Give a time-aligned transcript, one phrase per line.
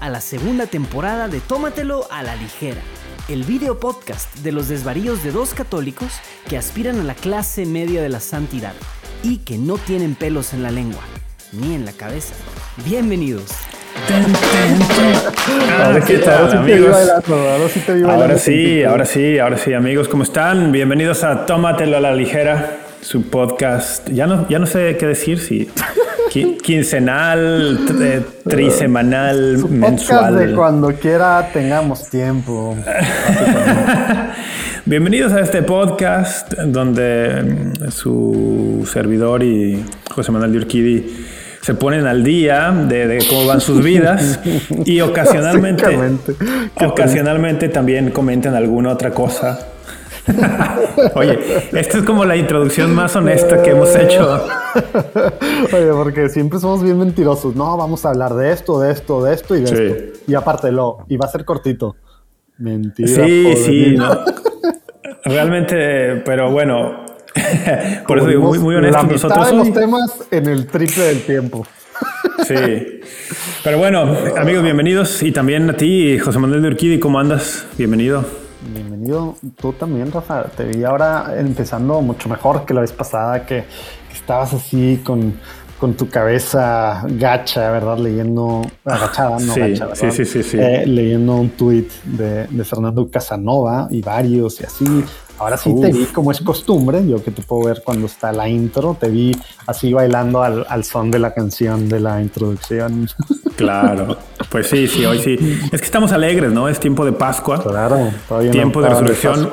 [0.00, 2.80] a la segunda temporada de Tómatelo a la ligera,
[3.28, 6.08] el video podcast de los desvaríos de dos católicos
[6.48, 8.72] que aspiran a la clase media de la santidad
[9.22, 11.02] y que no tienen pelos en la lengua
[11.52, 12.34] ni en la cabeza.
[12.84, 13.44] Bienvenidos.
[14.08, 15.92] Ah.
[18.08, 20.72] Ahora sí, ahora sí, ahora sí, amigos, ¿cómo están?
[20.72, 24.08] Bienvenidos a Tómatelo a la ligera, su podcast.
[24.08, 25.70] Ya no, ya no sé qué decir, si
[26.30, 30.36] quincenal, eh, trisemanal, su mensual.
[30.36, 32.76] de cuando quiera tengamos tiempo.
[34.84, 41.26] Bienvenidos a este podcast donde mm, su servidor y José Manuel de Urquidi
[41.62, 44.38] se ponen al día de, cómo van sus vidas
[44.84, 45.84] y ocasionalmente,
[46.76, 49.66] ocasionalmente también comentan alguna otra cosa.
[51.14, 51.38] Oye,
[51.72, 54.46] esta es como la introducción más honesta que hemos hecho.
[55.72, 57.54] Oye, porque siempre somos bien mentirosos.
[57.54, 60.20] No, vamos a hablar de esto, de esto, de esto y de esto.
[60.26, 61.96] Y aparte lo, y va a ser cortito.
[62.58, 63.08] Mentira.
[63.08, 63.96] Sí, sí.
[65.24, 67.04] Realmente, pero bueno,
[68.06, 69.02] por eso digo, muy, muy honesto.
[69.02, 71.66] nosotros de los temas en el triple del tiempo.
[72.46, 72.54] Sí.
[73.62, 75.22] Pero bueno, amigos, bienvenidos.
[75.22, 77.66] Y también a ti, José Manuel de Urquidi, ¿cómo andas?
[77.76, 78.24] Bienvenido.
[78.72, 79.36] Bienvenido.
[79.60, 80.44] Tú también, Rafa.
[80.44, 83.64] Te vi ahora empezando mucho mejor que la vez pasada, que,
[84.30, 85.34] estabas así con,
[85.80, 87.98] con tu cabeza gacha, ¿verdad?
[87.98, 90.42] Leyendo, agachada, no sí, gacha, Sí, sí, sí.
[90.44, 90.56] sí.
[90.60, 95.04] Eh, leyendo un tuit de, de, Fernando Casanova y varios y así.
[95.36, 98.48] Ahora sí te vi como es costumbre, yo que te puedo ver cuando está la
[98.48, 99.34] intro, te vi
[99.66, 103.08] así bailando al, al son de la canción de la introducción.
[103.56, 104.16] Claro,
[104.48, 105.36] pues sí, sí, hoy sí.
[105.70, 106.66] Es que estamos alegres, ¿no?
[106.66, 107.62] Es tiempo de Pascua.
[107.62, 109.50] Claro, todavía Tiempo de resurrección.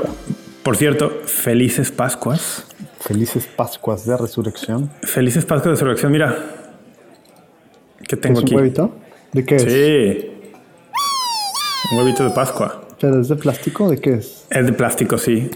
[0.63, 2.66] Por cierto, felices Pascuas.
[3.07, 4.89] Felices Pascuas de resurrección.
[5.01, 6.35] Felices Pascuas de resurrección, mira.
[8.05, 8.53] ¿Qué tengo ¿Es aquí?
[8.53, 8.95] ¿Un huevito?
[9.31, 9.63] ¿De qué es?
[9.63, 10.31] Sí.
[11.93, 12.81] Un huevito de Pascua.
[12.99, 13.89] ¿Pero es de plástico?
[13.89, 14.45] ¿De qué es?
[14.49, 15.49] Es de plástico, sí.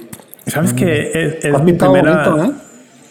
[0.48, 1.40] ¿Sabes qué?
[1.44, 2.30] Es, mi primera.
[2.30, 2.56] Bonito, ¿eh?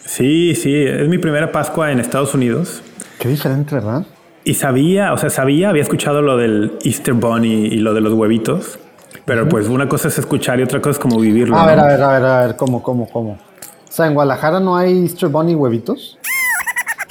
[0.06, 2.82] Sí, sí, es mi primera Pascua en Estados Unidos.
[3.18, 4.06] Qué diferente, ¿verdad?
[4.44, 8.14] Y sabía, o sea, sabía, había escuchado lo del Easter Bunny y lo de los
[8.14, 8.78] huevitos.
[9.26, 11.58] Pero pues una cosa es escuchar y otra cosa es como vivirlo.
[11.58, 13.49] A ver, a ver, a ver, a ver, ¿cómo, cómo, cómo?
[14.00, 16.18] O sea, en Guadalajara no hay Easter Bunny huevitos.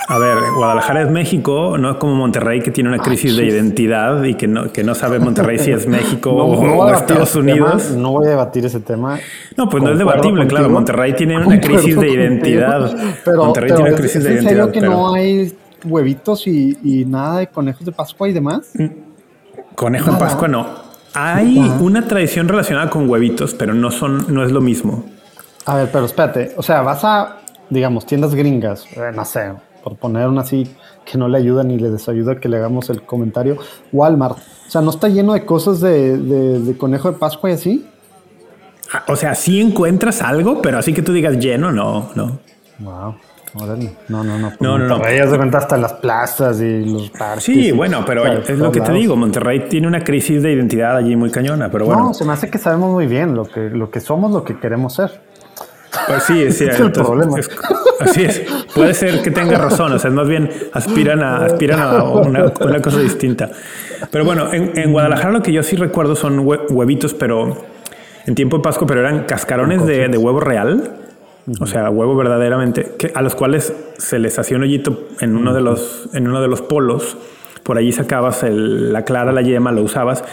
[0.08, 4.24] A ver, Guadalajara es México, no es como Monterrey que tiene una crisis de identidad
[4.24, 7.92] y que no, que no sabe Monterrey si es México o, Estados Unidos.
[7.92, 9.20] no voy a debatir ese tema.
[9.56, 10.72] No, pues no es debatible, claro.
[10.72, 12.98] Monterrey tiene una crisis de identidad.
[13.24, 14.50] Pero, Monterrey tiene una crisis de ¿es identidad.
[14.50, 15.56] serio que no hay
[15.86, 18.72] huevitos y, nada de conejos de Pascua y demás?
[18.74, 20.66] Mm, conejo de Pascua no.
[21.14, 25.06] Hay una tradición relacionada con huevitos, pero no son, no es lo mismo.
[25.70, 26.54] A ver, pero espérate.
[26.58, 27.38] O sea, vas a,
[27.70, 29.54] digamos, tiendas gringas, eh, no sé,
[29.84, 30.68] por poner una así
[31.06, 33.56] que no le ayuda ni le desayuda que le hagamos el comentario.
[33.92, 34.40] Walmart.
[34.40, 37.88] O sea, ¿no está lleno de cosas de, conejo de Pascua y así?
[38.92, 42.40] Ah, o sea, sí encuentras algo, pero así que tú digas lleno, no, no.
[42.80, 43.16] Wow.
[43.54, 43.96] Órale.
[44.08, 44.50] No, no, no.
[44.50, 44.96] Pues no, no, no.
[44.96, 47.44] Monterrey se cuenta hasta las plazas y los parques.
[47.44, 49.16] Sí, bueno, pero es lo que te digo.
[49.16, 52.06] Monterrey tiene una crisis de identidad allí muy cañona, pero bueno.
[52.06, 54.60] No, se me hace que sabemos muy bien lo que, lo que somos, lo que
[54.60, 55.29] queremos ser.
[56.08, 56.76] Pues sí, es cierto.
[56.76, 57.38] es el problema.
[58.00, 58.42] así es.
[58.74, 59.94] Puede ser que tenga razón.
[59.94, 63.50] O sea, más bien aspiran a, aspiran a una, cosa distinta.
[64.12, 67.58] Pero bueno, en, Guadalajara lo que yo sí recuerdo son huevitos, pero
[68.26, 70.92] en tiempo de Pascua, pero eran cascarones de, huevo real.
[71.60, 75.54] O sea, huevo verdaderamente, que, a los cuales se les hacía un hoyito en uno
[75.54, 77.18] de los, en uno de los polos.
[77.64, 80.24] Por allí sacabas la clara, la yema, lo usabas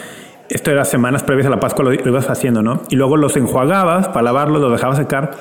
[0.49, 2.81] esto era semanas previas a la Pascua, lo, ibas haciendo, ¿no?
[2.89, 5.31] Y luego los enjuagabas para lavarlos, los dejabas secar,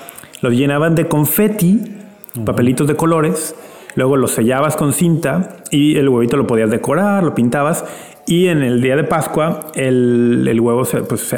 [0.41, 1.97] los llenaban de confeti,
[2.45, 3.55] papelitos de colores,
[3.95, 7.85] luego los sellabas con cinta y el huevito lo podías decorar, lo pintabas
[8.27, 11.35] y en el día de Pascua el, el huevo, se, pues,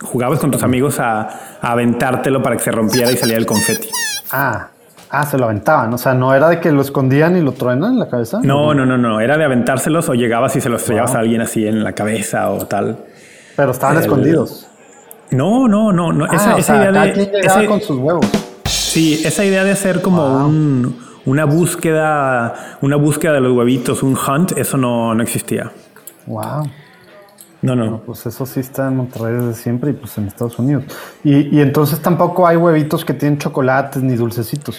[0.00, 1.20] jugabas con tus amigos a,
[1.60, 3.88] a, aventártelo para que se rompiera y saliera el confeti.
[4.32, 4.70] Ah,
[5.12, 5.92] Ah, se lo aventaban.
[5.92, 8.38] O sea, no era de que lo escondían y lo truenan en la cabeza.
[8.44, 9.20] No, no, no, no.
[9.20, 12.48] Era de aventárselos o llegabas y se los estrellabas a alguien así en la cabeza
[12.50, 12.96] o tal.
[13.56, 14.68] Pero estaban escondidos.
[15.30, 16.24] No, no, no, no.
[16.24, 17.40] Ah, esa, esa idea de.
[17.42, 18.26] Esa, con sus huevos.
[18.64, 24.16] Sí, esa idea de hacer como un, una búsqueda, una búsqueda de los huevitos, un
[24.16, 25.70] hunt, eso no, no existía.
[26.26, 26.68] Wow.
[27.62, 28.00] No, no.
[28.06, 30.84] Pues eso sí está en Monterrey desde siempre y pues en Estados Unidos.
[31.22, 34.78] Y, y entonces tampoco hay huevitos que tienen chocolates ni dulcecitos.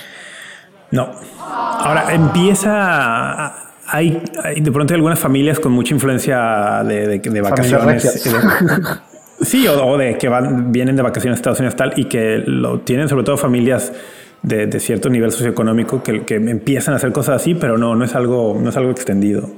[0.89, 1.11] No.
[1.39, 3.53] Ahora empieza.
[3.87, 4.23] hay,
[4.55, 8.21] de pronto hay algunas familias con mucha influencia de, de, vacaciones.
[9.41, 12.79] Sí, o, de que van, vienen de vacaciones a Estados Unidos tal y que lo
[12.79, 13.93] tienen sobre todo familias
[14.41, 18.15] de, cierto nivel socioeconómico que, que, empiezan a hacer cosas así, pero no, no es
[18.15, 19.49] algo, no es algo extendido.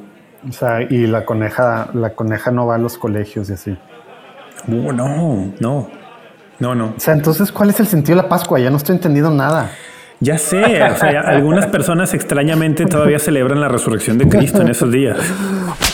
[0.47, 3.77] O sea, y la coneja, la coneja no va a los colegios y así.
[4.67, 5.89] Uh, no, no,
[6.59, 6.93] no, no.
[6.97, 8.59] O sea, entonces, ¿cuál es el sentido de la Pascua?
[8.59, 9.71] Ya no estoy entendiendo nada.
[10.19, 14.89] Ya sé, o sea, algunas personas extrañamente todavía celebran la resurrección de Cristo en esos
[14.89, 15.17] días.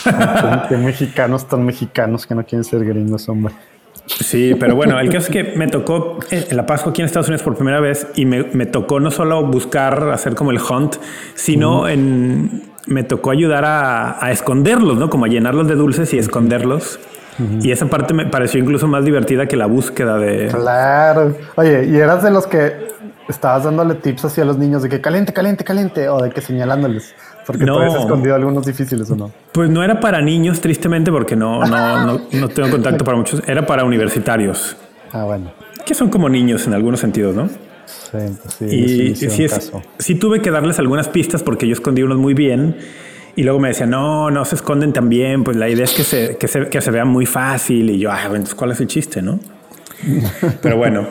[0.68, 3.54] Qué mexicanos tan mexicanos que no quieren ser gringos, hombre.
[4.18, 7.28] Sí, pero bueno, el caso es que me tocó en la Pascua aquí en Estados
[7.28, 10.96] Unidos por primera vez y me, me tocó no solo buscar hacer como el hunt,
[11.34, 15.10] sino en me tocó ayudar a, a, esconderlos, ¿no?
[15.10, 16.98] Como a llenarlos de dulces y esconderlos.
[17.62, 20.48] Y esa parte me pareció incluso más divertida que la búsqueda de.
[20.48, 21.34] Claro.
[21.56, 22.90] Oye, y eras de los que
[23.28, 26.42] estabas dándole tips así a los niños de que caliente, caliente, caliente, o de que
[26.42, 27.14] señalándoles.
[27.46, 27.76] Porque no.
[27.76, 29.32] tú escondido algunos difíciles o no.
[29.52, 33.42] Pues no era para niños, tristemente, porque no, no, no, no tengo contacto para muchos.
[33.46, 34.76] Era para universitarios.
[35.12, 35.52] Ah, bueno.
[35.84, 37.48] Que son como niños en algunos sentidos, ¿no?
[37.48, 37.56] Sí,
[38.12, 42.18] pues sí, y sí, es, sí tuve que darles algunas pistas porque yo escondí unos
[42.18, 42.76] muy bien.
[43.36, 45.44] Y luego me decían, no, no se esconden tan bien.
[45.44, 47.90] Pues la idea es que se, que se, que se vean muy fácil.
[47.90, 49.40] Y yo, ah, entonces, ¿cuál es el chiste, no?
[50.62, 51.06] Pero bueno,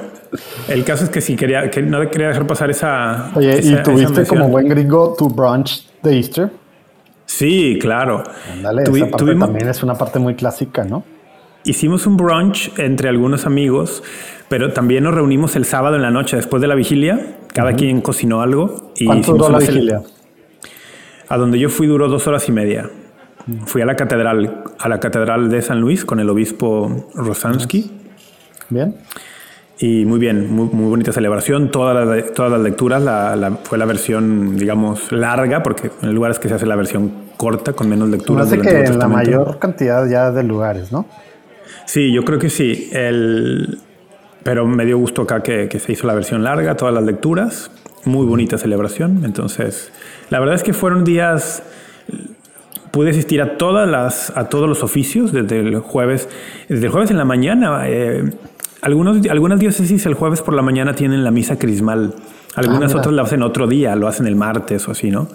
[0.68, 3.32] el caso es que sí quería, que no quería dejar pasar esa.
[3.36, 6.52] Oye, ¿y tuviste como buen gringo tu brunch de Easter?
[7.26, 8.24] Sí, claro.
[8.62, 11.04] Dale, esa parte tuvimos, también es una parte muy clásica, ¿no?
[11.64, 14.02] Hicimos un brunch entre algunos amigos,
[14.48, 17.38] pero también nos reunimos el sábado en la noche después de la vigilia.
[17.54, 17.78] Cada uh -huh.
[17.78, 18.92] quien cocinó algo.
[18.96, 20.02] Y ¿Cuánto duró la vigilia?
[21.28, 22.90] A donde yo fui duró dos horas y media.
[22.90, 23.66] Uh -huh.
[23.68, 27.92] Fui a la catedral, a la catedral de San Luis con el obispo Rosansky.
[28.70, 28.96] Bien.
[29.82, 31.72] Y muy bien, muy, muy bonita celebración.
[31.72, 36.38] Todas las, todas las lecturas la, la, fue la versión, digamos, larga, porque en lugares
[36.38, 38.50] que se hace la versión corta, con menos lecturas.
[38.52, 41.06] Me que en la mayor cantidad ya de lugares, ¿no?
[41.86, 42.90] Sí, yo creo que sí.
[42.92, 43.80] El,
[44.44, 47.72] pero me dio gusto acá que, que, se hizo la versión larga, todas las lecturas.
[48.04, 49.24] Muy bonita celebración.
[49.24, 49.94] Entonces,
[50.30, 51.64] la verdad es que fueron días.
[52.92, 56.28] Pude asistir a todas las, a todos los oficios desde el jueves,
[56.68, 57.84] desde el jueves en la mañana.
[57.86, 58.34] Eh,
[58.82, 62.14] algunos, algunas diócesis el jueves por la mañana tienen la misa crismal.
[62.56, 65.28] Algunas ah, otras la hacen otro día, lo hacen el martes o así, ¿no?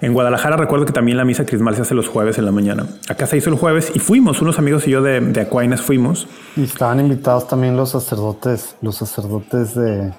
[0.00, 2.86] En Guadalajara recuerdo que también la misa crismal se hace los jueves en la mañana.
[3.08, 6.28] Acá se hizo el jueves y fuimos, unos amigos y yo de, de Aquinas fuimos.
[6.56, 10.12] Y estaban invitados también los sacerdotes, los sacerdotes de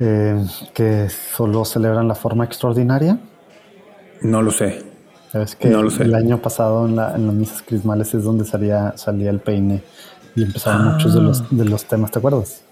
[0.00, 3.18] eh, que solo celebran la forma extraordinaria.
[4.22, 4.82] No lo sé.
[5.60, 6.02] Que no lo sé.
[6.02, 9.82] el año pasado en, la, en las misas crismales es donde salía, salía el peine
[10.34, 10.92] y empezaron ah.
[10.92, 12.62] muchos de los, de los temas, ¿te acuerdas?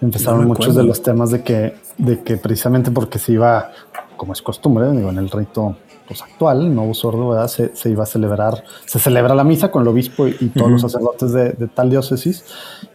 [0.00, 3.70] Empezaron no muchos de los temas de que, de que precisamente porque se iba,
[4.16, 5.76] como es costumbre, digo, en el rito
[6.08, 7.48] pues, actual, nuevo sordo, ¿verdad?
[7.48, 10.66] Se, se, iba a celebrar, se celebra la misa con el obispo y, y todos
[10.66, 10.72] uh -huh.
[10.72, 12.44] los sacerdotes de, de, tal diócesis,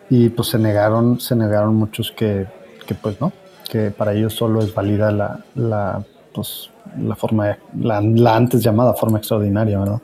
[0.10, 2.46] y pues se negaron, se negaron muchos que,
[2.86, 3.32] que pues no,
[3.70, 6.04] que para ellos solo es válida la, la,
[6.34, 10.02] pues, la forma, la, la antes llamada forma extraordinaria, ¿verdad?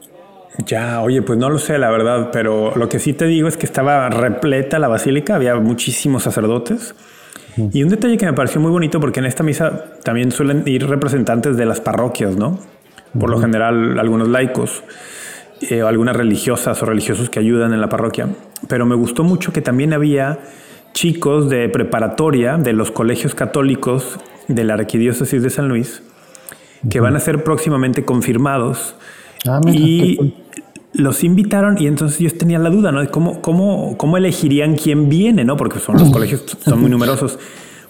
[0.58, 3.58] Ya, oye, pues no lo sé, la verdad, pero lo que sí te digo es
[3.58, 6.94] que estaba repleta la basílica, había muchísimos sacerdotes.
[7.58, 7.70] Uh -huh.
[7.74, 10.88] Y un detalle que me pareció muy bonito, porque en esta misa también suelen ir
[10.88, 12.60] representantes de las parroquias, ¿no?
[13.20, 13.30] Por uh -huh.
[13.32, 14.84] lo general, algunos laicos,
[15.70, 18.28] eh, o algunas religiosas o religiosos que ayudan en la parroquia.
[18.68, 20.40] Pero me gustó mucho que también había
[20.94, 26.04] chicos de preparatoria de los colegios católicos de la arquidiócesis de San Luis,
[26.90, 27.06] que uh -huh.
[27.06, 28.96] van a ser próximamente confirmados.
[29.46, 30.36] Ah, mira, y
[30.94, 33.02] los invitaron y entonces yo tenía la duda, ¿no?
[33.02, 35.58] De cómo, cómo, cómo elegirían quién viene, ¿no?
[35.58, 37.40] Porque son los colegios, son muy numerosos.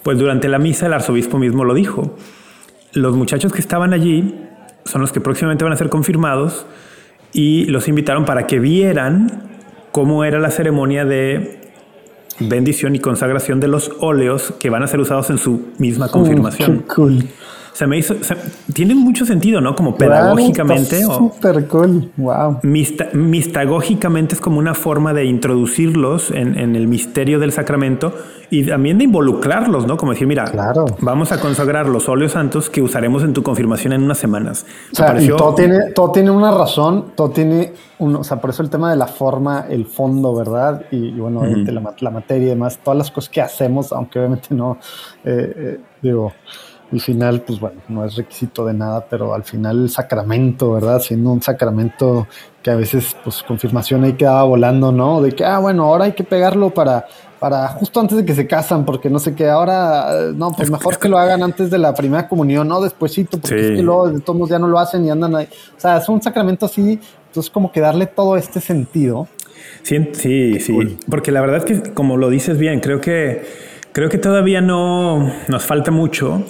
[0.02, 2.16] Pues durante la misa el arzobispo mismo lo dijo.
[2.92, 4.34] Los muchachos que estaban allí
[4.84, 6.66] son los que próximamente van a ser confirmados
[7.32, 9.48] y los invitaron para que vieran
[9.92, 11.60] cómo era la ceremonia de
[12.40, 16.70] bendición y consagración de los óleos que van a ser usados en su misma confirmación.
[16.70, 17.28] Oh, qué cool
[17.74, 18.36] se me hizo, se,
[18.72, 19.74] tiene mucho sentido, ¿no?
[19.74, 21.02] Como pedagógicamente.
[21.02, 22.60] Súper cool, wow.
[22.62, 28.14] Mista, mistagógicamente es como una forma de introducirlos en, en, el misterio del sacramento
[28.48, 29.96] y también de involucrarlos, ¿no?
[29.96, 30.86] Como decir, mira, claro.
[31.00, 34.64] vamos a consagrar los óleos santos que usaremos en tu confirmación en unas semanas.
[34.92, 35.34] O sea, pareció...
[35.34, 38.70] y todo tiene, todo tiene una razón, todo tiene un, o sea, por eso el
[38.70, 40.84] tema de la forma, el fondo, ¿verdad?
[40.92, 41.64] Y, y bueno, -huh.
[41.72, 44.78] la, la, materia y demás, todas las cosas que hacemos, aunque obviamente no,
[45.24, 46.32] eh, eh, digo,
[46.94, 51.00] al final, pues bueno, no es requisito de nada, pero al final el sacramento, ¿verdad?
[51.00, 52.28] Siendo un sacramento
[52.62, 55.20] que a veces, pues confirmación ahí quedaba volando, ¿no?
[55.20, 57.04] De que, ah, bueno, ahora hay que pegarlo para,
[57.40, 60.98] para justo antes de que se casan, porque no sé qué, ahora, no, pues mejor
[60.98, 62.80] que lo hagan antes de la primera comunión, ¿no?
[62.80, 63.64] Despuésito, porque sí.
[63.70, 65.48] es que luego de todos ya no lo hacen y andan ahí.
[65.76, 69.26] O sea, es un sacramento así, entonces como que darle todo este sentido.
[69.82, 73.42] Sí, sí, sí, porque la verdad es que como lo dices bien, creo que,
[73.90, 76.44] creo que todavía no nos falta mucho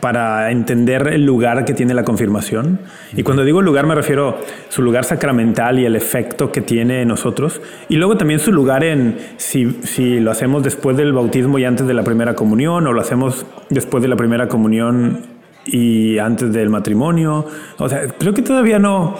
[0.00, 2.80] para entender el lugar que tiene la confirmación.
[3.14, 4.36] Y cuando digo lugar me refiero a
[4.68, 7.60] su lugar sacramental y el efecto que tiene en nosotros.
[7.88, 11.86] Y luego también su lugar en si, si lo hacemos después del bautismo y antes
[11.86, 15.20] de la primera comunión o lo hacemos después de la primera comunión
[15.66, 17.46] y antes del matrimonio.
[17.78, 19.16] O sea, creo que todavía no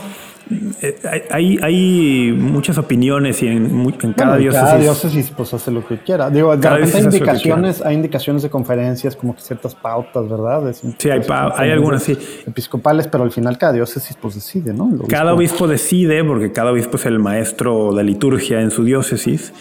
[1.31, 4.69] hay, hay muchas opinioes y en, cada diócesis.
[4.69, 6.31] Cada diócesis pues hace lo que quiera.
[6.31, 6.59] Digo, hay
[7.05, 10.73] indicaciones, hay indicaciones de conferencias, como que ciertas pautas, ¿verdad?
[10.73, 11.21] sí, hay,
[11.57, 12.17] hay algunas, sí.
[12.47, 14.91] Episcopales, pero al final cada diócesis pues decide, ¿no?
[15.09, 19.53] Cada obispo decide, porque cada obispo es el maestro de liturgia en su diócesis.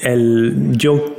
[0.00, 1.16] El, yo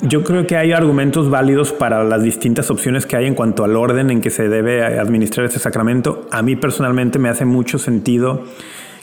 [0.00, 3.76] yo creo que hay argumentos válidos para las distintas opciones que hay en cuanto al
[3.76, 6.26] orden en que se debe administrar este sacramento.
[6.30, 8.44] A mí personalmente me hace mucho sentido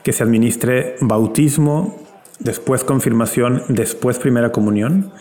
[0.03, 1.97] que se administre bautismo,
[2.39, 5.11] después confirmación, después primera comunión.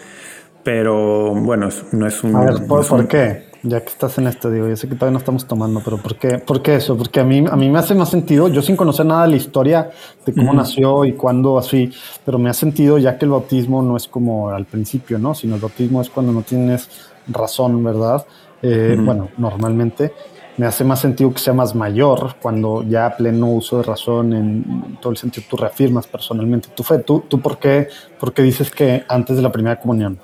[0.63, 2.37] Pero bueno, no es un...
[2.37, 3.52] A ver, ¿por, qué?
[3.65, 6.17] Ya que estás en esto, digo, yo sé que todavía no estamos tomando, pero ¿por
[6.17, 6.97] qué, ¿Por qué eso?
[6.97, 9.37] Porque a mí, a mí me hace más sentido, yo sin conocer nada de la
[9.37, 9.91] historia,
[10.27, 11.93] de cómo nació y cuándo así,
[12.25, 15.35] pero me ha sentido ya que el bautismo no es como al principio, ¿no?
[15.35, 16.89] Sino el bautismo es cuando no tienes
[17.29, 18.27] razón, ¿verdad?
[18.63, 20.13] Eh, bueno, normalmente
[20.57, 24.99] me hace más sentido que sea más mayor, cuando ya pleno uso de razón en
[25.01, 26.99] todo el sentido tú reafirmas personalmente tu fe.
[26.99, 27.89] ¿Tú, tú por, qué,
[28.19, 30.19] por qué dices que antes de la primera comunión?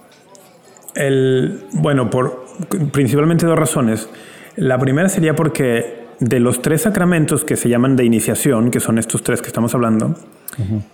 [0.94, 2.47] El, bueno, por
[2.92, 4.08] principalmente dos razones.
[4.56, 8.98] La primera sería porque de los tres sacramentos que se llaman de iniciación, que son
[8.98, 10.14] estos tres que estamos hablando,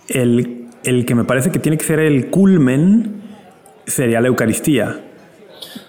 [0.07, 3.21] el, el, que me parece que tiene que ser el culmen
[3.85, 5.01] sería la Eucaristía.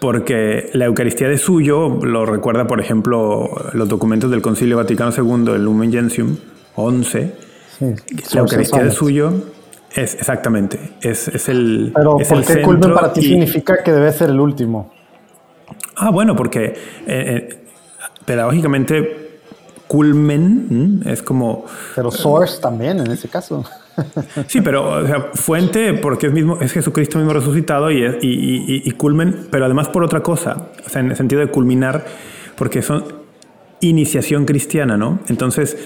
[0.00, 5.54] Porque la Eucaristía de suyo lo recuerda, por ejemplo, los documentos del Concilio Vaticano II,
[5.54, 6.36] el Lumen Gentium
[6.74, 7.32] 11.
[8.32, 9.32] la Eucaristía de suyo
[9.94, 11.92] es exactamente, es, es el.
[11.94, 14.92] Pero ¿por qué culmen para ti significa que debe ser el último?
[15.96, 16.74] Ah, bueno, porque eh,
[17.06, 17.58] eh,
[18.24, 19.40] pedagógicamente
[19.86, 21.64] culmen es como.
[21.94, 23.64] Pero source también en ese caso.
[24.46, 29.64] Sí, pero fuente porque es, mismo, es Jesucristo mismo resucitado y, y, y, culmen, pero
[29.64, 32.04] además por otra cosa, o sea, en el sentido de culminar,
[32.56, 33.04] porque son
[33.80, 35.20] iniciación cristiana, ¿no?
[35.28, 35.78] Entonces,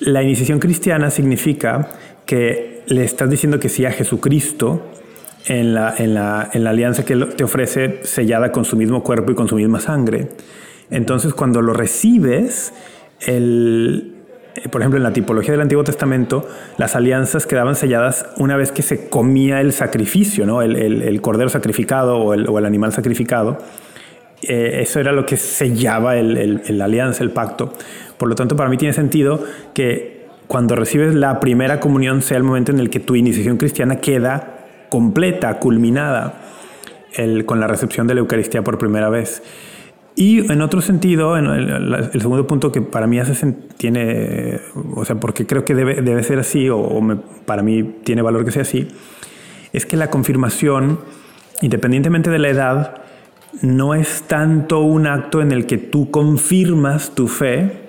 [0.00, 1.88] la iniciación cristiana significa
[2.26, 4.82] que le estás diciendo que sí a Jesucristo
[5.46, 9.32] en la, en la, en la alianza que te ofrece sellada con su mismo cuerpo
[9.32, 10.28] y con su misma sangre.
[10.90, 12.72] Entonces, cuando lo recibes,
[13.20, 14.14] el,
[14.70, 16.48] por ejemplo, en la tipología del Antiguo Testamento,
[16.78, 20.62] las alianzas quedaban selladas una vez que se comía el sacrificio, ¿no?
[20.62, 23.58] el, el, cordero sacrificado o el, o el animal sacrificado.
[24.42, 27.72] Eh, eso era lo que sellaba la alianza, el pacto.
[28.18, 29.42] Por lo tanto, para mí tiene sentido
[29.74, 33.96] que cuando recibes la primera comunión sea el momento en el que tu iniciación cristiana
[33.96, 34.55] queda
[34.96, 36.40] completa, culminada,
[37.44, 39.42] con la recepción de la Eucaristía por primera vez.
[40.14, 44.58] Y en otro sentido, en el, segundo punto que para mí hace, tiene,
[44.94, 46.98] o sea, porque creo que debe, debe ser así, o,
[47.44, 48.88] para mí tiene valor que sea así,
[49.74, 51.00] es que la confirmación,
[51.60, 52.94] independientemente de la edad,
[53.60, 57.85] no es tanto un acto en el que tú confirmas tu fe,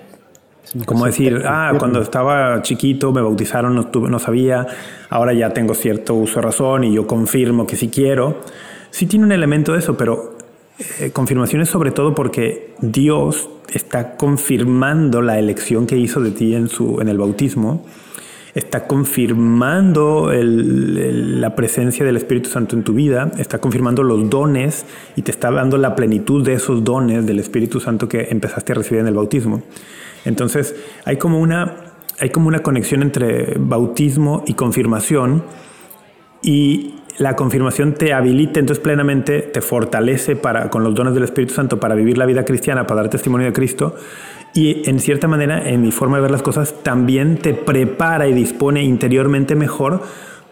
[0.84, 4.66] como decir, ah, cuando estaba chiquito me bautizaron, no, no sabía,
[5.08, 8.40] ahora ya tengo cierto uso de razón y yo confirmo que sí quiero.
[8.90, 10.36] Sí tiene un elemento de eso, pero
[11.00, 16.54] eh, confirmación es sobre todo porque Dios está confirmando la elección que hizo de ti
[16.54, 17.84] en, su, en el bautismo,
[18.54, 25.22] está confirmando la presencia del Espíritu Santo en tu vida, está confirmando los dones y
[25.22, 29.00] te está dando la plenitud de esos dones del Espíritu Santo que empezaste a recibir
[29.00, 29.62] en el bautismo.
[30.24, 31.76] Entonces, hay como una,
[32.18, 35.44] hay como una conexión entre bautismo y confirmación
[36.42, 41.52] y la confirmación te habilita entonces plenamente, te fortalece para, con los dones del Espíritu
[41.52, 43.96] Santo para vivir la vida cristiana, para dar testimonio de Cristo.
[44.54, 48.32] Y en cierta manera, en mi forma de ver las cosas, también te prepara y
[48.32, 50.02] dispone interiormente mejor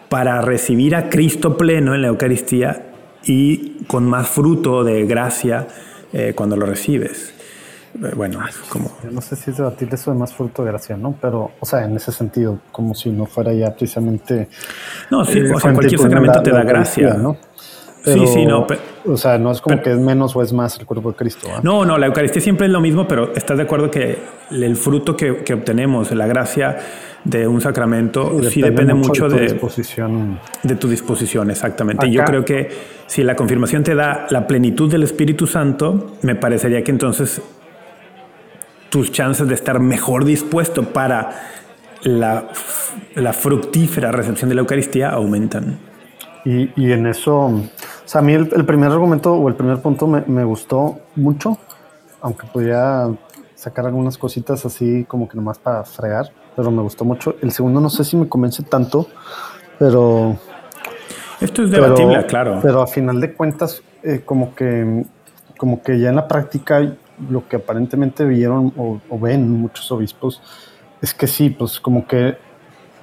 [0.08, 2.86] para recibir a Cristo pleno en la Eucaristía
[3.24, 5.68] y con más fruto de gracia
[6.12, 7.35] eh, cuando lo recibes.
[8.02, 8.90] Eh, bueno, como...
[9.10, 11.14] No sé si es debatir eso de más fruto de gracia, ¿no?
[11.20, 14.48] Pero, o sea, en ese sentido, como si no fuera ya precisamente...
[15.10, 17.14] No, sí, eh, o sea, cualquier sacramento te da gracia.
[17.14, 17.36] ¿no?
[18.04, 18.66] sí, sí, no.
[19.04, 21.48] o sea, no es como que es menos o es más el cuerpo de Cristo.
[21.62, 24.18] No, no, la Eucaristía siempre es lo mismo, pero estás de acuerdo que
[24.50, 26.78] el fruto que, que obtenemos, la gracia
[27.24, 30.38] de un sacramento, sí depende, mucho, de, tu disposición.
[30.62, 32.06] De tu disposición, exactamente.
[32.06, 32.68] Y yo creo que
[33.06, 37.42] si la confirmación te da la plenitud del Espíritu Santo, me parecería que entonces
[38.90, 41.30] tus chances de estar mejor dispuesto para
[42.02, 42.48] la,
[43.14, 45.78] la fructífera recepción de la Eucaristía aumentan.
[46.44, 47.62] Y, y, en eso, o
[48.04, 51.58] sea, a mí el, primer argumento o el primer punto me, me gustó mucho,
[52.20, 53.08] aunque podía
[53.56, 57.34] sacar algunas cositas así como que nomás para fregar, pero me gustó mucho.
[57.42, 59.08] El segundo no sé si me convence tanto,
[59.78, 60.36] pero...
[61.40, 62.60] Esto es debatible, claro.
[62.62, 65.04] Pero a final de cuentas, eh, como que
[65.56, 66.96] como que ya en la práctica
[67.30, 70.42] lo que aparentemente vieron o, ven muchos obispos
[71.00, 72.36] es que sí, pues como que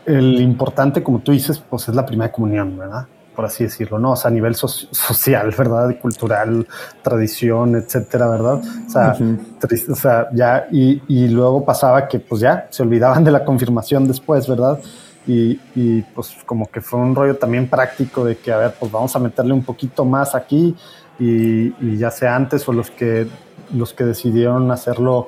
[0.05, 3.07] el importante, como tú dices, pues es la primera comunión, ¿verdad?
[3.35, 4.11] Por así decirlo, ¿no?
[4.11, 5.97] O sea, a nivel social, ¿verdad?
[5.99, 6.67] Cultural,
[7.01, 8.61] tradición, etcétera, ¿verdad?
[8.87, 9.15] O sea,
[9.89, 14.07] o sea ya, y, y, luego pasaba que pues ya se olvidaban de la confirmación
[14.07, 14.79] después, ¿verdad?
[15.25, 18.91] Y, y, pues como que fue un rollo también práctico de que, a ver, pues
[18.91, 20.75] vamos a meterle un poquito más aquí
[21.19, 23.27] y, ya sea antes o los que,
[23.73, 25.27] los que decidieron hacerlo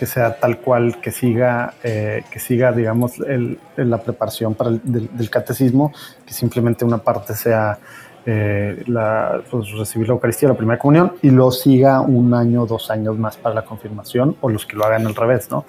[0.00, 4.80] que sea tal cual, que siga, eh, que siga digamos, el, la preparación para el,
[4.82, 5.92] del, catecismo,
[6.24, 7.78] que simplemente una parte sea
[8.24, 12.90] eh, la, pues, recibir la Eucaristía, la primera comunión, y lo siga un año, dos
[12.90, 15.66] años más para la confirmación, o los que lo hagan al revés, ¿no?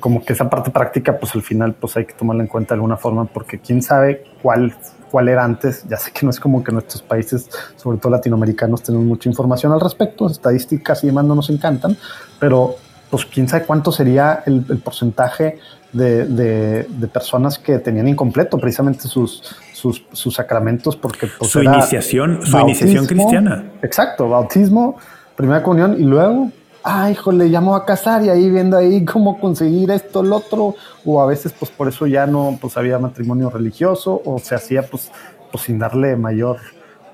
[0.00, 2.76] Como que esa parte práctica, pues al final, pues hay que tomarla en cuenta de
[2.76, 4.74] alguna forma, porque quién sabe cuál
[5.10, 5.84] cuál era antes.
[5.88, 9.72] Ya sé que no es como que nuestros países, sobre todo latinoamericanos, tenemos mucha información
[9.72, 11.96] al respecto, estadísticas y demás no nos encantan,
[12.38, 12.76] pero
[13.10, 15.58] pues quién sabe cuánto sería el, porcentaje
[15.92, 22.44] de, de, personas que tenían incompleto precisamente sus, sus, sus sacramentos porque pues, su iniciación,
[22.44, 23.64] su iniciación cristiana.
[23.82, 24.98] Exacto, bautismo,
[25.36, 26.50] primera comunión y luego
[26.82, 30.74] ah, híjole, ya me a casar y ahí viendo ahí cómo conseguir esto, el otro,
[31.04, 34.82] o a veces pues por eso ya no, pues había matrimonio religioso o se hacía
[34.82, 35.10] pues,
[35.50, 36.58] pues sin darle mayor,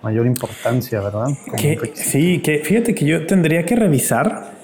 [0.02, 1.28] mayor importancia, ¿verdad?
[1.94, 4.54] sí, que fíjate que yo tendría que revisar,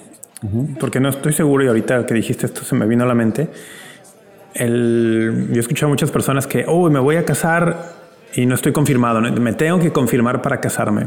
[0.79, 3.47] porque no estoy seguro y ahorita que dijiste esto se me vino a la mente.
[4.55, 7.93] El, yo he escuchado a muchas personas que, oh, me voy a casar
[8.33, 11.05] y no estoy confirmado, me tengo que confirmar para casarme.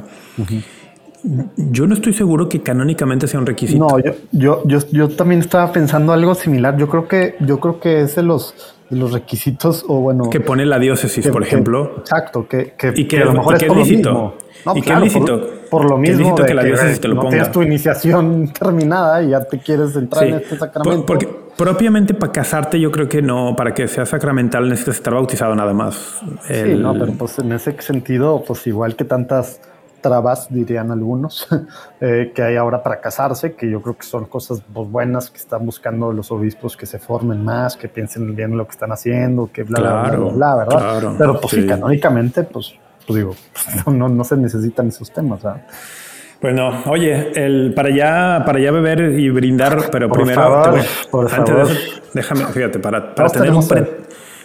[1.56, 3.86] Yo no estoy seguro que canónicamente sea un requisito.
[3.88, 6.76] No, yo, yo, yo, también estaba pensando algo similar.
[6.76, 8.54] Yo creo que, yo creo que es de los,
[8.90, 10.28] los requisitos o bueno.
[10.28, 11.94] Que pone la diócesis, por ejemplo.
[11.98, 14.36] exacto, que, que, y que, a lo mejor es, lícito.
[14.74, 15.50] ¿Y qué lícito?
[15.70, 16.34] Por, lo mismo.
[16.34, 20.24] que, la diócesis te lo no Tienes tu iniciación terminada y ya te quieres entrar
[20.24, 21.06] en este sacramento.
[21.06, 25.54] porque propiamente para casarte, yo creo que no, para que sea sacramental necesitas estar bautizado
[25.54, 26.20] nada más.
[26.46, 29.60] Sí, no, pero pues en ese sentido, pues igual que tantas
[30.04, 31.48] trabas, dirían algunos,
[32.00, 35.38] eh, que hay ahora para casarse, que yo creo que son cosas pues, buenas que
[35.38, 38.92] están buscando los obispos que se formen más, que piensen bien en lo que están
[38.92, 41.14] haciendo, que bla, bla, bla, bla, ¿verdad?
[41.16, 41.66] Pero pues sí.
[41.66, 42.74] canónicamente, pues,
[43.06, 43.34] pues digo,
[43.90, 45.42] no, no, se necesitan esos temas.
[45.42, 45.62] ¿verdad?
[46.42, 51.54] Bueno, oye, el, para ya para ya beber y brindar, pero primero, favor, por antes
[51.54, 51.68] favor.
[51.68, 51.78] de
[52.12, 53.88] déjame, fíjate, para, para tener un pre,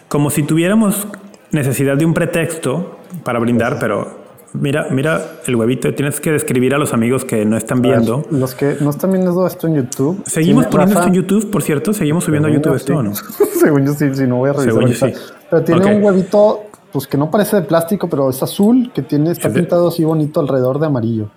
[0.07, 1.05] como si tuviéramos
[1.51, 4.18] necesidad de un pretexto para brindar, pero
[4.53, 5.93] Mira, mira el huevito.
[5.93, 8.25] Tienes que describir a los amigos que no están viendo.
[8.31, 10.23] Los que no están viendo esto en YouTube.
[10.25, 11.93] Seguimos poniendo esto en YouTube, por cierto.
[11.93, 13.13] Seguimos subiendo a YouTube esto, ¿o no?
[13.59, 15.13] Según yo sí, si no voy a revisar.
[15.49, 19.31] Pero tiene un huevito, pues que no parece de plástico, pero es azul, que tiene,
[19.31, 21.29] está pintado así bonito alrededor de amarillo.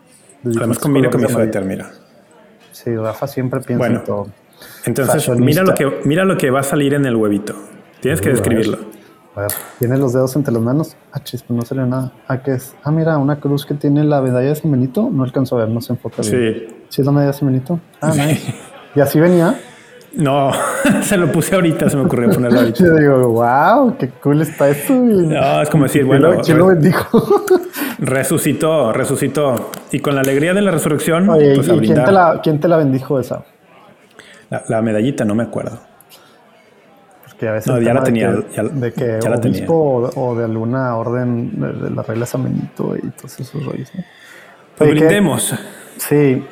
[0.44, 1.90] Además combina con mi suéter, mira.
[2.72, 4.28] Sí, Rafa siempre piensa en todo.
[4.84, 7.54] Entonces, mira lo, que, mira lo que va a salir en el huevito.
[8.00, 8.78] Tienes que describirlo.
[9.34, 10.94] A ver, tiene los dedos entre las manos.
[11.10, 12.12] Ah, chis, pues no sale nada.
[12.28, 12.74] Ah, ¿qué es?
[12.84, 15.08] Ah, mira, una cruz que tiene la medalla de San Benito.
[15.10, 16.54] No alcanzo a ver, no se enfoca bien.
[16.54, 16.76] Sí.
[16.90, 17.80] ¿Sí es la medalla de San Benito?
[18.02, 18.54] Ah, nice.
[18.94, 19.58] ¿Y así venía?
[20.14, 20.50] No,
[21.02, 22.84] se lo puse ahorita, se me ocurrió ponerlo ahorita.
[22.84, 24.92] Yo digo, wow, qué cool está esto.
[24.92, 26.32] No, es como decir, bueno.
[26.44, 27.42] ¿Quién lo bendijo?
[28.00, 29.70] resucitó, resucitó.
[29.92, 32.68] Y con la alegría de la resurrección, Oye, pues ¿y quién te, la, quién te
[32.68, 33.44] la bendijo esa?
[34.68, 35.91] la medallita, no me acuerdo
[37.66, 38.30] no, ya la tenía.
[38.30, 43.08] De que, ya, de que ya obispo O, de alguna orden de, la regla y
[43.10, 43.90] todos esos rollos.
[43.94, 44.04] ¿no?
[44.76, 45.54] Pues brindemos.
[45.96, 46.44] sí.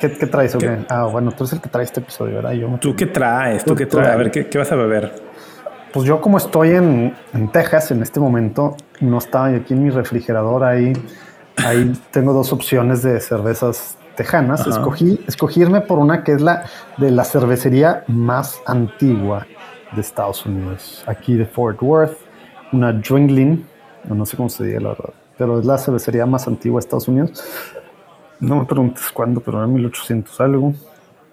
[0.00, 0.54] ¿Qué, ¿Qué, traes?
[0.54, 0.86] Okay?
[0.88, 2.52] Ah, bueno, tú eres el que trae este episodio, ¿verdad?
[2.52, 3.62] Yo ¿Tú qué traes?
[3.66, 4.08] ¿Tú, qué traes?
[4.08, 5.12] A ver, ¿qué, ¿qué, vas a beber?
[5.92, 9.90] Pues yo como estoy en, en, Texas en este momento, no estaba aquí en mi
[9.90, 10.94] refrigerador ahí.
[11.58, 14.66] Ahí tengo dos opciones de cervezas tejanas.
[14.66, 16.64] Escogí, escogirme por una que es la
[16.96, 19.46] de la cervecería más antigua
[19.94, 22.16] de Estados Unidos, aquí de Fort Worth,
[22.72, 23.64] una Dringling,
[24.08, 27.08] no sé cómo se diga la verdad, pero es la cervecería más antigua de Estados
[27.08, 27.44] Unidos.
[28.38, 30.72] No me preguntes cuándo, pero era 1800 algo.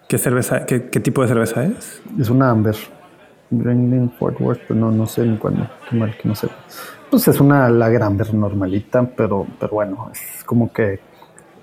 [0.09, 2.01] ¿Qué cerveza, qué, tipo de cerveza es?
[2.19, 2.75] Es una Amber.
[3.49, 5.69] Dringling Fort Worth, pero no, no sé ni cuándo.
[5.89, 6.49] Qué mal que no sé.
[7.09, 10.99] Pues es una Lager Amber normalita, pero, pero bueno, es como que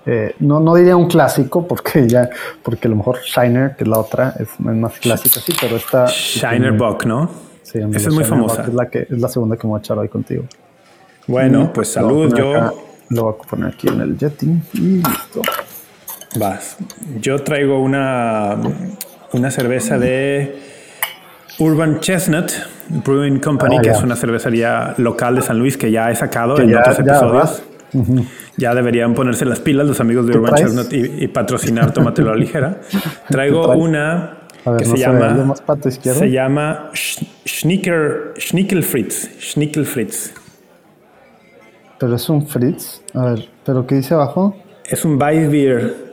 [0.05, 2.29] eh, no, no diría un clásico, porque ya,
[2.63, 6.05] porque a lo mejor Shiner, que es la otra, es más clásica, sí, pero esta.
[6.07, 7.29] Shiner Bock, ¿no?
[7.63, 8.61] Sí, Esa es muy famosa.
[8.63, 10.43] Es la, que, es la segunda que me voy a echar hoy contigo.
[11.27, 12.33] Bueno, pues salud.
[12.37, 12.73] Yo
[13.09, 15.41] lo voy a poner aquí en el Yeti y listo.
[16.39, 16.77] Vas.
[17.21, 18.57] Yo traigo una,
[19.33, 20.59] una cerveza de
[21.59, 22.51] Urban Chestnut
[22.89, 26.55] Brewing Company, Ah, que es una cervecería local de San Luis que ya he sacado
[26.55, 27.63] Que en ya- otros episodios.
[28.57, 30.55] Ya deberían ponerse las pilas los amigos de ¿Qué Urban?
[30.55, 32.79] Chestnut y, y patrocinar Tómatelo a la ligera.
[33.29, 36.19] Traigo una A ver, que no se se ve, ¿alguien llama izquierdo?
[36.19, 39.29] se llama Sch- Schnicker Schnickel Fritz.
[39.41, 40.33] Schnickel Fritz.
[41.99, 43.01] Pero es un Fritz.
[43.13, 44.55] A ver, ¿pero qué dice abajo?
[44.85, 46.05] Es un Weissbier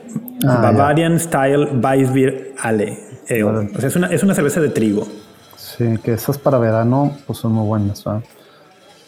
[0.46, 2.98] Ah, Bavarian Style Weissbier Ale.
[3.74, 5.06] O sea, es una, es una cerveza de trigo.
[5.56, 8.04] Sí, que esas para verano pues son muy buenas.
[8.04, 8.22] ¿verdad?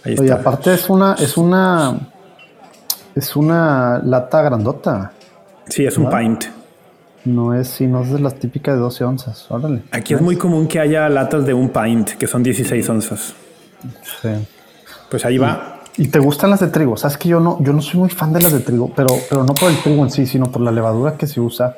[0.05, 0.35] Ahí Oye, está.
[0.37, 1.99] aparte es una, es una,
[3.15, 5.13] es una lata grandota.
[5.69, 6.45] Sí, es un pint.
[7.25, 9.51] No es, si no es de las típicas de 12 onzas.
[9.51, 9.83] Órale.
[9.93, 13.35] Aquí es muy común que haya latas de un pint, que son 16 onzas.
[14.21, 14.29] Sí.
[15.11, 15.81] Pues ahí va.
[15.97, 16.97] ¿Y te gustan las de trigo?
[16.97, 19.45] Sabes que yo no, yo no soy muy fan de las de trigo, pero, pero
[19.45, 21.77] no por el trigo en sí, sino por la levadura que se usa.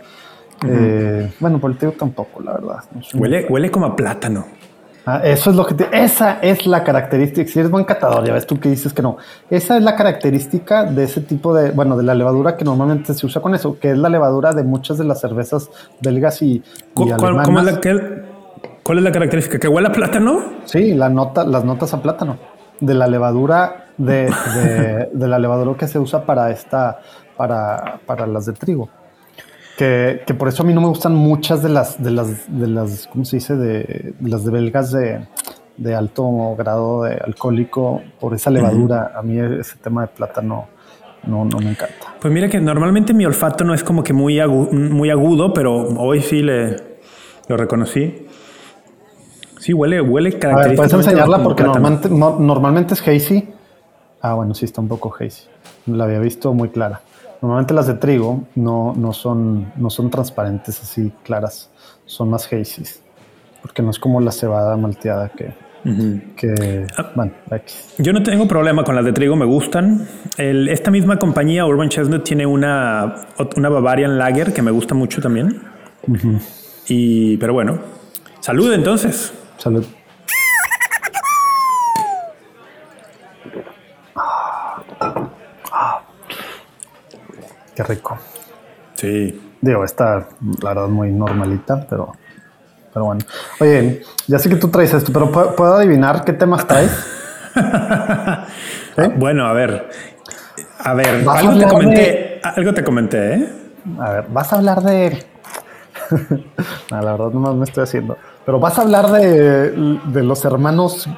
[0.66, 2.84] Eh, bueno, por el trigo tampoco, la verdad.
[2.92, 4.46] No Huele, huele como a plátano.
[5.08, 7.48] Ah, eso es lo que te, esa es la característica.
[7.48, 9.18] Si eres buen catador, ya ves tú que dices que no.
[9.48, 13.24] Esa es la característica de ese tipo de, bueno, de la levadura que normalmente se
[13.24, 16.62] usa con eso, que es la levadura de muchas de las cervezas belgas y, y
[16.92, 17.44] ¿Cu- ¿Cuál, alemanas.
[17.46, 18.22] cómo es la, que-
[18.82, 19.58] cuál es la característica?
[19.60, 20.40] ¿Que huele a plátano?
[20.64, 22.36] Sí, la nota, las notas a plátano
[22.80, 24.24] de la levadura de,
[24.56, 26.98] de, de la levadura que se usa para esta,
[27.36, 28.88] para, para las de trigo.
[29.76, 32.66] Que, que por eso a mí no me gustan muchas de las, de las, de
[32.66, 33.56] las, ¿cómo se dice?
[33.56, 35.26] De, de las de belgas de,
[35.76, 39.12] de alto grado de alcohólico por esa levadura.
[39.14, 40.66] A mí ese tema de plátano
[41.26, 42.14] no, no me encanta.
[42.20, 45.76] Pues mira que normalmente mi olfato no es como que muy, agu- muy agudo, pero
[45.98, 46.96] hoy sí le
[47.48, 48.26] lo reconocí.
[49.58, 51.80] Sí, huele, huele A ver, característicamente puedes enseñarla porque plátano.
[51.88, 53.48] normalmente, no- normalmente es hazy.
[54.22, 55.42] Ah, bueno, sí está un poco hazy.
[55.86, 57.00] La había visto muy clara.
[57.42, 61.70] Normalmente las de trigo no, no, son, no son transparentes así claras,
[62.06, 62.82] son más hazy.
[63.62, 65.52] Porque no es como la cebada malteada que,
[66.36, 67.10] que Ah.
[67.14, 67.32] bueno.
[67.98, 70.06] Yo no tengo problema con las de trigo, me gustan.
[70.36, 75.20] El- esta misma compañía, Urban Chestnut, tiene una, una Bavarian Lager que me gusta mucho
[75.20, 75.60] también.
[76.88, 77.78] Y, pero bueno,
[78.40, 79.32] salud entonces.
[79.58, 79.84] Salud.
[87.76, 88.16] Qué rico.
[88.94, 89.42] Sí.
[89.60, 90.26] Digo, está
[90.62, 92.12] la verdad muy normalita, pero,
[92.92, 93.20] pero bueno.
[93.60, 96.90] Oye, ya sé que tú traes esto, pero ¿puedo, puedo adivinar qué temas traes?
[98.96, 99.12] ¿Eh?
[99.16, 99.90] Bueno, a ver.
[100.78, 102.40] A ver, a algo te comenté.
[102.42, 103.52] Algo te comenté, ¿eh?
[104.00, 105.26] A ver, vas a hablar de.
[106.90, 108.16] no, la verdad, nomás me estoy haciendo.
[108.46, 111.08] Pero vas a hablar de, de los hermanos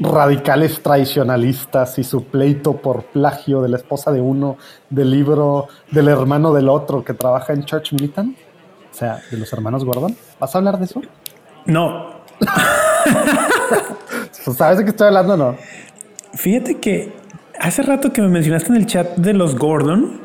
[0.00, 4.56] radicales tradicionalistas y su pleito por plagio de la esposa de uno,
[4.88, 8.36] del libro del hermano del otro que trabaja en Church Militant.
[8.90, 10.16] O sea, de los hermanos Gordon.
[10.38, 11.00] ¿Vas a hablar de eso?
[11.66, 12.20] No,
[14.44, 15.56] Pues, ¿Sabes de qué estoy hablando no?
[16.34, 17.12] Fíjate que
[17.58, 20.20] hace rato que me mencionaste en el chat de los Gordon,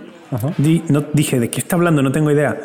[0.58, 2.02] di- no, dije, ¿de qué está hablando?
[2.02, 2.58] No tengo idea.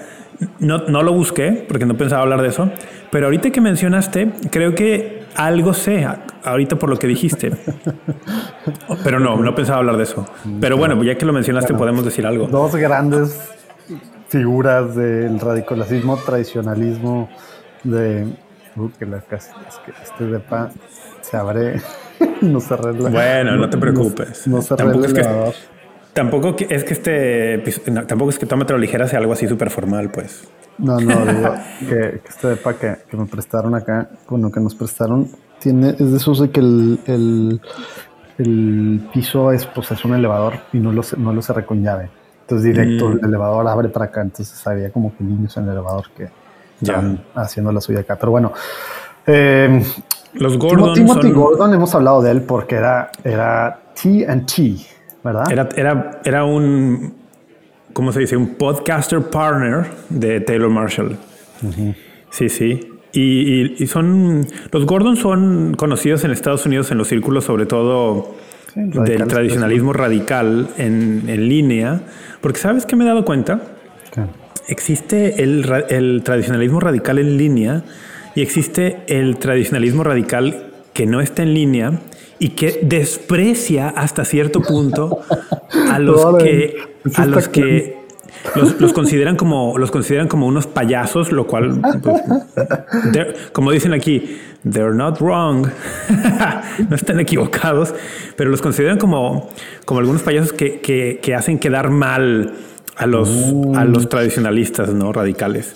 [0.59, 2.71] No, no lo busqué porque no pensaba hablar de eso,
[3.11, 6.07] pero ahorita que mencionaste, creo que algo sé
[6.45, 7.53] ahorita por lo que dijiste.
[9.05, 10.27] Pero no, no pensaba hablar de eso.
[10.61, 12.47] Pero bueno, ya que lo mencionaste, podemos decir algo.
[12.47, 13.39] Dos grandes
[14.29, 17.29] figuras del radicalismo, tradicionalismo,
[17.85, 18.27] de...
[18.77, 20.71] Uh, que la casa, es que este depa
[21.23, 21.81] se abre
[22.41, 23.11] y no se arregla.
[23.11, 24.47] Bueno, no te preocupes.
[24.47, 25.71] No, no se Tampoco arregla es el que-.
[26.13, 30.11] Tampoco es que este, no, tampoco es que tómatelo ligera sea algo así súper formal,
[30.11, 30.49] pues.
[30.81, 34.75] No, no, digo que, que este depa que, que me prestaron acá, bueno, que nos
[34.75, 37.61] prestaron, tiene, es de esos de que el, el,
[38.39, 42.09] el piso es, pues, es un elevador y no lo, no lo cerré con llave.
[42.43, 43.19] Entonces directo Mm.
[43.19, 46.25] el elevador abre para acá, entonces había como que niños en el elevador que
[46.81, 46.95] Ya.
[46.95, 48.17] estaban haciendo la suya acá.
[48.17, 48.53] Pero bueno,
[49.27, 49.83] eh,
[50.35, 54.81] Los Gordon Timothy son- Gordon hemos hablado de él porque era, era TNT,
[55.23, 55.45] ¿verdad?
[55.53, 57.15] Era, era, era un,
[57.93, 58.37] ¿cómo se dice?
[58.37, 61.17] Un podcaster partner de Taylor Marshall.
[62.31, 62.81] Sí, sí.
[63.13, 67.67] Y, y- y son, los Gordon son conocidos en Estados Unidos en los círculos, sobre
[67.67, 68.35] todo
[68.73, 72.03] Sí, del tradicionalismo radical en, en línea.
[72.41, 73.61] Porque ¿sabes qué me he dado cuenta?
[74.15, 74.23] ¿Qué?
[74.69, 77.83] Existe el, el tradicionalismo radical en línea
[78.37, 81.99] y existe el tradicionalismo radical que no está en línea
[82.39, 85.19] y que desprecia hasta cierto punto
[85.91, 88.01] a los que a está los que
[88.55, 92.23] los, los consideran como los consideran como unos payasos, lo cual pues,
[93.53, 94.39] como dicen aquí,
[94.71, 95.67] they're not wrong,
[96.89, 97.95] no están equivocados,
[98.37, 99.49] pero los consideran como,
[99.85, 102.53] como algunos payasos que, que- que hacen quedar mal
[102.97, 103.29] a los,
[103.75, 105.13] a los tradicionalistas, ¿no?
[105.13, 105.75] Radicales.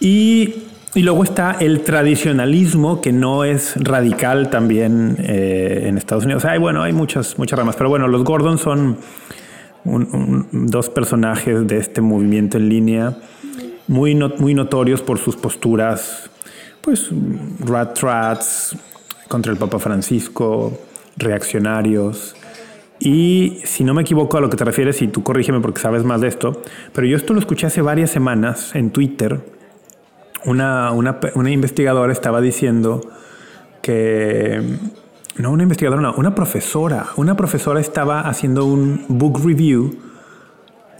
[0.00, 0.54] Y,
[0.94, 6.44] y, luego está el tradicionalismo, que no es radical también eh, en Estados Unidos.
[6.44, 8.98] Hay, bueno, hay muchas, muchas ramas, pero bueno, los Gordon son
[10.52, 13.16] dos personajes de este movimiento en línea
[13.88, 16.30] muy, muy notorios por sus posturas,
[16.80, 17.10] pues,
[17.60, 18.76] rat rats
[19.28, 20.78] contra el Papa Francisco,
[21.16, 22.34] reaccionarios.
[22.98, 26.04] Y si no me equivoco a lo que te refieres, y tú corrígeme porque sabes
[26.04, 29.40] más de esto, pero yo esto lo escuché hace varias semanas en Twitter.
[30.44, 33.00] Una, una, una investigadora estaba diciendo
[33.82, 34.62] que,
[35.38, 39.96] no una investigadora, no, una profesora, una profesora estaba haciendo un book review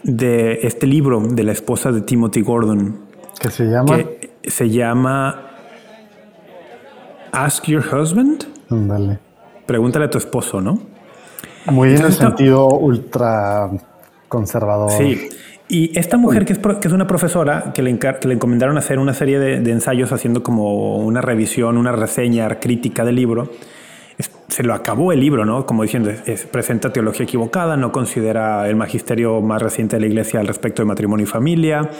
[0.02, 2.98] de este libro de la esposa de Timothy Gordon.
[3.40, 3.96] ¿Qué se llama?
[3.96, 5.42] Que se llama
[7.32, 8.44] Ask Your Husband.
[8.68, 9.18] Dale.
[9.66, 10.80] Pregúntale a tu esposo, ¿no?
[11.66, 13.70] Muy en el sentido ultra
[14.28, 14.90] conservador.
[14.92, 15.28] Sí.
[15.68, 19.00] Y esta mujer, que es, que es una profesora, que le, que le, encomendaron hacer
[19.00, 23.50] una serie de, de, ensayos haciendo como una revisión, una reseña crítica del libro,
[24.56, 25.66] se lo acabó el libro, ¿no?
[25.66, 30.40] Como diciendo, es, presenta teología equivocada, no considera el magisterio más reciente de la iglesia
[30.40, 31.90] al respecto de matrimonio y familia,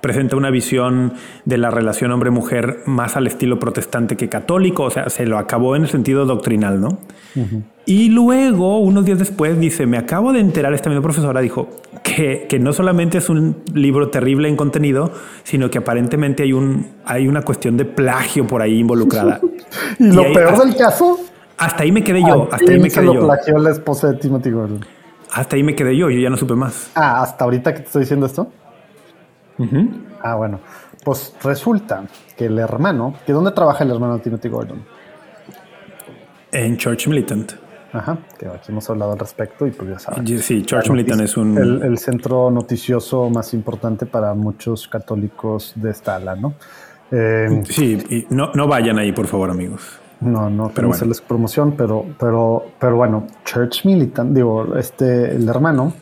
[0.00, 1.12] presenta una visión
[1.44, 5.76] de la relación hombre-mujer más al estilo protestante que católico, o sea, se lo acabó
[5.76, 6.98] en el sentido doctrinal, ¿no?
[7.84, 11.68] Y luego, unos días después, dice, me acabo de enterar, esta misma profesora dijo,
[12.02, 16.86] que, que, no solamente es un libro terrible en contenido, sino que aparentemente hay, un,
[17.04, 19.40] hay una cuestión de plagio por ahí involucrada.
[19.98, 21.18] y, y lo peor del caso
[21.64, 22.48] hasta ahí me quedé yo.
[22.50, 23.26] Hasta ahí me quedé lo yo.
[23.26, 24.84] plagió la esposa de Timothy Gordon.
[25.32, 26.10] Hasta ahí me quedé yo.
[26.10, 26.90] Yo ya no supe más.
[26.94, 28.48] Ah, hasta ahorita que te estoy diciendo esto.
[29.58, 30.04] Uh -huh.
[30.22, 30.60] Ah, bueno.
[31.04, 32.04] Pues resulta
[32.36, 34.82] que el hermano, que dónde trabaja el hermano de Timothy Gordon?
[36.52, 37.52] En Church Militant.
[37.92, 40.26] Ajá, que aquí hemos hablado al respecto y pues ya saben.
[40.40, 41.58] Sí, Church Militant es un...
[41.58, 46.54] El, el, centro noticioso más importante para muchos católicos de esta ala, ¿no?
[47.10, 50.01] Eh, sí, y no, no vayan ahí, por favor, amigos.
[50.22, 50.96] No, no pero bueno.
[50.96, 55.92] hacerles promoción, pero, pero, pero bueno, Church Militant, digo, este, el hermano,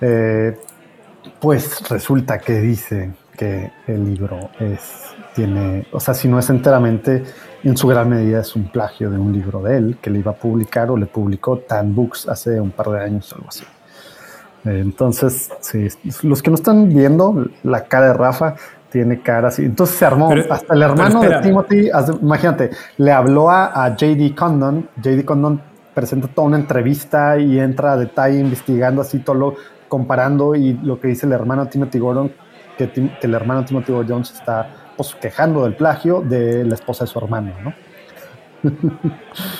[0.00, 0.56] eh,
[1.40, 7.22] pues resulta que dice que el libro es, tiene, o sea, si no es enteramente,
[7.62, 10.32] en su gran medida es un plagio de un libro de él que le iba
[10.32, 13.64] a publicar o le publicó Tan Books hace un par de años o algo así.
[14.64, 15.88] Entonces, sí,
[16.22, 18.54] los que no están viendo la cara de Rafa,
[18.92, 19.64] tiene cara así.
[19.64, 20.28] Entonces se armó.
[20.28, 21.88] Pero, Hasta el hermano de Timothy,
[22.20, 24.88] imagínate, le habló a, a JD Condon.
[25.02, 25.60] JD Condon
[25.94, 29.54] presenta toda una entrevista y entra a detalle investigando así todo lo
[29.88, 32.32] comparando y lo que dice el hermano Timothy Gordon,
[32.78, 37.04] que, que el hermano Timothy Gordon se está pues, quejando del plagio de la esposa
[37.04, 37.74] de su hermano, ¿no?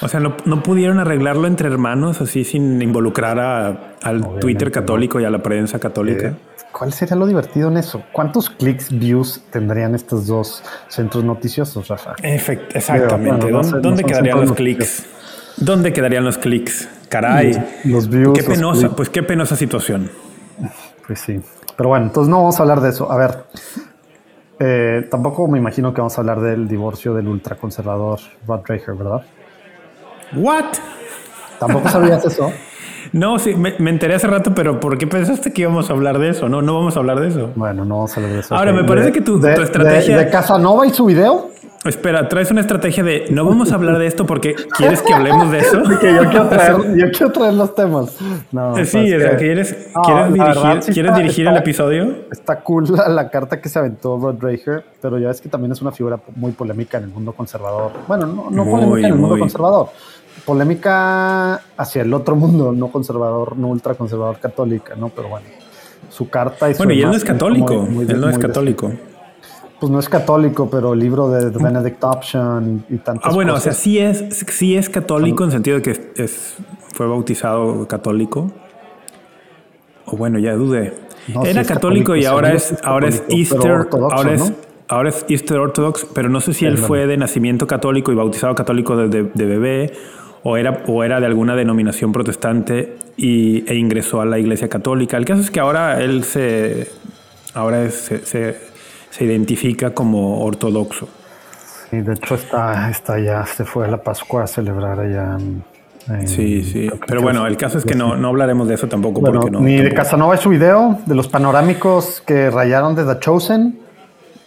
[0.01, 3.67] O sea, no, no, pudieron arreglarlo entre hermanos así sin involucrar a,
[4.03, 5.25] al Obviamente, Twitter católico no.
[5.25, 6.29] y a la prensa católica.
[6.29, 6.37] Eh,
[6.73, 8.03] ¿Cuál sería lo divertido en eso?
[8.13, 12.15] ¿Cuántos clics, views tendrían estos dos centros noticiosos, Rafa?
[12.23, 13.47] Efect exactamente.
[13.47, 15.07] Pero, bueno, ¿Dónde, no ¿dónde quedarían los clics?
[15.59, 16.89] ¿Dónde quedarían los clics?
[17.09, 17.53] Caray.
[17.85, 18.39] Los, los views.
[18.39, 20.11] Qué penosa, pues qué penosa situación.
[21.07, 21.41] Pues sí.
[21.77, 23.13] Pero bueno, entonces no vamos a hablar de eso.
[23.13, 23.45] A ver,
[24.59, 29.23] eh, tampoco me imagino que vamos a hablar del divorcio del ultraconservador Rod Drager, ¿verdad?
[30.35, 30.65] ¿What?
[31.59, 32.53] ¿Tampoco sabías eso?
[33.13, 36.19] No, sí, me, me, enteré hace rato, pero ¿por qué pensaste que íbamos a hablar
[36.19, 36.49] de eso?
[36.49, 37.51] No, no vamos a hablar de eso.
[37.55, 38.55] Bueno, no vamos a hablar de eso.
[38.55, 40.17] Ahora, me parece de, que tu, de, tu estrategia...
[40.17, 41.51] De, de, Casanova y su video?
[41.85, 45.51] Espera, traes una estrategia de no vamos a hablar de esto porque quieres que hablemos
[45.51, 45.83] de eso.
[46.01, 48.17] que yo quiero traer, yo quiero traer los temas.
[48.53, 51.51] No, sí, o sea, que quieres, no, ¿quieres dirigir, verdad, sí ¿quieres está, dirigir está,
[51.51, 52.15] el episodio?
[52.31, 55.73] Está cool la, la, carta que se aventó Rod Drager, pero ya es que también
[55.73, 57.91] es una figura muy polémica en el mundo conservador.
[58.07, 59.41] Bueno, no, no muy, polémica en el mundo muy.
[59.41, 59.89] conservador.
[60.45, 65.09] Polémica hacia el otro mundo, no conservador, no ultraconservador católica, ¿no?
[65.09, 65.47] Pero bueno,
[66.11, 67.75] su carta y su Bueno, y él no es católico.
[67.75, 68.93] Muy, muy, él no es católico.
[69.81, 73.55] Pues no es católico, pero el libro de The Benedict Option y, tantas Ah, bueno,
[73.55, 73.67] cosas.
[73.67, 76.55] o sea, sí es, sí es católico en el sentido de que es,
[76.95, 78.53] fue bautizado católico.
[80.07, 80.95] O bueno, ya dudé.
[81.29, 84.57] No, Era sí católico, católico, y ahora es, ahora es Easter, ahora es, ¿no?
[84.89, 88.55] ahora es Easter Orthodox, pero no sé si él fue de nacimiento católico y bautizado
[88.57, 89.93] católico de, de, de bebé
[90.43, 95.17] o era, o era de alguna denominación protestante y, e ingresó a la iglesia católica.
[95.17, 96.91] El caso es que ahora él se,
[97.55, 98.57] ahora se, se,
[99.11, 101.09] se, identifica como ortodoxo.
[101.91, 105.37] Sí, de hecho está, está ya, se fue a la Pascua a celebrar allá.
[105.39, 106.91] En, sí, sí.
[107.07, 109.21] Pero bueno, el caso es que no, no hablaremos de eso tampoco.
[109.21, 109.91] Bueno, porque no, ni tampoco.
[109.91, 113.79] de Casanova es su video, de los panorámicos que rayaron de The Chosen,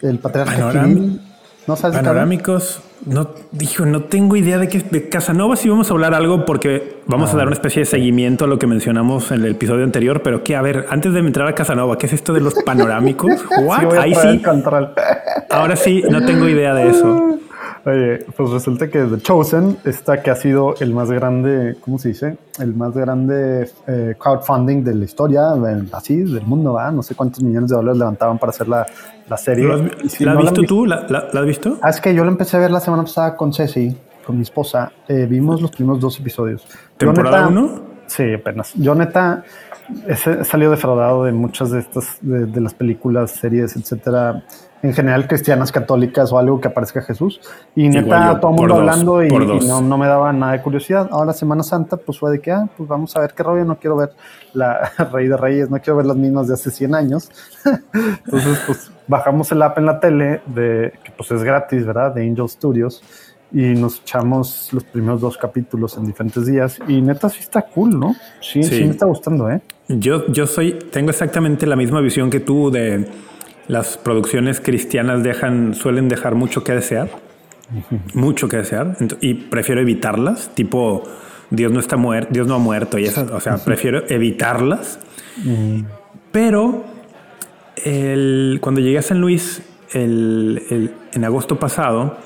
[0.01, 1.21] el patriarca Panoram Kirill.
[1.67, 2.81] ¿No sabes Panorámicos.
[3.05, 6.97] No, dijo, no tengo idea de qué de Casanova sí vamos a hablar algo porque
[7.05, 9.84] vamos a Ah, dar una especie de seguimiento a lo que mencionamos en el episodio
[9.84, 12.55] anterior, pero que a ver, antes de entrar a Casanova, ¿qué es esto de los
[12.65, 13.31] panorámicos?
[13.63, 13.91] What?
[13.91, 14.41] Sí, Ahí sí,
[15.51, 17.39] ahora sí, no tengo idea de eso.
[17.86, 22.08] Oye, pues resulta que The Chosen, esta que ha sido el más grande, ¿cómo se
[22.10, 22.36] dice?
[22.60, 25.50] El más grande eh, crowdfunding de la historia,
[25.91, 26.89] así, del mundo, ¿va?
[26.91, 28.88] No sé cuántos millones de dólares levantaban para hacer la,
[29.30, 29.65] la serie.
[29.65, 30.86] ¿Lo has- Y si ¿La no has visto tú?
[30.88, 30.95] ¿La,
[31.32, 31.78] has visto?
[31.84, 33.95] Ah, es que yo la empecé a ver la semana pasada con Ceci,
[34.26, 34.91] con mi esposa.
[35.08, 36.65] Eh, vimos los primeros dos episodios.
[36.98, 37.82] ¿Temporada neta- uno?
[38.08, 38.74] Sí, apenas.
[38.74, 39.43] Yo neta
[40.08, 44.43] he, he salido defraudado de muchas de estas, de, de las películas, series, etcétera,
[44.86, 47.41] en general cristianas, católicas o algo que aparezca Jesús.
[47.76, 50.32] Y Igual neta, yo, todo el mundo dos, hablando y, y no, no me daba
[50.32, 51.10] nada de curiosidad.
[51.12, 53.78] Ahora Semana Santa, pues fue de que, ah, pues vamos a ver qué rollo, no
[53.78, 54.12] quiero ver
[54.54, 57.30] la Rey de Reyes, no quiero ver las mismas de hace 100 años.
[58.26, 62.13] Entonces, pues bajamos el app en la tele, de, que pues es gratis, ¿verdad?
[62.13, 63.02] De Angel Studios.
[63.52, 66.80] Y nos echamos los primeros dos capítulos en diferentes días.
[66.88, 68.15] Y neta, sí está cool, ¿no?
[68.41, 68.84] Sí, sí, Sí.
[68.84, 69.62] me está gustando, ¿eh?
[69.88, 73.08] Yo, yo soy, tengo exactamente la misma visión que tú de
[73.67, 77.10] las producciones cristianas dejan, suelen dejar mucho que desear,
[78.13, 81.04] mucho que desear, y prefiero evitarlas, tipo
[81.49, 84.99] Dios no está muerto, Dios no ha muerto y esas, o sea, prefiero evitarlas.
[86.32, 86.84] Pero
[87.84, 89.62] el- cuando llegué a San Luis
[89.93, 92.17] el- el- en agosto pasado,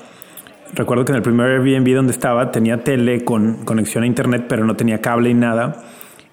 [0.74, 4.64] recuerdo que en el primer Airbnb donde estaba tenía tele con conexión a internet, pero
[4.64, 5.82] no tenía cable y nada.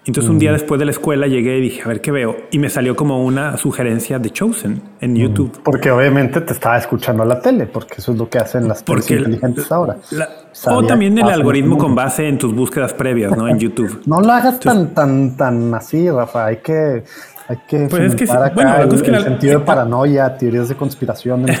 [0.08, 2.34] Entonces un día después de la escuela llegué y dije, a ver qué veo.
[2.50, 5.60] Y me salió como una sugerencia de Chosen en YouTube.
[5.62, 8.82] Porque obviamente te estaba escuchando a la tele, porque eso es lo que hacen las
[8.82, 9.98] Porque el- inteligentes ahora.
[10.12, 10.28] La-
[10.66, 13.46] o también el algoritmo con base en tus búsquedas previas, ¿no?
[13.48, 14.00] En YouTube.
[14.06, 16.46] No lo hagas tan, tan, tan así, Rafa.
[16.46, 17.04] Hay que,
[17.46, 18.32] hay que Pues es que sí.
[18.32, 21.54] acá Bueno, el, es que el la- sentido de paranoia, teorías de conspiración de.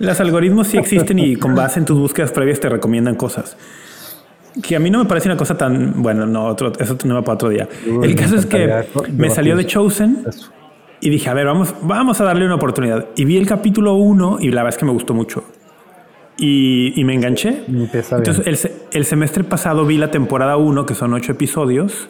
[0.00, 3.56] Los algoritmos sí existen y con base en tus búsquedas previas te recomiendan cosas.
[4.62, 6.02] Que a mí no me parece una cosa tan...
[6.02, 7.68] Bueno, no, otro, eso no va para otro día.
[7.86, 10.52] Uy, El caso es que me salió de Chosen Eso.
[11.00, 13.06] y dije, a ver, vamos, vamos a darle una oportunidad.
[13.16, 15.42] Y vi el capítulo 1 y la verdad es que me gustó mucho.
[16.36, 17.64] Y, y me enganché.
[17.68, 18.28] Empieza bien.
[18.30, 22.08] Entonces, el, el semestre pasado vi la temporada 1, que son ocho episodios.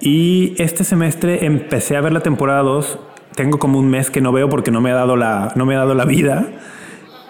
[0.00, 2.98] Y este semestre empecé a ver la temporada 2.
[3.34, 5.74] Tengo como un mes que no veo porque no me ha dado la, no me
[5.74, 6.46] ha dado la vida.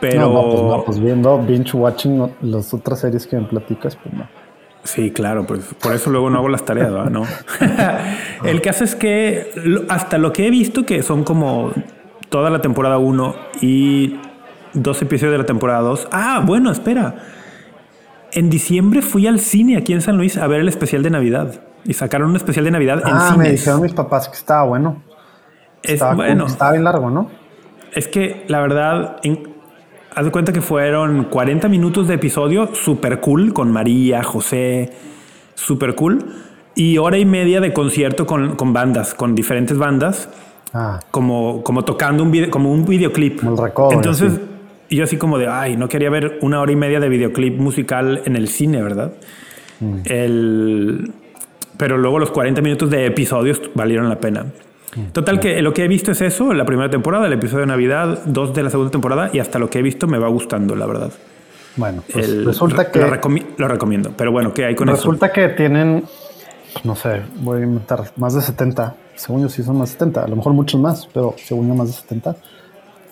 [0.00, 3.96] Pero No, no, pues, no, pues viendo binge watching las otras series que me platicas,
[3.96, 4.26] pues no.
[4.82, 7.10] sí, claro, pues por eso luego no hago las tareas, ¿verdad?
[7.10, 7.24] ¿no?
[8.48, 9.50] el caso es que
[9.88, 11.72] hasta lo que he visto, que son como
[12.30, 14.18] toda la temporada 1 y
[14.72, 16.08] dos episodios de la temporada 2.
[16.12, 17.16] Ah, bueno, espera.
[18.32, 21.60] En diciembre fui al cine aquí en San Luis a ver el especial de Navidad.
[21.84, 23.60] Y sacaron un especial de Navidad en Ah, me cines.
[23.60, 25.02] dijeron mis papás que estaba bueno.
[25.82, 27.28] Es, Estaba, bueno, estaba bien largo, ¿no?
[27.92, 29.48] es que la verdad, en-
[30.14, 34.92] haz de cuenta que fueron 40 minutos de episodio, super cool, con María, José,
[35.54, 36.24] super cool.
[36.74, 40.28] Y hora y media de concierto con, con bandas, con diferentes bandas,
[40.72, 43.40] Ah, como, como tocando un video, como un videoclip.
[43.40, 44.40] Como el recodo, Entonces,
[44.88, 48.22] yo así como de, ay, no quería ver una hora y media de videoclip musical
[48.24, 49.12] en el cine, ¿verdad?
[49.80, 49.96] Mm.
[50.04, 51.12] El,
[51.76, 54.46] pero luego los 40 minutos de episodios valieron la pena.
[55.12, 58.22] Total que lo que he visto es eso, la primera temporada, el episodio de Navidad,
[58.26, 60.86] dos de la segunda temporada y hasta lo que he visto me va gustando, la
[60.86, 61.10] verdad.
[61.76, 64.96] bueno, pues El- resulta que lo, recomi- lo recomiendo, pero bueno, ¿qué hay con eso?
[64.96, 66.04] Resulta que tienen,
[66.72, 68.96] pues, no sé, voy a inventar, más de 70.
[69.14, 71.74] Según yo sí son más de 70, a lo mejor muchos más, pero según yo
[71.74, 72.34] más de 70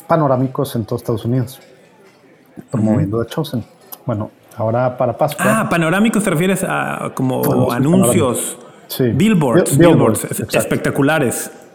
[0.08, 1.60] panorámicos en todo Estados Unidos,
[2.70, 3.64] promoviendo The Chosen.
[4.04, 5.60] Bueno, ahora para Pascua.
[5.60, 9.04] Ah, panorámicos te refieres a como anuncios, Sí.
[9.14, 10.92] billboards, Bill- billboards, billboards, es- exacto.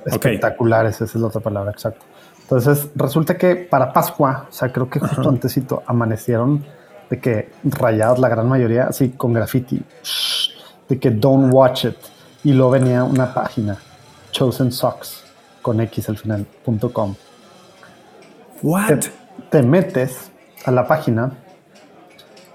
[0.05, 0.15] Espectaculares.
[0.15, 0.25] Ok.
[0.25, 2.05] espectaculares, esa es la otra palabra, exacto.
[2.41, 6.63] Entonces, resulta que para Pascua, o sea, creo que justo antesito, amanecieron
[7.09, 10.49] de que rayados la gran mayoría, así con graffiti, shh,
[10.89, 11.95] de que don't watch it.
[12.43, 13.77] Y luego venía una página,
[14.31, 15.23] Chosen Socks,
[15.61, 17.15] con X al final, punto com.
[18.62, 18.87] What?
[18.87, 18.99] Te,
[19.49, 20.29] te metes
[20.65, 21.31] a la página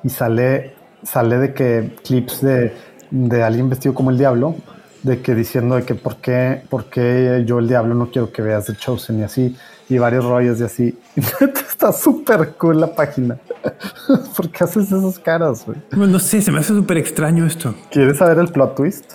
[0.02, 2.76] y sale, sale de que clips de,
[3.10, 4.54] de alguien vestido como el diablo,
[5.02, 8.42] de que diciendo de que por qué, por qué yo el diablo no quiero que
[8.42, 9.56] veas The Chosen y así,
[9.88, 10.98] y varios rollos y así.
[11.40, 13.38] Está súper cool la página.
[14.36, 15.78] ¿Por qué haces esas caras, güey?
[15.90, 17.74] Bueno, no sé, se me hace súper extraño esto.
[17.90, 19.12] ¿Quieres saber el plot twist?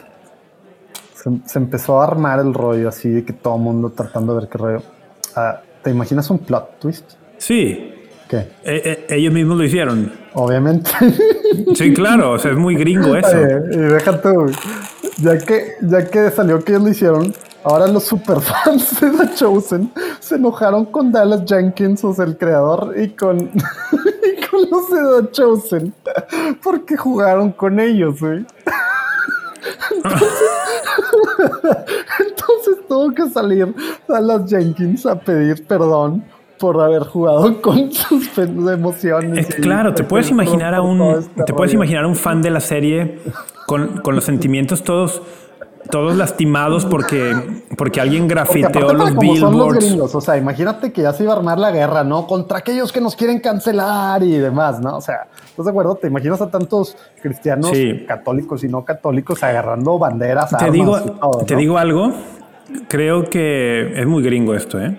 [1.16, 4.42] Se, se empezó a armar el rollo así de que todo el mundo tratando de
[4.42, 4.84] ver qué rollo.
[5.36, 7.12] Ah, ¿Te imaginas un plot twist?
[7.38, 7.93] Sí,
[8.34, 8.40] ¿Qué?
[8.64, 10.12] eh, eh, ellos mismos lo hicieron.
[10.34, 10.90] Obviamente.
[11.76, 13.38] Sí, claro, o sea, es muy gringo eso.
[13.40, 14.54] Y déjate, güey.
[15.18, 19.92] Ya que, ya que salió que ellos lo hicieron, ahora los superfans de The Chosen
[20.20, 25.22] se enojaron con Dallas Jenkins, o sea, el creador, y con, y con los de
[25.22, 25.94] The Chosen
[26.64, 28.46] porque jugaron con ellos, güey.
[32.20, 33.74] Entonces, tuvo que salir
[34.08, 36.24] a las Jenkins a pedir perdón
[36.64, 39.54] por haber jugado con sus emociones.
[39.56, 43.20] claro, te puedes imaginar a un este te puedes imaginar un fan de la serie
[43.68, 45.22] con, con los sentimientos todos
[45.92, 47.34] todos lastimados porque,
[47.78, 50.16] porque alguien grafiteó los billboards.
[50.16, 52.28] o sea, imagínate que ya se iba a armar la guerra, ¿no?
[52.28, 54.96] Contra aquellos que nos quieren cancelar y demás, ¿no?
[54.96, 55.96] O sea, ¿estás de acuerdo?
[55.96, 57.74] ¿Te imaginas a tantos cristianos
[58.08, 60.58] católicos y no católicos agarrando banderas?
[60.58, 60.98] Te, digo,
[61.46, 62.14] te digo algo,
[62.88, 64.98] creo que es muy gringo esto, ¿eh?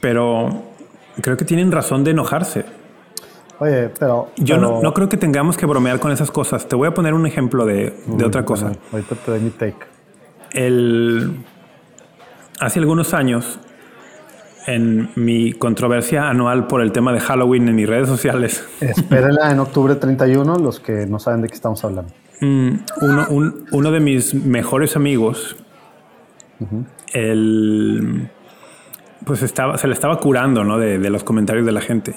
[0.00, 0.62] Pero
[1.20, 2.64] creo que tienen razón de enojarse.
[3.58, 4.30] Oye, pero.
[4.36, 6.68] Yo No, creo que tengamos que bromear con esas cosas.
[6.68, 8.72] Te voy a poner un ejemplo de, otra cosa.
[8.92, 9.86] ahorita te doy mi take.
[10.52, 11.44] El,
[12.60, 13.58] hace algunos años,
[14.66, 18.64] en mi controversia anual por el tema de Halloween en mis redes sociales.
[18.80, 22.12] Espérenla en octubre 31, los que no saben de qué estamos hablando.
[22.40, 22.70] Mm,
[23.70, 25.56] uno, de mis mejores amigos,
[27.12, 28.28] el,
[29.26, 30.78] pues estaba, se le estaba curando ¿no?
[30.78, 32.14] de, de los comentarios de la gente.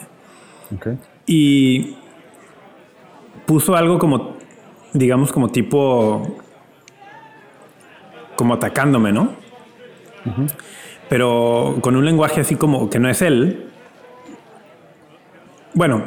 [0.75, 0.99] Okay.
[1.25, 1.97] Y
[3.47, 4.37] puso algo como,
[4.93, 6.37] digamos, como tipo,
[8.35, 9.31] como atacándome, ¿no?
[11.09, 13.71] Pero con un lenguaje así como que no es él.
[15.73, 16.03] Bueno,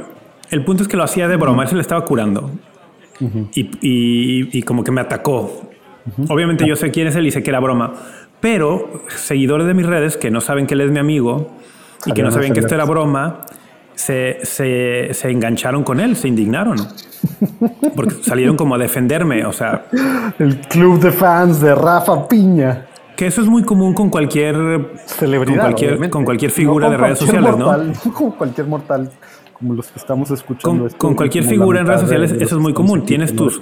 [0.50, 2.52] el punto es que lo hacía de broma, él se le estaba curando.
[3.52, 5.62] y, como que me atacó.
[6.28, 7.92] Obviamente yo sé quién es él y sé que era broma.
[8.42, 11.52] Pero seguidores de mis redes que no saben que él es mi amigo
[12.04, 13.46] y que no saben que esto era broma,
[13.94, 16.76] se, se, engancharon con él, se indignaron.
[17.94, 19.86] Porque salieron como a defenderme, o sea...
[20.40, 22.86] El club de fans de Rafa Piña.
[23.14, 24.56] Que eso es muy común con cualquier
[25.06, 27.70] celebridad, con cualquier, con cualquier figura de redes sociales, ¿no?
[28.12, 29.08] Con cualquier mortal,
[29.52, 30.88] como los que estamos escuchando.
[30.98, 33.04] Con, cualquier figura en redes sociales, eso es muy común.
[33.04, 33.60] Tienes tus,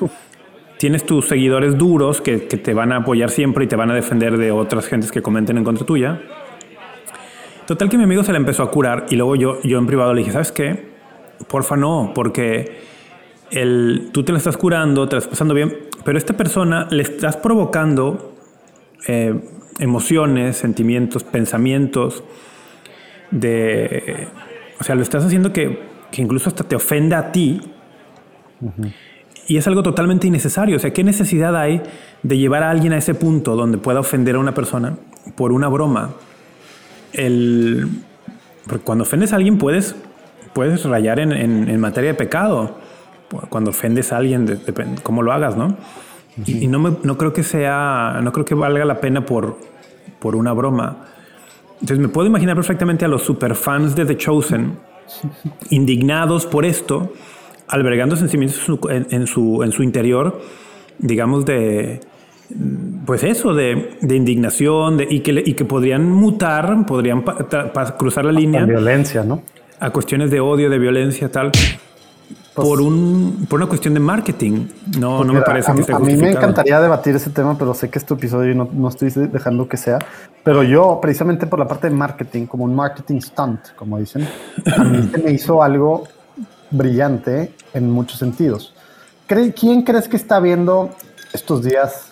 [0.81, 4.39] tienes tus seguidores duros que, te van a apoyar siempre y te van a defender
[4.39, 6.23] de otras gentes que comenten en contra tuya.
[7.67, 10.15] Total que mi amigo se le empezó a curar y luego yo, yo en privado
[10.15, 10.89] le dije, ¿sabes qué?
[11.49, 12.79] Porfa no, porque
[13.51, 16.89] el, tú te lo estás curando, te lo estás pasando bien, pero a esta persona
[16.91, 18.35] le estás provocando
[19.07, 19.39] eh,
[19.81, 22.25] emociones, sentimientos, pensamientos
[23.31, 24.29] de...
[24.81, 25.79] O sea, lo estás haciendo que,
[26.11, 27.61] que incluso hasta te ofenda a ti.
[29.51, 30.77] Y es algo totalmente innecesario.
[30.77, 31.83] O sea, ¿qué necesidad hay
[32.23, 34.97] de llevar a alguien a ese punto donde pueda ofender a una persona
[35.35, 36.11] por una broma?
[37.13, 37.89] el,
[38.85, 39.97] cuando ofendes a alguien puedes,
[40.53, 42.77] puedes rayar en, en, materia de pecado.
[43.49, 45.77] Cuando ofendes a alguien, depende cómo lo hagas, ¿no?
[46.47, 49.59] Y, no, me, no, creo que sea, no creo que valga la pena por,
[50.19, 51.07] por una broma.
[51.75, 54.79] Entonces me puedo imaginar perfectamente a los superfans de The Chosen
[55.71, 57.13] indignados por esto,
[57.71, 60.41] albergando sentimientos en su, en su interior,
[60.99, 62.01] digamos, de,
[63.07, 67.23] pues eso, de, indignación y, que, y que podrían mutar, podrían
[67.97, 68.65] cruzar la línea.
[68.65, 69.43] violencia, ¿no?
[69.79, 71.53] A cuestiones de odio, de violencia, tal.
[72.55, 74.67] Pues por, un, por una cuestión de marketing.
[74.99, 77.89] No, no me parece que esté A mí me encantaría debatir ese tema, pero sé
[77.89, 80.01] que este episodio no, no estoy dejando que sea.
[80.43, 84.29] Pero yo, precisamente por la parte de marketing, como un marketing stunt, como dicen,
[84.77, 86.05] a mí me hizo algo
[86.71, 88.75] brillante en muchos sentidos.
[89.27, 90.91] ¿Quién crees que está viendo
[91.33, 92.11] estos días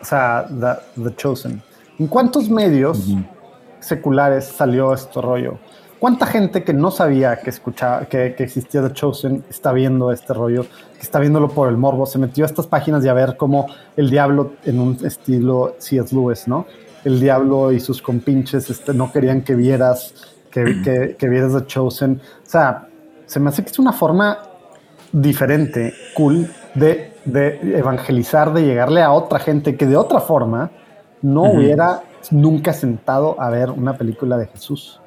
[0.00, 0.48] o sea,
[0.96, 1.62] The, Chosen.
[1.98, 3.08] ¿En cuántos medios
[3.80, 5.58] seculares salió este rollo?
[5.98, 10.62] ¿Cuánta gente que no sabía que escuchaba, que, existía The Chosen está viendo este rollo,
[10.62, 13.66] que está viéndolo por el morbo, se metió a estas páginas y a ver cómo
[13.96, 16.14] el diablo en un estilo C.S.
[16.14, 16.66] Lewis, ¿no?
[17.04, 20.14] El diablo y sus compinches este, no querían que vieras,
[20.50, 22.20] que, que vieras The Chosen.
[22.46, 22.88] O sea,
[23.30, 24.38] se me hace que es una forma
[25.12, 30.70] diferente, cool, de de evangelizar, de llegarle a otra gente que de otra forma
[31.22, 35.00] no hubiera nunca sentado a ver una película de Jesús,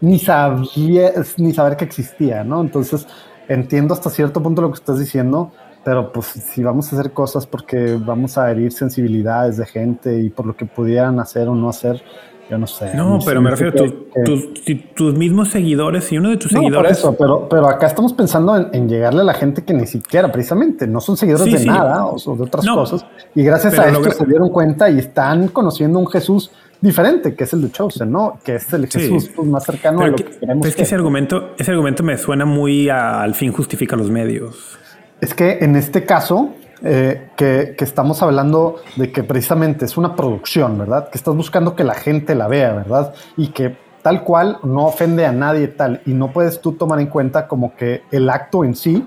[0.00, 2.60] ni, sabía, ni saber que existía, ¿no?
[2.60, 3.06] Entonces,
[3.48, 5.52] entiendo hasta cierto punto lo que estás diciendo,
[5.84, 10.30] pero pues si vamos a hacer cosas porque vamos a herir sensibilidades de gente y
[10.30, 12.02] por lo que pudieran hacer o no hacer,
[12.50, 12.94] yo no sé.
[12.94, 17.00] No, pero me refiero a tus, mismos seguidores y uno de tus no, seguidores.
[17.00, 20.32] Por eso, pero, pero acá estamos pensando en, llegarle a la gente que ni siquiera,
[20.32, 23.06] precisamente, no son seguidores de nada o, de otras cosas.
[23.34, 27.52] Y gracias a esto se dieron cuenta y están conociendo un Jesús diferente, que es
[27.52, 28.38] el de Chosen, ¿no?
[28.42, 30.66] Que es el Jesús pues, más cercano a lo que, queremos.
[30.66, 34.78] Es que, ese argumento, ese argumento me suena muy al fin justifica los medios.
[35.20, 36.50] Es que en este caso,
[36.82, 41.10] eh, que, estamos hablando de que precisamente es una producción, ¿verdad?
[41.10, 43.14] Que estás buscando que la gente la vea, ¿verdad?
[43.36, 47.08] Y que tal cual, no ofende a nadie tal, y no puedes tú tomar en
[47.08, 49.06] cuenta como que el acto en sí,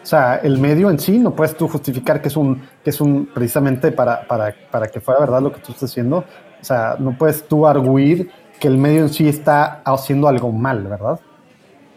[0.00, 3.00] o sea, el medio en sí, no puedes tú justificar que es un, que es
[3.00, 6.96] un, precisamente para, para, para que fuera verdad lo que tú estás haciendo, o sea,
[6.98, 8.30] no puedes tú arguir
[8.60, 11.18] que el medio en sí está haciendo algo mal, ¿verdad?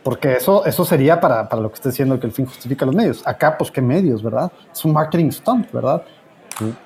[0.05, 2.93] Porque eso, eso sería para, para lo que está diciendo que el fin justifica los
[2.93, 3.25] medios.
[3.25, 4.51] Acá, pues, ¿qué medios, verdad?
[4.71, 6.03] Es un marketing stunt, ¿verdad?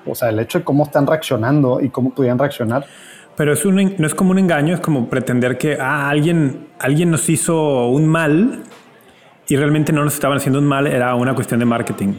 [0.06, 2.86] O sea, el hecho de cómo están reaccionando y cómo podían reaccionar.
[3.36, 7.10] Pero es un, no es como un engaño, es como pretender que ah, alguien, alguien
[7.10, 8.62] nos hizo un mal
[9.48, 12.14] y realmente no nos estaban haciendo un mal, era una cuestión de marketing.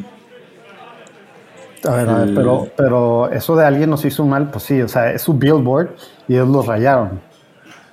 [1.84, 4.80] A ver, a ver, pero, pero eso de alguien nos hizo un mal, pues sí,
[4.84, 5.96] o sea, es su billboard
[6.28, 7.20] y ellos los rayaron.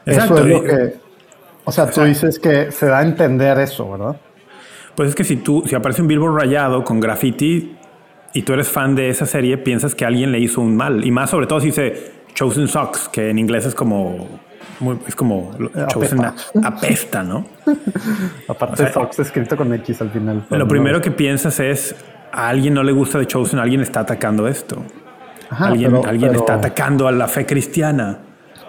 [0.04, 1.07] Eso es lo que,
[1.68, 4.16] o sea, tú dices que se da a entender eso, ¿verdad?
[4.94, 7.76] Pues es que si tú, si aparece un billboard rayado con graffiti
[8.32, 11.04] y tú eres fan de esa serie, piensas que alguien le hizo un mal.
[11.04, 14.40] Y más sobre todo si dice Chosen Socks, que en inglés es como
[15.06, 15.50] es como
[15.88, 16.24] Chosen
[16.64, 17.44] apesta, ¿no?
[18.48, 20.46] Aparte de Socks escrito con X al final.
[20.48, 21.94] Lo primero que piensas es
[22.32, 24.82] a alguien no le gusta de Chosen, alguien está atacando esto.
[25.50, 28.20] alguien alguien está atacando a la fe cristiana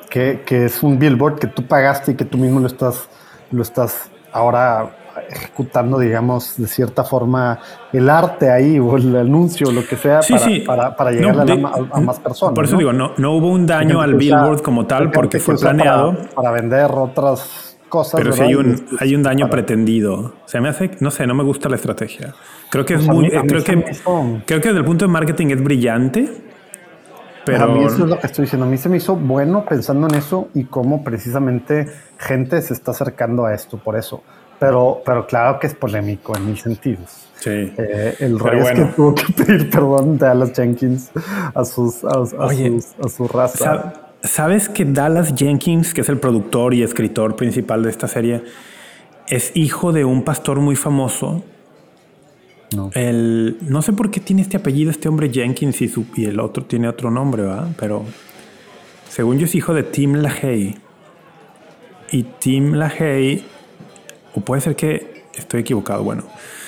[0.10, 3.08] que, es un billboard que tú pagaste y que tú mismo lo estás,
[3.52, 4.96] lo estás ahora
[5.30, 7.60] ejecutando, digamos, de cierta forma
[7.92, 10.22] el arte ahí o el anuncio, lo que sea,
[10.66, 12.56] para, para, llegar a, más personas.
[12.56, 16.16] Por eso digo, no, no hubo un daño al billboard como tal porque fue planeado.
[16.34, 18.20] Para, vender otras cosas.
[18.22, 20.34] Pero si hay un, hay un daño pretendido.
[20.46, 22.34] Se me hace, no sé, no me gusta la estrategia.
[22.70, 23.84] Creo que es pues muy, creo que,
[24.46, 26.49] creo que desde el punto de marketing es brillante
[27.46, 27.64] pero...
[27.64, 28.66] A mí eso es lo que estoy diciendo.
[28.66, 31.88] A mí se me hizo bueno pensando en eso y cómo precisamente
[32.18, 34.24] gente se está acercando a esto por eso.
[34.60, 37.30] Pero, pero claro que es polémico en mil sentidos.
[37.36, 37.74] Sí.
[37.78, 41.12] Eh, el rollo es que tuvo que pedir perdón de Dallas Jenkins
[41.54, 43.94] a, sus, a, a su raza.
[44.22, 48.44] ¿Sabes que Dallas Jenkins, que es el productor y escritor principal de esta serie,
[49.28, 51.44] es hijo de un pastor muy famoso
[52.76, 52.92] no.
[52.94, 56.40] El, no sé por qué tiene este apellido este hombre Jenkins y, su, y el
[56.40, 57.70] otro tiene otro nombre, ¿verdad?
[57.80, 58.06] Pero
[59.10, 60.76] según yo es hijo de Tim LaHaye.
[62.12, 63.44] Y Tim LaHaye,
[64.36, 66.24] o puede ser que estoy equivocado, bueno.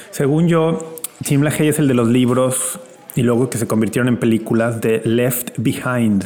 [0.10, 2.80] Según yo, Tim LaHaye es el de los libros
[3.16, 6.26] y luego que se convirtieron en películas de Left Behind.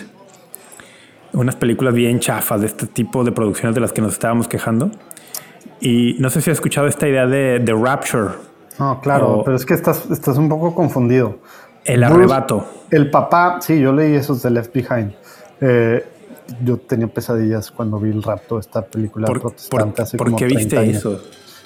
[1.33, 4.91] Unas películas bien chafas de este tipo de producciones de las que nos estábamos quejando.
[5.81, 8.29] Y no sé si has escuchado esta idea de The Rapture
[8.79, 11.37] no, claro, pero es que estás, estás un poco confundido.
[11.83, 12.65] El arrebato.
[12.89, 15.13] El papá, sí, yo leí esos de Left Behind.
[15.61, 16.05] Eh,
[16.63, 21.21] yo tenía pesadillas cuando vi el rapto, esta película protestante hace ¿por qué viste eso?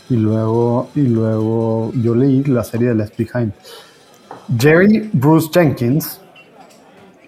[0.10, 3.54] Y luego, y luego yo leí la serie de Left Behind.
[4.58, 6.20] Jerry Bruce Jenkins,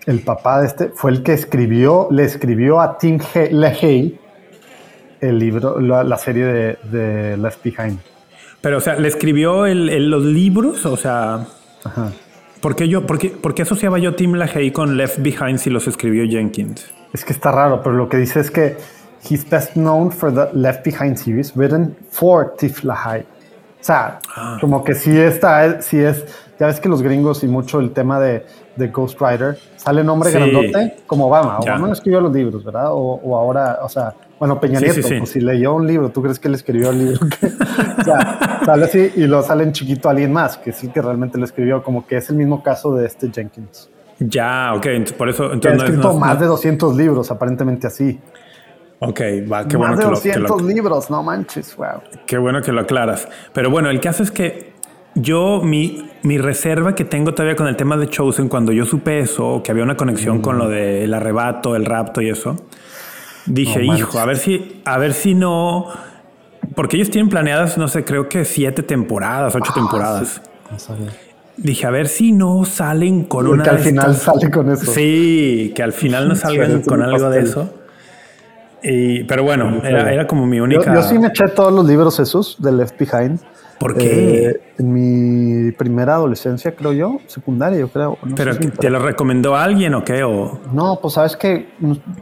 [0.06, 3.20] el papá de este, fue el que escribió, le escribió a Tim
[3.52, 4.20] LaHaye
[5.20, 8.00] el libro, la, serie de, de Left Behind.
[8.62, 10.86] Pero, o sea, ¿le escribió el, los libros?
[10.86, 11.48] O sea,
[11.84, 12.12] Ajá.
[12.62, 15.70] ¿por, qué yo, por, qué, ¿por qué asociaba yo Tim LaHaye con Left Behind si
[15.70, 16.92] los escribió Jenkins?
[17.12, 18.78] Es que está raro, pero lo que dice es que
[19.30, 23.26] he's best known for the Left Behind series written for Tim LaHaye.
[23.80, 24.58] O sea, ah.
[24.62, 26.24] como que sí está, sí es,
[26.60, 28.46] ya ves que los gringos y mucho el tema de,
[28.76, 31.58] de Ghost Rider, sale nombre grandote como Obama.
[31.58, 32.92] Obama no escribió los libros, ¿verdad?
[32.92, 36.40] O, o ahora, o sea, bueno, Peña Nieto, pues, si leyó un libro, ¿tú crees
[36.40, 37.20] que él escribió el libro?
[38.00, 41.38] o sea, sale así y lo sale en chiquito alguien más, que sí que realmente
[41.38, 43.88] lo escribió, como que es el mismo caso de este Jenkins.
[44.18, 45.54] Ya, ok, por eso...
[45.54, 48.20] Entonces ha escrito más de 200 libros, aparentemente así.
[48.98, 49.22] Ok,
[49.52, 52.02] va, qué bueno de que 200 lo, libros, no manches, wow.
[52.26, 53.28] Qué bueno que lo aclaras.
[53.54, 54.74] Pero bueno, el caso es que
[55.14, 59.20] yo, mi, mi reserva que tengo todavía con el tema de Chosen, cuando yo supe
[59.20, 62.58] eso, que había una conexión con lo del arrebato, el rapto y eso,
[63.46, 65.88] Dije, hijo, a ver si, a ver si no.
[66.76, 70.42] Porque ellos tienen planeadas, no sé, creo que siete temporadas, ocho ah, temporadas.
[71.58, 73.64] Dije, a ver si no salen con una.
[73.64, 74.92] Que al final sale con eso.
[74.92, 77.74] Sí, que al final no salgan con algo de eso.
[78.84, 80.94] Y, pero bueno, era, era, como mi única.
[80.94, 83.40] Yo, yo, sí me eché todos los libros esos de Left Behind.
[83.82, 84.46] ¿Por qué?
[84.46, 88.16] Eh, en mi primera adolescencia, creo yo, secundaria, yo creo.
[88.36, 90.24] ¿Pero te lo recomendó alguien o qué?
[90.24, 90.60] O...
[90.72, 91.70] No, pues sabes que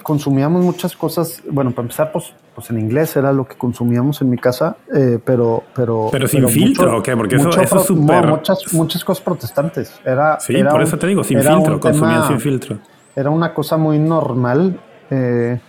[0.01, 1.43] consumíamos muchas cosas.
[1.51, 5.19] Bueno, para empezar, pues, pues en inglés era lo que consumíamos en mi casa, eh,
[5.23, 6.07] pero, pero.
[6.13, 7.17] Pero sin filtro, ¿o qué?
[7.17, 8.27] Porque eso, eso es súper.
[8.27, 9.99] muchas, muchas cosas protestantes.
[10.05, 12.77] Era, sí, por eso te digo, sin filtro, consumían sin filtro.
[13.13, 14.79] Era una cosa muy normal.
[15.11, 15.59] Eh,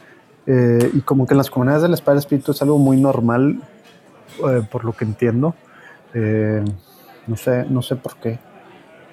[0.92, 3.61] y como que en las comunidades del Espíritu Espíritu es algo muy normal,
[4.70, 5.55] por lo que entiendo.
[6.14, 6.64] Eh,
[7.26, 8.38] no sé, no sé por qué.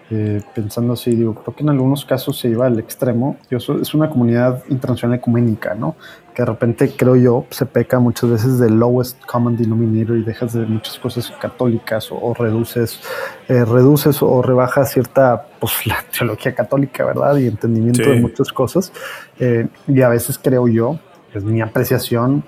[0.10, 3.36] eh, pensando así, digo, creo que en algunos casos se iba al extremo.
[3.52, 5.98] Yo es una comunidad internacional ecuménica, ¿no?
[6.34, 10.54] Que de repente, creo yo, se peca muchas veces del lowest common denominator y dejas
[10.54, 13.02] de muchas cosas católicas o, reduces,
[13.50, 17.36] eh, reduces o rebajas cierta, pues, la teología católica, ¿verdad?
[17.36, 18.94] Y entendimiento de muchas cosas.
[19.40, 21.00] Eh, y a veces creo yo,
[21.34, 22.44] es mi apreciación,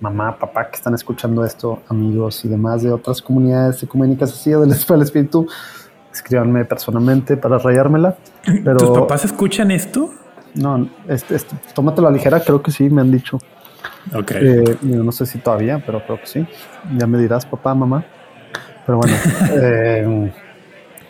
[0.00, 5.02] mamá, papá que están escuchando esto, amigos y demás de otras comunidades ecuménicas así, del
[5.02, 5.46] Espíritu,
[6.12, 8.16] escríbanme personalmente para rayármela.
[8.44, 10.10] Pero, ¿Tus papás escuchan esto?
[10.54, 13.38] No, este, este, tómatelo a ligera, creo que sí, me han dicho.
[14.14, 14.30] Ok.
[14.34, 16.46] Eh, no sé si todavía, pero creo que sí.
[16.96, 18.04] Ya me dirás, papá, mamá.
[18.86, 19.14] Pero bueno,
[19.50, 20.32] eh,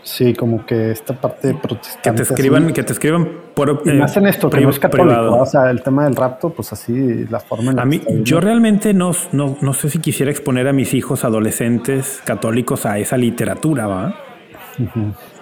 [0.05, 2.11] sí, como que esta parte protestante.
[2.11, 3.83] Que te escriban, que te escriban por.
[3.85, 5.39] Y hacen esto, que no es católico.
[5.39, 8.95] O sea, el tema del rapto, pues así, la forma en A mí, yo realmente
[8.95, 13.87] no, no, no sé si quisiera exponer a mis hijos adolescentes católicos a esa literatura,
[13.87, 14.15] ¿va?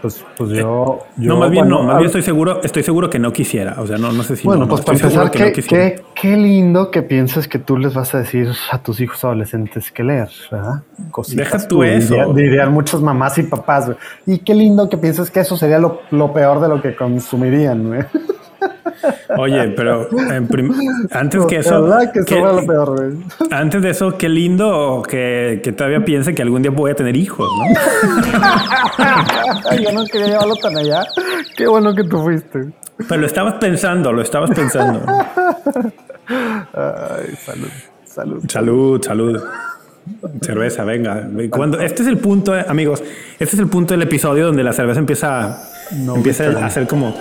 [0.00, 3.32] Pues, pues yo, No, más bien no, más bien estoy seguro, estoy seguro que no
[3.32, 3.76] quisiera.
[3.80, 4.46] O sea, no, no sé si.
[4.46, 8.48] Bueno, pues para empezar, qué, qué, lindo que pienses que tú les vas a decir
[8.70, 10.82] a tus hijos adolescentes que leer, ¿verdad?
[11.28, 12.32] Deja tú eso.
[12.34, 13.90] Dirían, muchas mamás y papás,
[14.26, 17.88] Y qué lindo que pienses que eso sería lo, lo peor de lo que consumirían,
[17.88, 18.02] güey.
[19.36, 20.08] Oye, pero
[21.10, 21.88] antes que eso.
[23.50, 27.16] Antes de eso, qué lindo que, que, todavía piense que algún día voy a tener
[27.16, 27.64] hijos, ¿no?
[29.82, 31.04] Yo no quería llevarlo tan allá.
[31.56, 32.72] Qué bueno que tú fuiste.
[33.08, 35.00] Pero lo estabas pensando, lo estabas pensando.
[36.26, 37.68] Ay, salud,
[38.04, 38.44] salud.
[38.48, 39.42] Salud, salud.
[40.40, 41.28] Cerveza, venga.
[41.50, 43.02] Cuando, este es el punto, amigos.
[43.38, 45.62] Este es el punto del episodio donde la cerveza empieza,
[45.92, 47.14] empieza a hacer como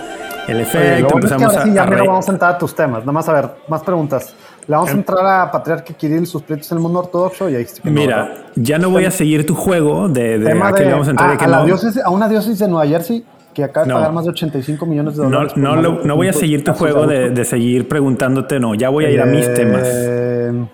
[0.48, 3.00] el efecto, empezamos a, ya vamos a entrar a tus temas.
[3.00, 4.34] Nada más a ver, más preguntas.
[4.66, 7.48] ¿Le vamos a em- entrar a Patriarca Kirill, sus proyectos en el mundo ortodoxo?
[7.50, 10.92] Y ahí Mira, ya no voy a seguir tu juego de, de, a qué le
[10.92, 11.36] vamos a entrar.
[11.42, 14.30] A, la diócesis, a una diócesis de Nueva Jersey que acaba de pagar más de
[14.30, 15.52] 85 millones de dólares.
[15.56, 18.74] No, no, no voy a seguir tu juego de, de, seguir preguntándote, no.
[18.74, 19.82] Ya voy a ir a mis temas.
[19.84, 20.66] Eh,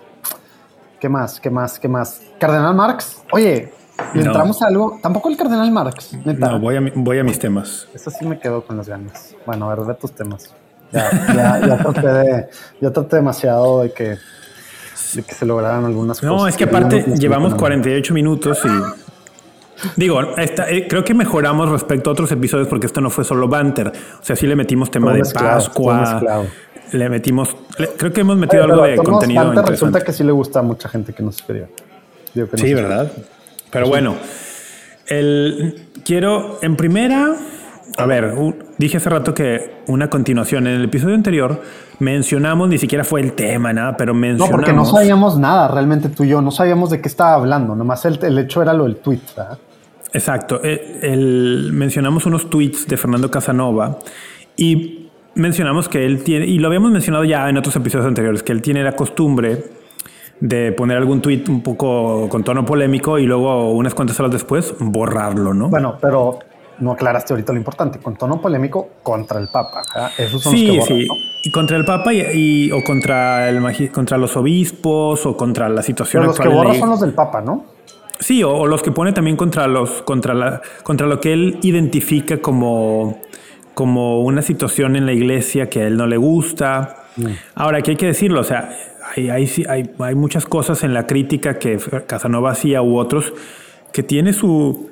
[0.99, 1.39] ¿Qué más?
[1.39, 1.79] ¿Qué más?
[1.79, 2.21] ¿Qué más?
[2.39, 3.21] Cardenal Marx.
[3.31, 3.73] Oye,
[4.13, 4.99] ¿Le entramos a algo?
[5.01, 6.13] Tampoco el cardenal Marx.
[6.25, 7.87] No, voy a, voy a mis temas.
[7.93, 9.35] Eso sí me quedo con las ganas.
[9.45, 10.49] Bueno, a ver, de tus temas.
[10.91, 12.49] Ya, ya, ya, traté
[12.81, 14.17] ya traté demasiado de que,
[15.13, 16.35] de que se lograran algunas cosas.
[16.35, 18.69] No, es que aparte llevamos 48 minutos y...
[19.95, 23.87] Digo, eh, creo que mejoramos respecto a otros episodios porque esto no fue solo banter.
[23.87, 26.45] O sea, sí le metimos tema de Pascua.
[26.91, 27.55] Le metimos...
[27.97, 29.53] creo que hemos metido algo de contenido.
[29.63, 31.67] Resulta que sí le gusta a mucha gente que nos escribió.
[32.55, 33.11] sí, ¿verdad?
[33.71, 34.15] Pero bueno,
[35.07, 37.35] el, quiero en primera,
[37.97, 38.33] a ver,
[38.77, 40.67] dije hace rato que una continuación.
[40.67, 41.61] En el episodio anterior
[41.99, 44.49] mencionamos, ni siquiera fue el tema, nada, pero mencionamos.
[44.49, 47.75] No, porque no sabíamos nada realmente tú y yo, no sabíamos de qué estaba hablando,
[47.75, 49.57] nomás el, el hecho era lo del tweet, ¿verdad?
[50.13, 50.61] Exacto.
[50.63, 53.99] El, mencionamos unos tweets de Fernando Casanova
[54.57, 58.51] y mencionamos que él tiene, y lo habíamos mencionado ya en otros episodios anteriores, que
[58.51, 59.63] él tiene la costumbre
[60.39, 64.73] de poner algún tweet un poco con tono polémico y luego unas cuantas horas después
[64.79, 65.69] borrarlo, ¿no?
[65.69, 66.39] Bueno, pero
[66.79, 69.81] no aclaraste ahorita lo importante, con tono polémico contra el Papa.
[70.17, 71.07] Esos son sí, los que sí.
[71.43, 76.23] Y contra el Papa y, o contra el contra los obispos o contra la situación
[76.23, 77.65] pero Los que borra son los del Papa, ¿no?
[78.19, 82.37] Sí, o, los que pone también contra los contra la contra lo que él identifica
[82.37, 83.21] como
[83.73, 87.05] como una situación en la iglesia que a él no le gusta.
[87.15, 87.27] Mm.
[87.55, 88.69] Ahora, aquí hay que decirlo, o sea,
[89.15, 93.33] hay, hay, hay, muchas cosas en la crítica que Casanova hacía u otros
[93.91, 94.89] que tiene su,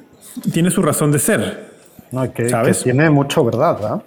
[0.52, 1.68] tiene su razón de ser.
[2.12, 2.84] No, que, ¿sabes?
[2.84, 4.04] tiene mucho verdad, ¿verdad?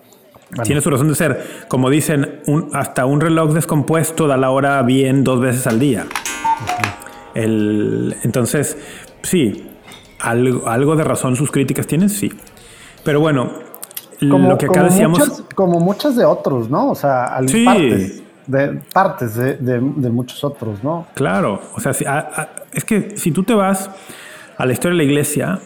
[0.65, 1.65] Tiene su razón de ser.
[1.69, 6.07] Como dicen, un, hasta un reloj descompuesto da la hora bien dos veces al día.
[7.35, 8.77] El, entonces,
[9.23, 9.71] sí,
[10.19, 12.33] algo, algo, de razón sus críticas tienen, sí.
[13.05, 13.53] Pero bueno,
[14.19, 15.45] lo que acá decíamos...
[15.55, 16.91] como muchas de otros, ¿no?
[16.91, 17.65] O sea, sí.
[17.65, 21.07] partes de partes de, muchos otros, ¿no?
[21.15, 21.93] Claro, o sea,
[22.73, 23.91] es que si tú te vas
[24.59, 25.61] a la historia de la iglesia,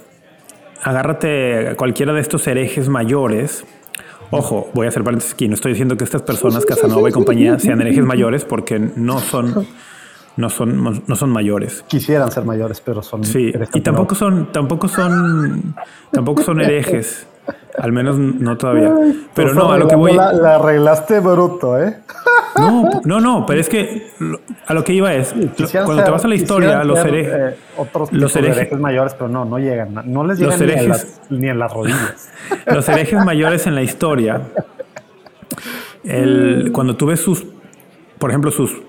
[0.83, 3.65] agárrate a cualquiera de estos herejes mayores.
[4.31, 7.59] Ojo, voy a hacer paréntesis aquí, no estoy diciendo que estas personas, Casanova y compañía,
[7.59, 9.67] sean herejes mayores porque no son,
[10.37, 11.85] no son, no son mayores.
[11.87, 13.25] Quisieran ser mayores, pero son.
[13.25, 15.75] Sí, y tampoco son, tampoco son,
[16.11, 17.27] tampoco son herejes.
[17.79, 18.93] Al menos no todavía.
[19.35, 20.13] Pero no, a lo que voy.
[20.13, 21.99] La, arreglaste bruto, ¿eh?
[22.57, 24.11] No, no, no, pero es que
[24.67, 25.35] a lo que iba es.
[25.85, 27.35] cuando te vas a la historia, los herejes.
[27.35, 30.03] Eh, otros los herejes, mayores, pero no, no llegan.
[30.05, 32.31] No les llegan ni, a las, ni en las rodillas.
[32.67, 34.41] los herejes mayores en la historia.
[36.05, 37.45] El, cuando tú ves sus.
[38.19, 38.81] Por ejemplo, sus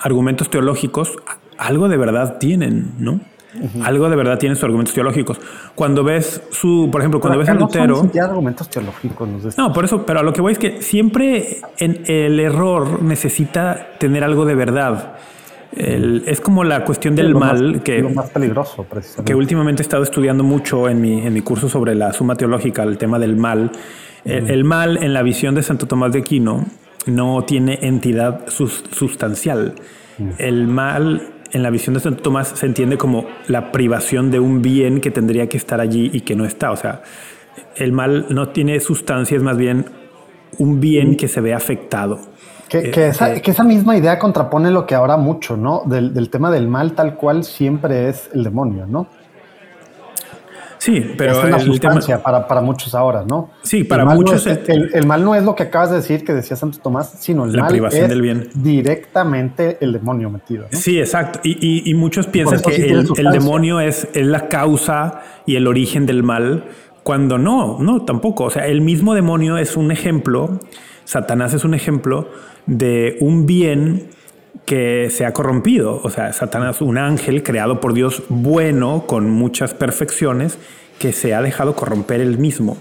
[0.00, 1.16] argumentos teológicos,
[1.56, 3.20] algo de verdad tienen, ¿no?
[3.82, 5.38] Algo de verdad tiene sus argumentos teológicos.
[5.74, 8.08] Cuando ves su, por ejemplo, cuando ves a Lutero.
[8.12, 9.56] No argumentos teológicos.
[9.56, 13.88] No, por eso, pero a lo que voy es que siempre en el error necesita
[13.98, 15.14] tener algo de verdad.
[15.72, 18.86] es como la cuestión del mal que, lo más peligroso,
[19.24, 22.82] que últimamente he estado estudiando mucho en mi, en mi curso sobre la suma teológica,
[22.82, 23.70] el tema del mal.
[24.24, 26.66] el, mal en la visión de Santo Tomás de Aquino
[27.06, 29.74] no tiene entidad sustancial.
[30.38, 34.62] El mal en la visión de Santo Tomás se entiende como la privación de un
[34.62, 36.70] bien que tendría que estar allí y que no está.
[36.70, 37.02] O sea,
[37.76, 39.86] el mal no tiene sustancia, es más bien
[40.58, 42.18] un bien que se ve afectado.
[42.68, 45.82] Que, eh, esa, que esa, misma idea contrapone lo que ahora mucho, ¿no?
[45.86, 49.06] Del, del, tema del mal tal cual siempre es el demonio, ¿no?
[50.86, 51.80] Sí, pero es
[52.22, 53.50] para, para, muchos ahora, ¿no?
[53.62, 54.46] Sí, para muchos.
[54.46, 57.56] el, mal no es lo que acabas de decir que decía Santo Tomás, sino el
[57.56, 58.48] mal es del bien.
[58.54, 60.66] directamente el demonio metido.
[60.70, 61.40] Sí, exacto.
[61.42, 66.06] Y, y, muchos piensan que el, el, demonio es, es la causa y el origen
[66.06, 66.66] del mal,
[67.02, 68.44] cuando no, no, tampoco.
[68.44, 70.60] O sea, el mismo demonio es un ejemplo,
[71.04, 72.30] Satanás es un ejemplo
[72.66, 74.10] de un bien
[74.64, 76.00] que se ha corrompido.
[76.02, 80.58] O sea, Satanás, un ángel creado por Dios bueno, con muchas perfecciones,
[80.98, 82.76] que se ha dejado corromper él mismo.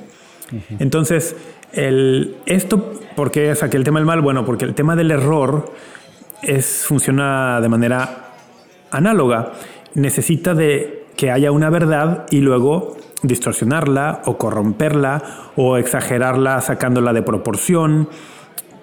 [0.79, 1.35] Entonces,
[1.73, 4.21] el, esto, ¿por qué saqué el tema del mal?
[4.21, 5.73] Bueno, porque el tema del error
[6.41, 8.31] es, funciona de manera
[8.91, 9.53] análoga.
[9.95, 17.23] Necesita de que haya una verdad y luego distorsionarla o corromperla o exagerarla sacándola de
[17.23, 18.09] proporción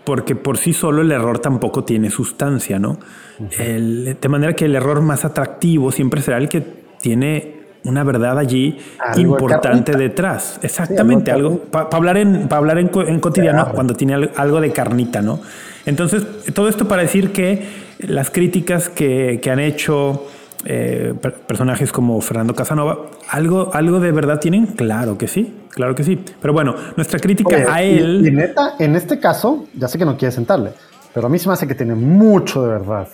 [0.05, 2.99] porque por sí solo el error tampoco tiene sustancia, ¿no?
[3.39, 6.61] de manera que el error más atractivo siempre será el que
[7.01, 8.79] tiene una verdad allí
[9.17, 10.61] importante detrás.
[10.63, 15.41] Exactamente, algo para hablar en hablar en, cotidiano cuando tiene algo de carnita, ¿no?
[15.85, 16.25] Entonces,
[16.55, 17.67] todo esto para decir que
[17.99, 20.27] las críticas que, que han hecho
[20.65, 21.15] eh,
[21.47, 22.99] personajes como Fernando Casanova,
[23.29, 24.67] ¿algo, ¿algo de verdad tienen?
[24.67, 26.23] Claro que sí, claro que sí.
[26.41, 28.27] Pero bueno, nuestra crítica a él...
[28.27, 30.73] Y, neta, en este caso, ya sé que no quiere sentarle,
[31.13, 33.09] pero a mí se me hace que tiene mucho de verdad.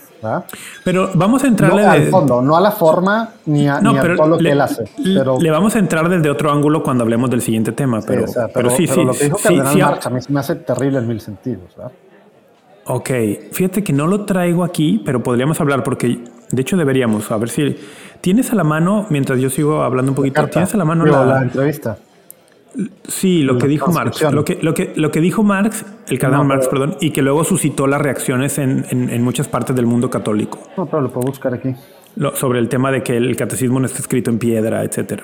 [0.83, 4.37] Pero vamos a entrarle no al fondo, no a la forma ni a, todo lo
[4.37, 4.85] que él hace.
[5.03, 8.01] Pero, le vamos a entrar desde otro ángulo cuando hablemos del siguiente tema.
[8.05, 10.55] Pero sí, pero, sí, sí, Lo que dijo sí, sí, a mí se me hace
[10.55, 11.75] terrible en mil sentidos.
[12.91, 13.09] Ok,
[13.51, 16.19] fíjate que no lo traigo aquí, pero podríamos hablar porque
[16.51, 17.31] de hecho, deberíamos.
[17.31, 17.75] A ver si
[18.21, 21.43] tienes a la mano, mientras yo sigo hablando un poquito, tienes a la mano la,
[21.43, 21.97] entrevista.
[23.07, 24.21] Sí, lo que dijo Marx.
[24.31, 27.43] Lo que, lo, que, lo que dijo Marx, el cardenal Marx, perdón, y que luego
[27.43, 30.59] suscitó las reacciones en, en, muchas partes del mundo católico.
[30.77, 31.75] No, pero lo puedo buscar aquí.
[32.35, 35.23] sobre el tema de que el catecismo no está escrito en piedra, etcétera.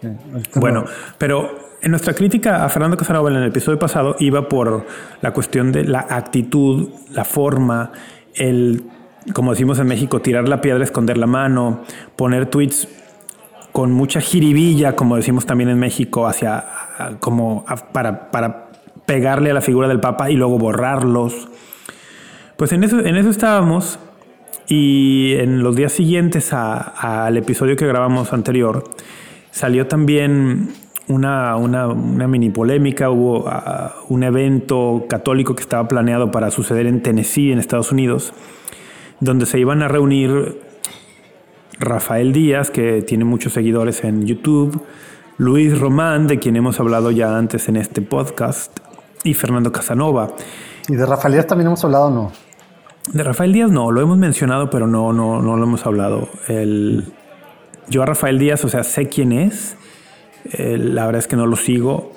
[0.00, 0.08] Sí,
[0.56, 0.84] bueno,
[1.16, 4.86] pero en nuestra crítica a Fernando Casanova en el episodio pasado iba por
[5.20, 7.92] la cuestión de la actitud, la forma,
[8.34, 8.84] el
[9.34, 11.82] como decimos en México, tirar la piedra, esconder la mano,
[12.16, 12.88] poner tweets
[13.72, 16.64] con mucha jiribilla, como decimos también en México, hacia
[17.20, 18.68] como para, para
[19.06, 21.48] pegarle a la figura del Papa y luego borrarlos.
[22.56, 23.98] Pues en eso, en eso estábamos
[24.68, 28.84] y en los días siguientes al episodio que grabamos anterior
[29.50, 30.70] salió también
[31.08, 33.44] una, una, una mini polémica, hubo
[34.08, 38.32] un evento católico que estaba planeado para suceder en Tennessee, en Estados Unidos,
[39.20, 40.60] donde se iban a reunir
[41.78, 44.82] Rafael Díaz, que tiene muchos seguidores en YouTube,
[45.36, 48.78] Luis Román, de quien hemos hablado ya antes en este podcast,
[49.24, 50.30] y Fernando Casanova.
[50.88, 52.32] ¿Y de Rafael Díaz también hemos hablado o no?
[53.12, 56.28] De Rafael Díaz no, lo hemos mencionado, pero no, no, no lo hemos hablado.
[56.48, 57.12] El,
[57.88, 59.76] yo a Rafael Díaz, o sea, sé quién es,
[60.52, 62.12] la verdad es que no lo sigo.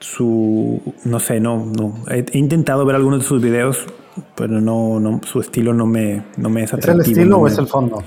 [0.00, 2.04] Su, no sé, no, no.
[2.08, 3.84] He, he intentado ver algunos de sus videos,
[4.34, 7.02] pero no, no su estilo no me, no me es atractivo.
[7.02, 8.02] ¿Es el estilo o es el fondo?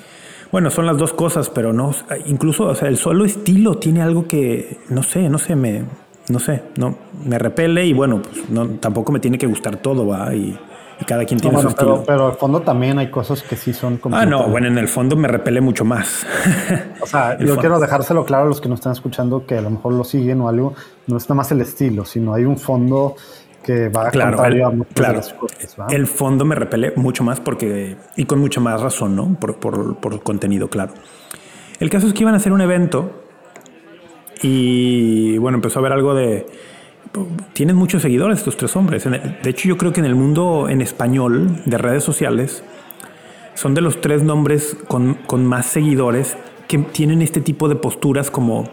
[0.51, 1.95] Bueno, son las dos cosas, pero no,
[2.25, 5.83] incluso, o sea, el solo estilo tiene algo que, no sé, no sé, me,
[6.27, 10.05] no sé, no, me repele y bueno, pues no, tampoco me tiene que gustar todo,
[10.05, 10.59] va, y,
[11.05, 12.03] cada quien tiene su estilo.
[12.05, 14.15] Pero el fondo también hay cosas que sí son como.
[14.15, 16.25] Ah, no, bueno, en el fondo me repele mucho más.
[17.01, 19.69] o sea, yo quiero dejárselo claro a los que nos están escuchando que a lo
[19.69, 20.73] mejor lo siguen o algo,
[21.07, 23.15] no es nada más el estilo, sino hay un fondo
[23.61, 25.21] que va a claro, el, claro.
[25.89, 29.35] El fondo me repele mucho más porque, y con mucha más razón, ¿no?
[29.39, 30.93] Por, por, por, contenido, claro.
[31.79, 33.23] El caso es que iban a hacer un evento
[34.41, 36.47] y bueno, empezó a haber algo de...
[37.53, 39.03] Tienen muchos seguidores estos tres hombres.
[39.03, 42.63] De hecho, yo creo que en el mundo en español de redes sociales
[43.53, 46.37] son de los tres nombres con, con más seguidores
[46.67, 48.65] que tienen este tipo de posturas como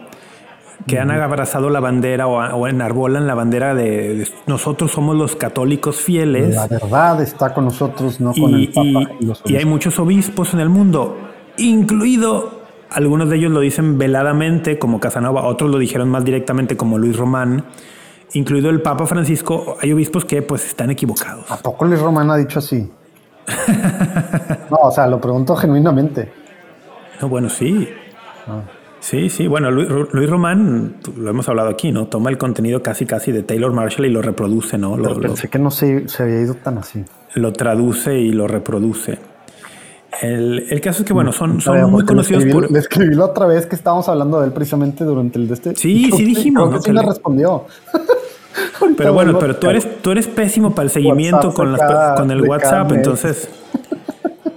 [0.87, 6.55] que han abrazado la bandera o, enarbolan la bandera de, nosotros somos los católicos fieles.
[6.55, 9.11] La verdad está con nosotros, no con el Papa.
[9.45, 11.17] Y, hay muchos obispos en el mundo,
[11.57, 12.59] incluido
[12.89, 17.17] algunos de ellos lo dicen veladamente como Casanova, otros lo dijeron más directamente como Luis
[17.17, 17.65] Román,
[18.33, 19.77] incluido el Papa Francisco.
[19.81, 21.49] Hay obispos que pues están equivocados.
[21.49, 22.89] ¿A poco Luis Román ha dicho así?
[24.69, 26.31] no, o sea, lo pregunto genuinamente.
[27.21, 27.87] No, bueno, sí.
[28.99, 29.47] Sí, sí.
[29.47, 32.07] Bueno, Luis, Román, lo hemos hablado aquí, ¿no?
[32.07, 34.97] Toma el contenido casi, casi de Taylor Marshall y lo reproduce, ¿no?
[34.97, 37.03] Lo, pensé que no se, se había ido tan así.
[37.35, 39.19] Lo traduce y lo reproduce.
[40.21, 42.71] El, caso es que, bueno, son, son muy conocidos por.
[42.71, 45.75] Le escribí la otra vez que estábamos hablando de él precisamente durante el de este.
[45.75, 46.69] Sí, sí dijimos.
[46.69, 47.65] Creo que sí le respondió.
[48.97, 51.77] pero bueno, pero tú eres, tú eres pésimo para el seguimiento con,
[52.17, 53.49] con el WhatsApp, entonces.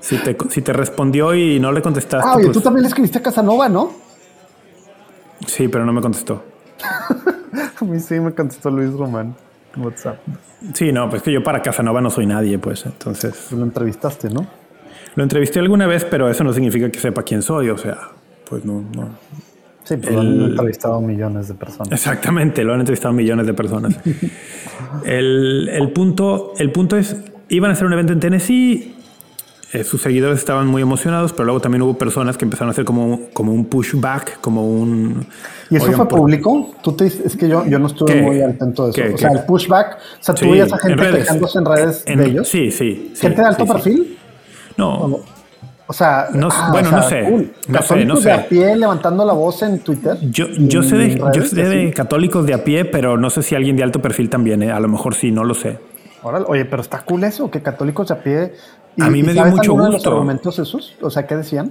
[0.00, 2.28] Si te, si te respondió y no le contestaste.
[2.28, 3.92] Ah, oye, tú pues también le escribiste a Casanova, ¿no?
[5.46, 6.42] Sí, pero no me contestó.
[7.80, 9.36] a mí sí me contestó Luis Román
[9.76, 10.18] WhatsApp.
[10.74, 13.52] Sí, no, pues que yo para Casanova no soy nadie, pues entonces.
[13.52, 14.44] Lo entrevistaste, ¿no?
[15.14, 17.98] Lo entrevisté alguna vez, pero eso no significa que sepa quién soy, o sea,
[18.48, 18.82] pues no.
[18.94, 19.10] no.
[19.84, 21.92] Sí, pero lo han entrevistado millones de personas.
[21.92, 23.98] Exactamente, lo han entrevistado millones de personas.
[25.04, 27.16] el, el, punto, el punto es,
[27.48, 28.94] iban a hacer un evento en Tennessee,
[29.72, 32.84] eh, sus seguidores estaban muy emocionados, pero luego también hubo personas que empezaron a hacer
[32.84, 35.26] como, como un pushback, como un...
[35.70, 36.74] ¿Y eso fue público?
[36.82, 39.14] ¿Tú te, es que yo, yo no estuve muy al tanto de eso.
[39.14, 42.48] o sea, el pushback, o sea, tú veías a gente quejándose en redes de ellos.
[42.48, 43.14] Sí, sí.
[43.18, 44.11] ¿Gente de alto perfil?
[44.90, 45.20] No.
[45.86, 47.50] O sea, ah, bueno, no sé.
[47.68, 48.28] No sé, no sé.
[48.28, 50.16] de a pie levantando la voz en Twitter?
[50.22, 53.54] Yo, yo sé, de, yo sé de católicos de a pie, pero no sé si
[53.54, 54.62] alguien de alto perfil también.
[54.62, 54.72] ¿eh?
[54.72, 55.78] A lo mejor sí, no lo sé.
[56.22, 58.52] oye, pero está cool eso, que católicos de a pie.
[59.00, 59.86] a mí me dio mucho gusto.
[59.86, 60.96] De los argumentos esos?
[61.02, 61.68] O sea, ¿qué decían?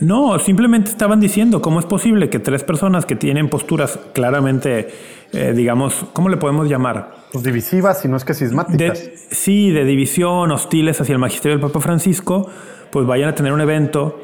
[0.00, 4.88] No, simplemente estaban diciendo cómo es posible que tres personas que tienen posturas claramente,
[5.32, 7.12] eh, digamos, ¿cómo le podemos llamar?
[7.32, 8.98] Pues divisivas, si no es que cismáticas.
[9.30, 12.50] sí, de división, hostiles hacia el magisterio del Papa Francisco,
[12.90, 14.20] pues vayan a tener un evento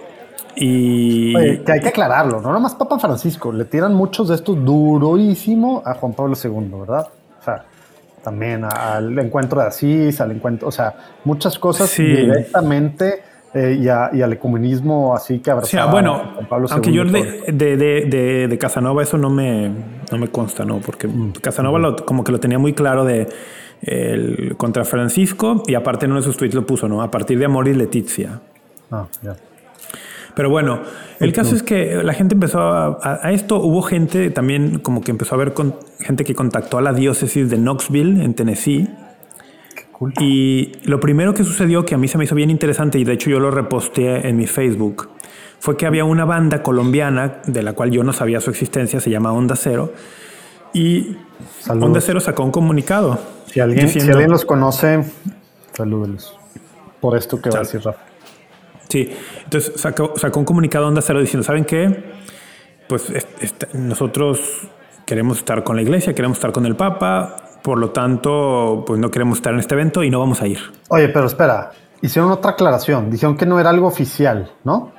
[0.54, 1.32] y...
[1.64, 5.94] que hay que aclararlo, no nomás Papa Francisco, le tiran muchos de estos durísimo a
[5.94, 7.08] Juan Pablo II, ¿verdad?
[7.40, 7.64] O sea,
[8.22, 10.94] también al encuentro de Asís, al encuentro, o sea,
[11.24, 16.22] muchas cosas directamente eh, y, al ecumenismo así que abrazaba o sea, bueno,
[16.70, 19.70] aunque yo de, de, de, Casanova eso no me,
[20.10, 20.78] no me consta, ¿no?
[20.78, 21.06] Porque.
[21.42, 23.28] Casanova como que lo tenía muy claro de
[23.82, 27.02] el, contra Francisco y aparte en uno de sus tweets lo puso, ¿no?
[27.02, 28.40] A partir de Amor y Letizia.
[28.90, 29.36] Ah, ya.
[30.34, 30.80] Pero bueno,
[31.20, 35.10] el caso es que la gente empezó a, a, esto, hubo gente también como que
[35.10, 38.88] empezó a ver con, gente que contactó a la diócesis de Knoxville en Tennessee
[40.20, 43.12] y lo primero que sucedió, que a mí se me hizo bien interesante, y de
[43.12, 45.10] hecho yo lo reposteé en mi Facebook,
[45.58, 49.10] fue que había una banda colombiana de la cual yo no sabía su existencia, se
[49.10, 49.92] llama Onda Cero,
[50.72, 51.16] y
[51.68, 53.18] Onda Cero sacó un comunicado.
[53.46, 55.04] Si alguien, si alguien los conoce,
[55.72, 56.38] salúdenlos.
[57.00, 58.00] Por esto que va a decir Rafa.
[58.88, 59.10] Sí,
[59.44, 62.12] entonces sacó, sacó un comunicado Onda Cero diciendo, ¿saben qué?
[62.88, 63.12] Pues
[63.74, 64.68] nosotros
[65.06, 69.10] queremos estar con la iglesia, queremos estar con el Papa, por lo tanto, pues no
[69.10, 70.58] queremos estar en este evento y no vamos a ir.
[70.88, 73.10] Oye, pero espera, hicieron otra aclaración.
[73.10, 74.92] Dijeron que no era algo oficial, ¿no?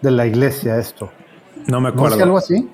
[0.00, 1.10] De la iglesia esto.
[1.66, 2.16] No me acuerdo.
[2.16, 2.68] ¿No algo así?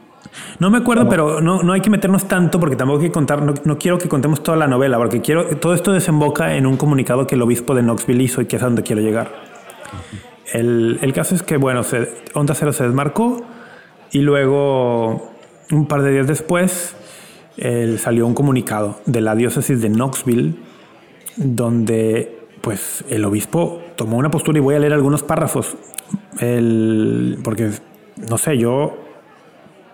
[0.58, 3.42] No me acuerdo, pero no, no, hay que meternos tanto porque tampoco hay que contar,
[3.42, 7.26] no, quiero que contemos toda la novela, porque quiero, todo esto desemboca en un comunicado
[7.26, 9.32] que el obispo de Knoxville hizo y que es a donde quiero llegar.
[10.52, 13.42] el, el, caso es que, bueno, se, Onda Cero se desmarcó
[14.12, 15.30] y luego,
[15.72, 16.94] un par de días después,
[17.98, 20.54] salió un comunicado de la diócesis de Knoxville
[21.36, 25.76] donde pues el obispo tomó una postura y voy a leer algunos párrafos.
[26.38, 27.70] Porque
[28.28, 28.96] no sé yo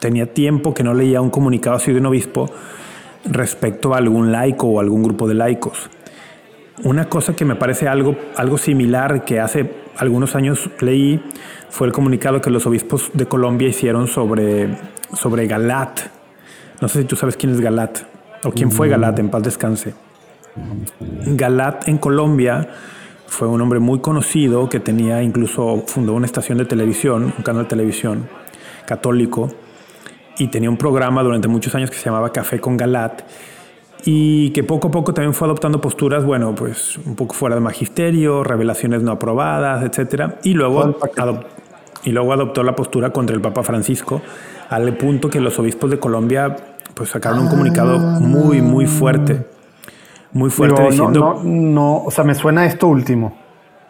[0.01, 2.51] tenía tiempo que no leía un comunicado así de un obispo
[3.25, 5.91] respecto a algún laico o algún grupo de laicos.
[6.85, 11.23] Una cosa que me parece algo, algo similar que hace algunos años leí
[11.71, 14.77] fue el comunicado que los obispos de Colombia hicieron sobre,
[15.15, 16.01] sobre Galat,
[16.81, 18.01] no sé si tú sabes quién es Galat
[18.45, 19.95] o quién fue Galat, en paz descanse.
[21.27, 22.69] Galat en Colombia
[23.27, 27.65] fue un hombre muy conocido que tenía incluso fundó una estación de televisión, un canal
[27.65, 28.29] de televisión
[28.87, 29.49] católico
[30.39, 33.23] y tenía un programa durante muchos años que se llamaba Café con Galat
[34.05, 37.61] y que poco a poco también fue adoptando posturas, bueno, pues un poco fuera de
[37.61, 40.97] magisterio, revelaciones no aprobadas, etcétera, y luego
[42.05, 44.23] y luego adoptó la postura contra el Papa Francisco
[44.69, 46.57] al punto que los obispos de Colombia
[46.95, 49.47] pues sacaron un comunicado muy, muy fuerte.
[50.33, 51.41] Muy fuerte diciendo...
[51.43, 53.37] No, no, o sea, me suena esto último.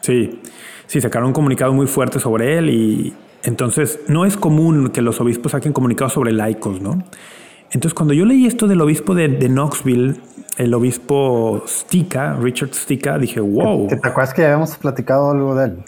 [0.00, 0.40] Sí,
[0.86, 5.20] sí, sacaron un comunicado muy fuerte sobre él y entonces no es común que los
[5.20, 6.98] obispos saquen comunicados sobre laicos, ¿no?
[7.70, 10.16] Entonces cuando yo leí esto del obispo de, Knoxville,
[10.56, 13.88] el obispo Stika, Richard Stika, dije, wow.
[13.88, 15.78] ¿Te, ¿Te acuerdas que ya habíamos platicado algo de él?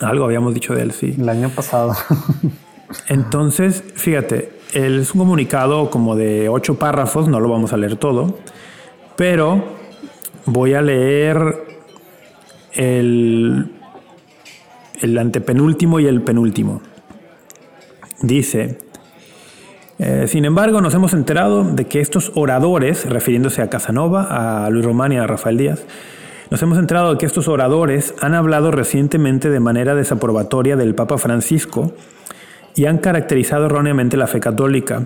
[0.00, 1.14] Algo habíamos dicho de él, sí.
[1.18, 1.94] El año pasado.
[3.08, 8.38] Entonces, fíjate, es un comunicado como de ocho párrafos, no lo vamos a leer todo,
[9.16, 9.62] pero
[10.46, 11.64] voy a leer
[12.72, 13.70] el,
[15.00, 16.80] el antepenúltimo y el penúltimo.
[18.22, 18.78] Dice,
[19.98, 24.84] eh, sin embargo, nos hemos enterado de que estos oradores, refiriéndose a Casanova, a Luis
[24.84, 25.84] Román y a Rafael Díaz,
[26.50, 31.18] nos hemos enterado de que estos oradores han hablado recientemente de manera desaprobatoria del Papa
[31.18, 31.94] Francisco
[32.74, 35.04] y han caracterizado erróneamente la fe católica.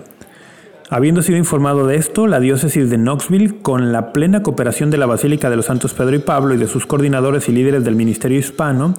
[0.89, 5.05] Habiendo sido informado de esto, la diócesis de Knoxville, con la plena cooperación de la
[5.05, 8.39] Basílica de los Santos Pedro y Pablo y de sus coordinadores y líderes del ministerio
[8.39, 8.93] hispano,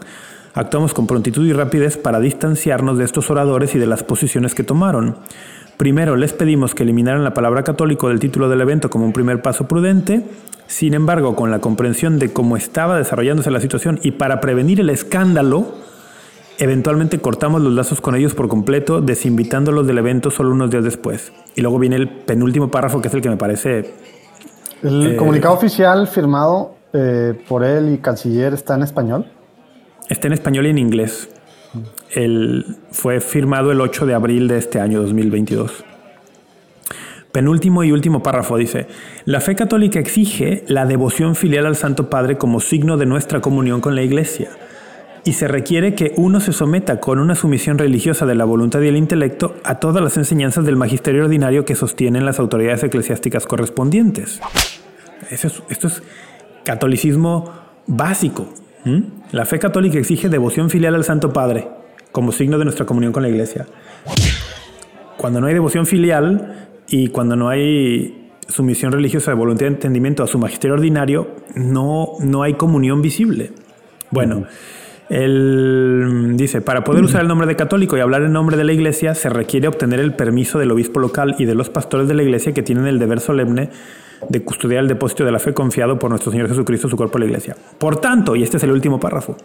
[0.52, 4.64] actuamos con prontitud y rapidez para distanciarnos de estos oradores y de las posiciones que
[4.64, 5.16] tomaron.
[5.78, 9.40] Primero, les pedimos que eliminaran la palabra católico del título del evento como un primer
[9.40, 10.26] paso prudente.
[10.66, 14.90] Sin embargo, con la comprensión de cómo estaba desarrollándose la situación y para prevenir el
[14.90, 15.74] escándalo,
[16.60, 21.32] Eventualmente cortamos los lazos con ellos por completo, desinvitándolos del evento solo unos días después.
[21.54, 23.94] Y luego viene el penúltimo párrafo, que es el que me parece...
[24.82, 29.26] El eh, comunicado oficial firmado eh, por él y canciller está en español.
[30.08, 31.28] Está en español y en inglés.
[32.10, 35.84] El, fue firmado el 8 de abril de este año 2022.
[37.30, 38.88] Penúltimo y último párrafo dice,
[39.26, 43.80] la fe católica exige la devoción filial al Santo Padre como signo de nuestra comunión
[43.80, 44.50] con la Iglesia
[45.28, 48.88] y se requiere que uno se someta con una sumisión religiosa de la voluntad y
[48.88, 54.40] el intelecto a todas las enseñanzas del magisterio ordinario que sostienen las autoridades eclesiásticas correspondientes.
[55.28, 56.02] esto es
[56.64, 57.52] catolicismo
[57.86, 58.48] básico.
[59.30, 61.68] La fe católica exige devoción filial al Santo Padre
[62.10, 63.66] como signo de nuestra comunión con la Iglesia.
[65.18, 70.22] Cuando no hay devoción filial y cuando no hay sumisión religiosa de voluntad y entendimiento
[70.22, 73.52] a su magisterio ordinario, no, no hay comunión visible.
[74.10, 74.46] Bueno.
[75.08, 78.72] Él dice, para poder usar el nombre de católico y hablar en nombre de la
[78.72, 82.22] iglesia, se requiere obtener el permiso del obispo local y de los pastores de la
[82.22, 83.70] iglesia que tienen el deber solemne
[84.28, 87.24] de custodiar el depósito de la fe confiado por nuestro Señor Jesucristo, su cuerpo, la
[87.24, 87.56] iglesia.
[87.78, 89.36] Por tanto, y este es el último párrafo,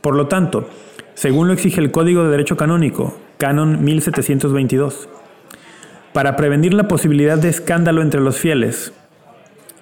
[0.00, 0.68] por lo tanto,
[1.14, 5.08] según lo exige el Código de Derecho Canónico, Canon 1722,
[6.12, 8.92] para prevenir la posibilidad de escándalo entre los fieles,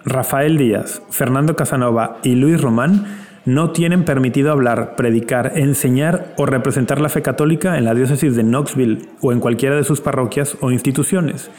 [0.05, 7.01] Rafael Díaz, Fernando Casanova y Luis Román no tienen permitido hablar, predicar, enseñar o representar
[7.01, 10.70] la fe católica en la diócesis de Knoxville o en cualquiera de sus parroquias o
[10.70, 11.51] instituciones,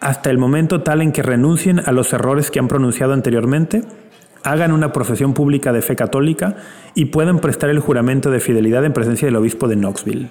[0.00, 3.82] hasta el momento tal en que renuncien a los errores que han pronunciado anteriormente,
[4.44, 6.56] hagan una profesión pública de fe católica
[6.94, 10.28] y puedan prestar el juramento de fidelidad en presencia del obispo de Knoxville.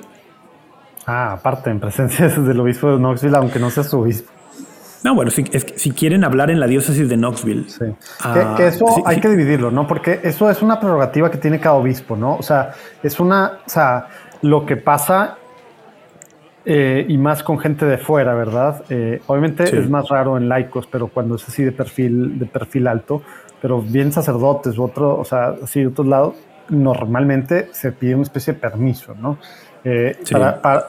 [1.07, 4.31] Ah, aparte, en presencia del obispo de Knoxville, aunque no sea su obispo.
[5.05, 5.43] No, bueno, si,
[5.75, 7.69] si quieren hablar en la diócesis de Knoxville.
[7.69, 7.85] Sí.
[8.21, 9.85] Ah, que, eso hay que dividirlo, ¿no?
[9.85, 12.37] Porque eso es una prerrogativa que tiene cada obispo, ¿no?
[12.37, 12.71] O sea,
[13.03, 14.07] es una, o sea,
[14.41, 15.37] lo que pasa
[16.65, 18.83] eh, y más con gente de fuera, ¿verdad?
[18.89, 22.87] Eh, obviamente es más raro en laicos, pero cuando es así de perfil, de perfil
[22.87, 23.21] alto,
[23.61, 26.33] pero bien sacerdotes u otro, o sea, así de otros lados,
[26.69, 29.37] normalmente se pide una especie de permiso, ¿no?
[29.87, 30.17] Eh,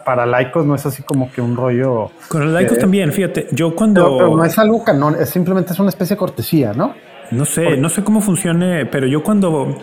[0.04, 2.10] para, laicos no es así como que un rollo.
[2.28, 3.46] Con los laicos también, fíjate.
[3.52, 4.16] Yo cuando.
[4.16, 6.94] Pero, no es algo canon, es simplemente es una especie de cortesía, ¿no?
[7.30, 9.76] No sé, no sé cómo funcione, pero yo cuando.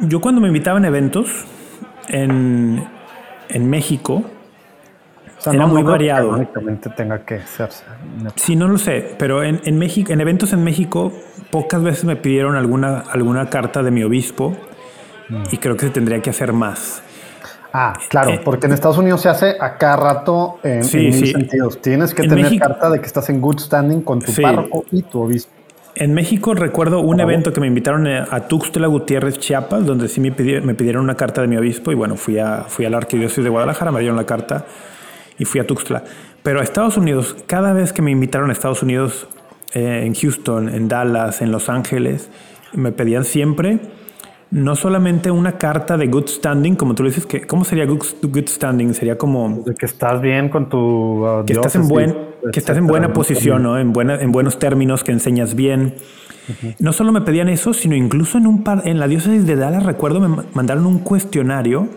[0.00, 1.46] Yo cuando me invitaban a eventos
[2.08, 2.86] en,
[3.48, 4.22] en México.
[5.50, 6.46] era muy variado.
[6.94, 7.84] tenga que hacerse.
[8.36, 11.10] Sí, no lo sé, pero en, en, México, en eventos en México,
[11.50, 14.54] pocas veces me pidieron alguna, alguna carta de mi obispo
[15.30, 15.42] mm.
[15.52, 17.02] y creo que se tendría que hacer más.
[17.72, 21.26] Ah, claro, eh, porque en Estados Unidos se hace a cada rato en, sí, mil
[21.26, 21.80] sentidos.
[21.82, 25.20] Tienes que tener carta de que estás en good standing con tu párroco y tu
[25.20, 25.52] obispo.
[25.94, 30.30] En México recuerdo un evento que me invitaron a Tuxtla Gutiérrez, Chiapas, donde sí me
[30.30, 32.98] pidieron, me pidieron una carta de mi obispo y bueno, fui a, fui a la
[32.98, 34.64] arquidiócesis de Guadalajara, me dieron la carta
[35.38, 36.04] y fui a Tuxtla.
[36.44, 39.28] Pero a Estados Unidos, cada vez que me invitaron a Estados Unidos,
[39.74, 42.30] eh, en Houston, en Dallas, en Los Ángeles,
[42.72, 43.80] me pedían siempre
[44.50, 48.94] no solamente una carta de good standing, como tú dices, que ¿cómo sería good, standing?
[48.94, 52.16] Sería como de que estás bien con tu uh, que estás en buen
[52.52, 53.78] que estás en buena posición, ¿no?
[53.78, 55.94] En buena, en buenos términos, que enseñas bien.
[56.78, 59.82] No solo me pedían eso, sino incluso en un par, en la diócesis de Dallas
[59.82, 61.88] recuerdo me mandaron un cuestionario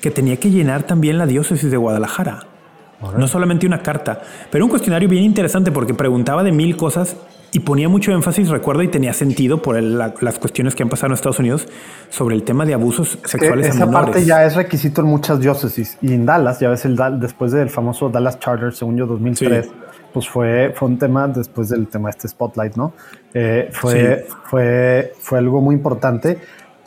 [0.00, 2.46] que tenía que llenar también la diócesis de Guadalajara.
[3.16, 7.16] No solamente una carta, pero un cuestionario bien interesante porque preguntaba de mil cosas
[7.52, 11.14] y ponía mucho énfasis, recuerdo, y tenía sentido por las cuestiones que han pasado en
[11.14, 11.66] Estados Unidos
[12.08, 13.68] sobre el tema de abusos sexuales.
[13.68, 17.52] esa parte ya es requisito en muchas diócesis y en Dallas, ya ves, el, después
[17.52, 19.68] del famoso Dallas Charter, según yo, 2003,
[20.12, 22.92] pues fue, fue un tema después del tema de este Spotlight, ¿no?
[23.34, 26.38] Eh, fue, fue, fue algo muy importante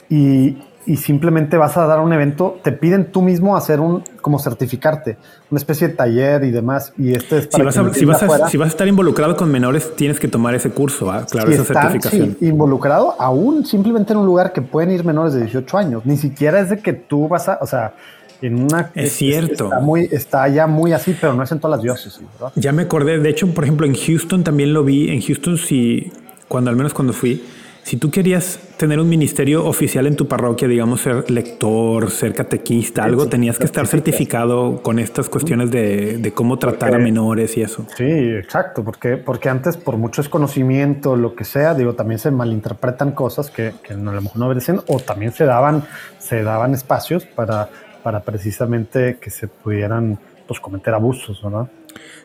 [0.10, 4.40] y y simplemente vas a dar un evento, te piden tú mismo hacer un, como
[4.40, 5.18] certificarte,
[5.50, 6.94] una especie de taller y demás.
[6.98, 9.36] Y este es para si, vas a, si, vas a, si vas a estar involucrado
[9.36, 11.26] con menores, tienes que tomar ese curso, ¿ah?
[11.30, 12.38] claro, esa certificación.
[12.42, 16.06] involucrado aún simplemente en un lugar que pueden ir menores de 18 años.
[16.06, 17.94] Ni siquiera es de que tú vas a, o sea,
[18.42, 18.92] en una...
[18.94, 19.66] Es cierto.
[19.66, 22.52] Está, muy, está ya muy así, pero no es en todas las diócesis, ¿verdad?
[22.56, 25.10] Ya me acordé, de hecho, por ejemplo, en Houston también lo vi.
[25.10, 26.12] En Houston, sí,
[26.48, 27.42] cuando al menos cuando fui,
[27.84, 33.04] si tú querías tener un ministerio oficial en tu parroquia, digamos, ser lector, ser catequista,
[33.04, 37.86] algo, tenías que estar certificado con estas cuestiones de, cómo tratar a menores y eso.
[37.96, 43.12] Sí, exacto, porque, porque antes, por mucho desconocimiento, lo que sea, digo, también se malinterpretan
[43.12, 45.84] cosas que, que a lo mejor no obedecen, o también se daban,
[46.20, 47.70] se daban espacios para,
[48.02, 50.18] para precisamente que se pudieran
[50.48, 51.68] pues, cometer abusos, ¿verdad?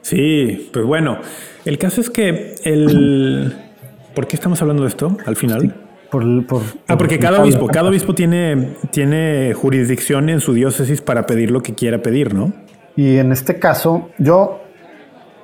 [0.02, 1.18] Sí, pues bueno,
[1.64, 3.67] el caso es que el...
[4.18, 5.76] ¿Por qué estamos hablando de esto al final?
[6.10, 6.24] por,
[6.88, 11.62] ah, porque cada obispo, cada obispo tiene, tiene jurisdicción en su diócesis para pedir lo
[11.62, 12.52] que quiera pedir, ¿no?
[12.96, 14.60] Y en este caso, yo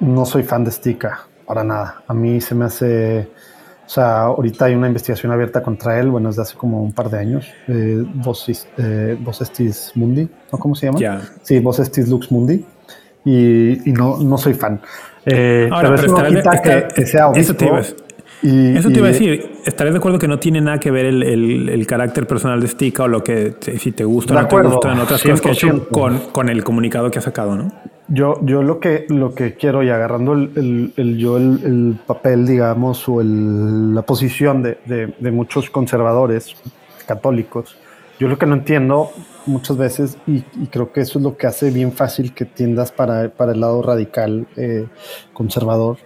[0.00, 2.02] no soy fan de Stika, para nada.
[2.08, 3.28] A mí se me hace.
[3.86, 7.10] O sea, ahorita hay una investigación abierta contra él, bueno, desde hace como un par
[7.10, 7.46] de años.
[7.68, 10.58] Eh, Vos, eh, Estis Mundi, ¿no?
[10.58, 11.22] ¿Cómo se llama?
[11.42, 12.66] Sí, Vos Estis Lux Mundi.
[13.24, 14.80] Y, no, no soy fan.
[15.26, 16.60] Eh, pero, eso no quita
[16.92, 17.80] que, sea obispo.
[18.44, 21.86] Eso te iba a decir, ¿estarías de acuerdo que no tiene nada que ver el,
[21.86, 24.98] carácter personal de Stika o lo que si te gusta o no te gusta en
[24.98, 27.72] otras cosas que ha hecho con, el comunicado que ha sacado, ¿no?
[28.08, 33.22] Yo, yo lo que lo que quiero, y agarrando el, yo el, papel, digamos, o
[33.22, 36.54] la posición de, de muchos conservadores
[37.06, 37.78] católicos,
[38.18, 39.10] yo lo que no entiendo
[39.46, 43.28] muchas veces, y, creo que eso es lo que hace bien fácil que tiendas para,
[43.28, 44.86] para el lado radical eh,
[45.32, 45.98] conservador,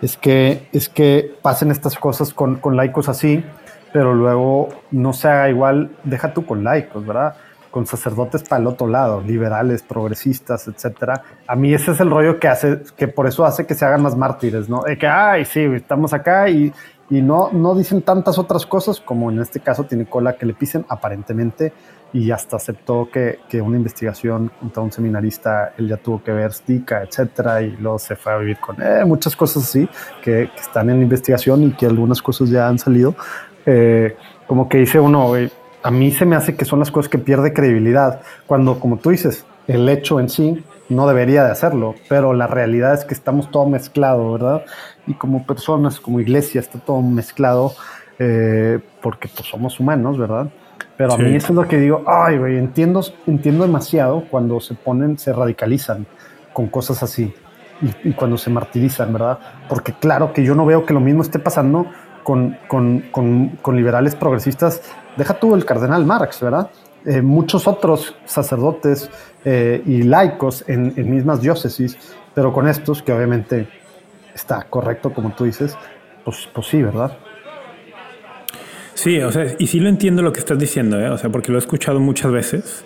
[0.00, 3.42] es que, es que pasen estas cosas con, con laicos así,
[3.92, 7.36] pero luego no sea igual, deja tú con laicos, ¿verdad?
[7.70, 11.22] Con sacerdotes para el otro lado, liberales, progresistas, etcétera.
[11.46, 14.02] A mí ese es el rollo que hace, que por eso hace que se hagan
[14.02, 14.82] más mártires, ¿no?
[14.82, 16.72] De que, ay, sí, estamos acá y,
[17.10, 20.54] y no, no dicen tantas otras cosas como en este caso tiene cola que le
[20.54, 21.72] pisen aparentemente
[22.14, 26.52] y hasta aceptó que, que una investigación contra un seminarista él ya tuvo que ver
[26.52, 29.88] Stika, etcétera, y luego se fue a vivir con eh, muchas cosas así
[30.22, 33.16] que, están en investigación y que algunas cosas ya han salido.
[33.66, 35.32] Eh, como que dice uno,
[35.82, 39.10] a mí se me hace que son las cosas que pierde credibilidad, cuando, como tú
[39.10, 43.50] dices, el hecho en sí no debería de hacerlo, pero la realidad es que estamos
[43.50, 44.64] todo mezclado, ¿verdad?
[45.06, 47.72] Y como personas, como iglesia, está todo mezclado
[48.18, 50.48] eh, porque pues, somos humanos, ¿verdad?
[50.96, 54.74] Pero a mí eso es lo que digo, ay, güey, entiendo, entiendo demasiado cuando se
[54.74, 56.06] ponen, se radicalizan
[56.52, 57.34] con cosas así
[58.04, 59.38] y, cuando se martirizan, ¿verdad?
[59.68, 61.86] Porque claro que yo no veo que lo mismo esté pasando
[62.22, 64.82] con, con, con, liberales progresistas.
[65.16, 66.70] Deja tú el cardenal Marx, ¿verdad?
[67.04, 69.10] Eh, muchos otros sacerdotes
[69.44, 71.98] eh, y laicos en, en mismas diócesis,
[72.34, 73.68] pero con estos que obviamente
[74.34, 75.76] está correcto, como tú dices,
[76.24, 77.16] pues, pues sí, ¿verdad?
[78.94, 81.10] Sí, o sea, y sí lo entiendo lo que estás diciendo, ¿eh?
[81.10, 82.84] O sea, porque lo he escuchado muchas veces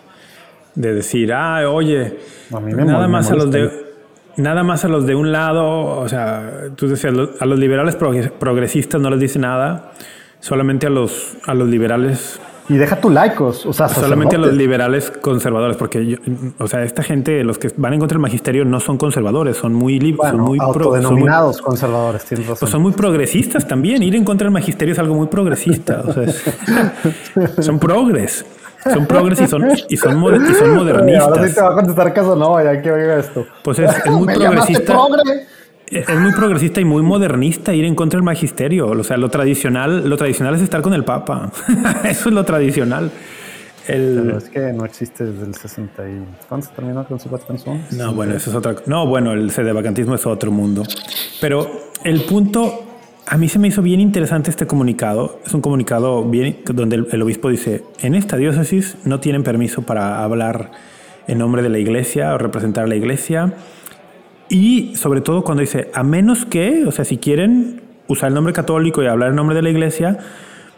[0.75, 2.19] de decir, ah, oye,
[2.51, 3.89] nada más a los de
[4.37, 9.01] nada más a los de un lado, o sea, tú decías, a los liberales progresistas
[9.01, 9.93] no les dice nada,
[10.41, 14.53] solamente a los a los liberales y deja tu laicos, o sea, solamente a los
[14.53, 16.19] liberales conservadores, porque
[16.59, 19.73] o sea, esta gente, los que van en contra del magisterio, no son conservadores, son
[19.73, 22.59] muy bueno, son muy autodenominados conservadores, tienes razón.
[22.61, 24.03] Pues son muy progresistas también.
[24.03, 26.03] Ir en contra del magisterio es algo muy progresista.
[26.07, 26.27] o sea,
[27.63, 28.45] son progres.
[28.93, 30.63] Son progres y son, y son, modernistas.
[31.21, 33.45] Ahora sí te va a contestar caso no, ya que oiga esto.
[33.63, 34.97] Pues es, es muy progresista
[35.91, 38.89] es muy progresista y muy modernista ir en contra del magisterio.
[38.89, 41.51] O sea, lo tradicional, lo tradicional es estar con el Papa.
[42.05, 43.11] Eso es lo tradicional.
[43.87, 44.35] El...
[44.37, 46.25] es que no existe desde el 60 y...
[46.47, 47.31] ¿Cuándo se terminó con su
[47.93, 48.77] No, bueno, eso es otra...
[48.85, 50.83] No, bueno, el vacantismo es otro mundo.
[51.41, 51.71] Pero
[52.05, 52.85] el punto...
[53.25, 55.41] A mí se me hizo bien interesante este comunicado.
[55.47, 60.23] Es un comunicado bien donde el obispo dice, en esta diócesis no tienen permiso para
[60.23, 60.71] hablar
[61.27, 63.55] en nombre de la iglesia o representar a la iglesia
[64.49, 68.53] y sobre todo cuando dice, a menos que, o sea, si quieren usar el nombre
[68.53, 70.19] católico y hablar en nombre de la iglesia,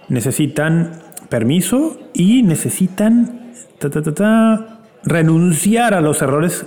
[0.09, 0.93] necesitan
[1.29, 3.53] permiso y necesitan
[5.05, 6.67] renunciar a los errores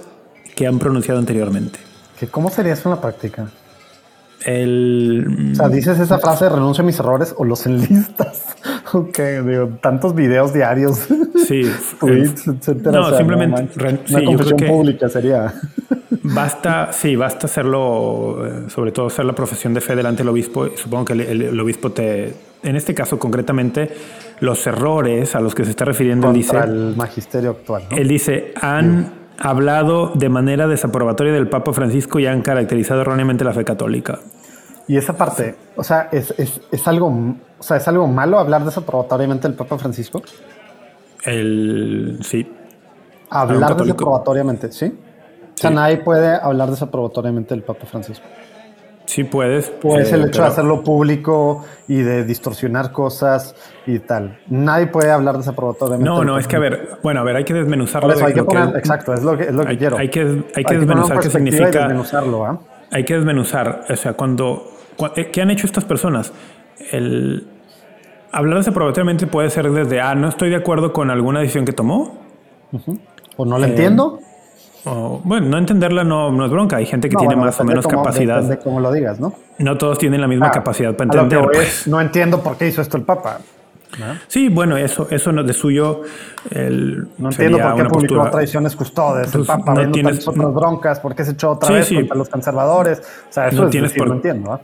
[0.56, 1.80] que han pronunciado anteriormente.
[2.32, 3.50] ¿Cómo sería eso en la práctica?
[4.46, 5.52] El...
[5.54, 8.56] O sea, dices esa frase, renuncio a mis errores o los enlistas.
[8.98, 11.08] ok, digo, tantos videos diarios.
[11.46, 11.64] Sí.
[12.00, 12.92] tweets, etcétera.
[12.92, 13.70] No, simplemente...
[13.80, 15.54] una confesión pública sería.
[16.24, 20.68] Basta, sí, basta hacerlo, eh, sobre todo hacer la profesión de fe delante del obispo.
[20.76, 22.34] Supongo que el, obispo te,
[22.64, 23.90] en este caso concretamente,
[24.40, 27.84] los errores a los que se está refiriendo, él dice, el magisterio actual.
[27.90, 27.98] ¿no?
[27.98, 33.54] él dice, han hablado de manera desaprobatoria del Papa Francisco y han caracterizado erróneamente la
[33.54, 34.20] fe católica.
[34.88, 38.66] Y esa parte, o sea, es, es, es algo, o sea, es algo malo hablar
[38.66, 40.22] desaprobatoriamente del Papa Francisco.
[41.24, 42.52] El, sí,
[43.30, 44.94] Hablar desaprobatoriamente, ¿sí?
[45.56, 48.26] O sea, nadie puede hablar desaprobatoriamente del Papa Francisco.
[49.06, 49.70] sí puedes.
[49.70, 53.56] Pues eh, el hecho pero- de hacerlo público y de distorsionar cosas
[53.88, 54.40] y tal.
[54.50, 56.10] Nadie puede hablar desaprobatoriamente.
[56.10, 58.08] No, no, es que a ver, bueno, a ver, hay que desmenuzarlo.
[58.10, 59.98] Por eso de hay que poner, exacto, es lo que, es lo que hay- quiero.
[59.98, 62.60] hay que- hay que desmenuzar en qué significa- desmenuzarlo, ¿ah?
[62.92, 64.68] hay que desmenuzar, o sea, cuando,
[64.98, 66.34] cua- eh, ¿qué han hecho estas personas?
[66.92, 67.48] El
[68.34, 72.18] hablar desaprobatoriamente puede ser desde, ah, no estoy de acuerdo con alguna decisión que tomó,
[73.36, 74.20] O Eh, no lo entiendo.
[74.86, 77.60] o, bueno, no entenderla no, no es bronca, hay gente que No, tiene bueno, más
[77.60, 79.34] o menos capacidad, Depende cómo lo digas, ¿no?
[79.60, 81.46] no todos tienen la misma Ah, capacidad para a lo que entender.
[81.46, 81.82] voy pues.
[81.82, 83.40] es, no entiendo por qué hizo esto el Papa.
[84.00, 84.06] ¿no?
[84.28, 86.02] Sí, bueno, eso, eso no de suyo.
[86.50, 90.54] El, No entiendo por qué publicó postura- tradiciones custodes, el Pues, Papa no tienes- otras
[90.54, 91.96] broncas, por qué se echó otra Sí, vez sí.
[91.96, 93.00] contra los conservadores.
[93.30, 94.52] O sea, eso No es tienes decir, por- no entiendo.
[94.54, 94.60] ¿ah?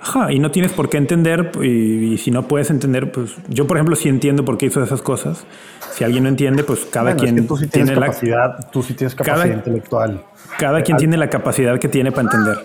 [0.00, 3.66] Ajá, y no tienes por qué entender, y, y si no puedes entender, pues yo,
[3.66, 5.46] por ejemplo, sí entiendo por qué hizo esas cosas.
[5.92, 8.06] Si alguien no entiende, pues cada Bueno, es quien que tú sí tienes tiene la
[8.08, 10.22] capacidad, tú sí tienes capacidad Cada- intelectual.
[10.58, 12.58] cada quien tiene la capacidad que tiene para entender.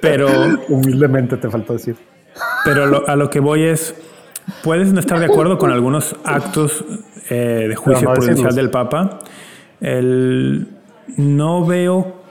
[0.00, 0.28] Pero,
[0.68, 1.96] Humildemente te faltó decir.
[2.64, 3.94] pero lo- a lo que voy es,
[4.64, 6.84] puedes no estar de acuerdo con algunos actos
[7.30, 8.56] eh, de juicio no prudencial decirlos.
[8.56, 9.18] del Papa.
[9.80, 10.68] El,
[11.16, 12.21] no veo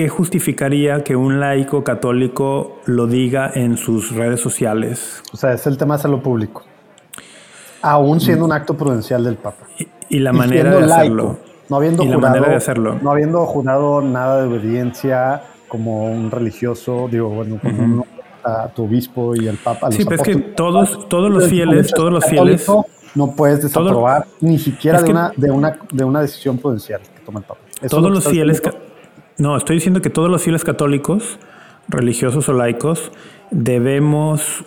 [0.00, 5.22] qué justificaría que un laico católico lo diga en sus redes sociales.
[5.30, 6.64] O sea, es el tema de hacerlo público.
[7.82, 9.66] Aún siendo un acto prudencial del Papa.
[9.78, 11.38] Y, y la manera de laico, hacerlo.
[11.68, 12.98] No habiendo y la jurado, manera de hacerlo.
[13.02, 18.04] No habiendo jurado nada de obediencia como un religioso, digo, bueno, como un-
[18.42, 19.88] a tu obispo y al Papa.
[19.88, 22.66] a Sí, pero es que todos, todos los fieles, todos los fieles,
[23.14, 27.40] No puedes desaprobar ni siquiera de, una, de, una, de una decisión prudencial que toma
[27.40, 27.60] el Papa.
[27.82, 28.89] Eso es lo todos los fieles, diciendo.
[29.40, 31.38] No, estoy diciendo que todos los fieles católicos,
[31.88, 33.10] religiosos o laicos,
[33.50, 34.64] debemos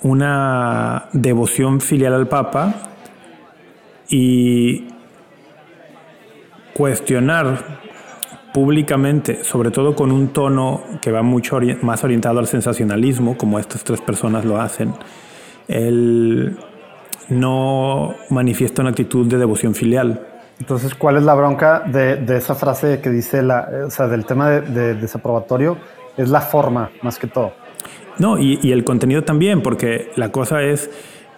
[0.00, 2.74] una devoción filial al Papa
[4.08, 4.86] y
[6.72, 7.80] cuestionar
[8.54, 13.82] públicamente, sobre todo con un tono que va mucho más orientado al sensacionalismo, como estas
[13.82, 14.94] tres personas lo hacen,
[15.66, 16.56] él
[17.28, 20.35] no manifiesta una actitud de devoción filial.
[20.58, 24.50] Entonces, ¿cuál es la bronca de, esa frase que dice la, o sea, del tema
[24.50, 25.76] de, de desaprobatorio?
[26.16, 27.52] Es la forma, más que todo.
[28.18, 30.90] No, y, el contenido también, porque la cosa es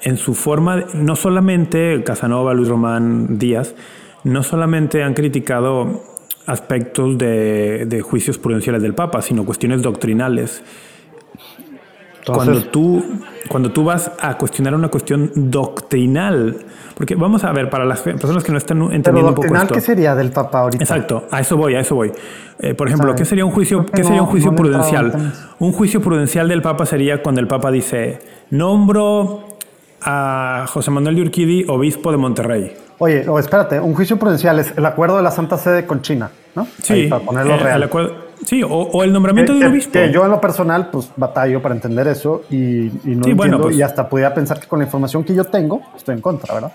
[0.03, 3.74] en su forma, no solamente Casanova, Luis Román, Díaz,
[4.23, 6.05] no solamente han criticado
[6.47, 10.62] aspectos de juicios prudenciales del Papa, sino cuestiones doctrinales.
[12.33, 13.05] Cuando, Entonces, tú,
[13.49, 16.57] cuando tú vas a cuestionar una cuestión doctrinal,
[16.95, 19.63] porque vamos a ver, para las personas que no están pero entendiendo un poco doctrinal,
[19.65, 19.75] esto.
[19.75, 20.83] ¿qué sería del Papa ahorita?
[20.83, 22.13] Exacto, a eso voy, a eso voy.
[22.59, 25.33] Eh, por ejemplo, ¿qué sería un juicio, qué sería un juicio prudencial?
[25.59, 28.19] Un juicio prudencial del Papa sería cuando el Papa dice,
[28.51, 29.45] nombro
[30.03, 32.73] a José Manuel de Urquidi, obispo de Monterrey.
[32.99, 36.31] Oye, o espérate, un juicio prudencial es el acuerdo de la Santa Sede con China,
[36.57, 36.67] ¿no?
[36.83, 37.77] Sí, Ahí, para ponerlo eh, real.
[37.77, 39.93] el acuerdo- sí, o, o el nombramiento que, de un obispo.
[39.93, 43.36] que yo en lo personal, pues batallo para entender eso y, y no Sí, entiendo
[43.36, 46.20] bueno, pues- y hasta podía pensar que con la información que yo tengo, estoy en
[46.20, 46.73] contra, ¿verdad?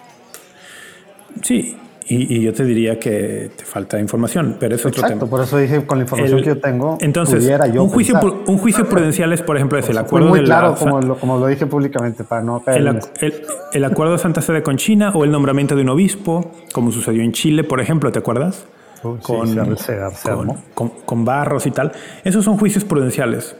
[1.41, 1.75] Sí,
[2.05, 5.29] y, y yo te diría que te falta información, pero es otro Exacto, tema.
[5.29, 8.19] por eso dije con la información El- que yo tengo, entonces, pudiera yo un, juicio,
[8.19, 8.39] pensar.
[8.45, 11.01] un juicio prudencial es, por ejemplo, es el Fue acuerdo muy de claro la, como
[11.01, 13.09] lo, como lo dije públicamente para no caer El, en ac- eso.
[13.21, 13.33] el-
[13.73, 17.23] el acuerdo de Santa Sede con China o el nombramiento de un obispo, como sucedió
[17.23, 18.65] en Chile, por ejemplo, ¿te acuerdas?
[19.03, 21.91] Uy, sí, con, se se se con- con- con barros y tal.
[22.23, 23.55] Esos son juicios prudenciales.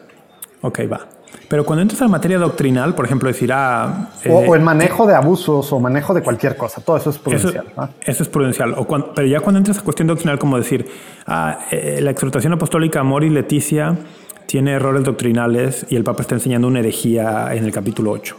[0.61, 1.01] Ok, va.
[1.49, 5.05] Pero cuando entras a materia doctrinal, por ejemplo, decir, ah, O, eh, o el manejo
[5.07, 7.65] de abusos o manejo de cualquier cosa, todo eso es eso, prudencial.
[7.77, 7.89] ¿ah?
[8.01, 8.73] eso es prudencial.
[8.77, 10.87] O cuan- pero ya cuando entras a cuestión doctrinal, como decir,
[11.27, 13.97] ah, eh, la exhortación apostólica Amor y Leticia
[14.45, 18.35] tiene errores doctrinales y el Papa está enseñando una herejía en el capítulo 8.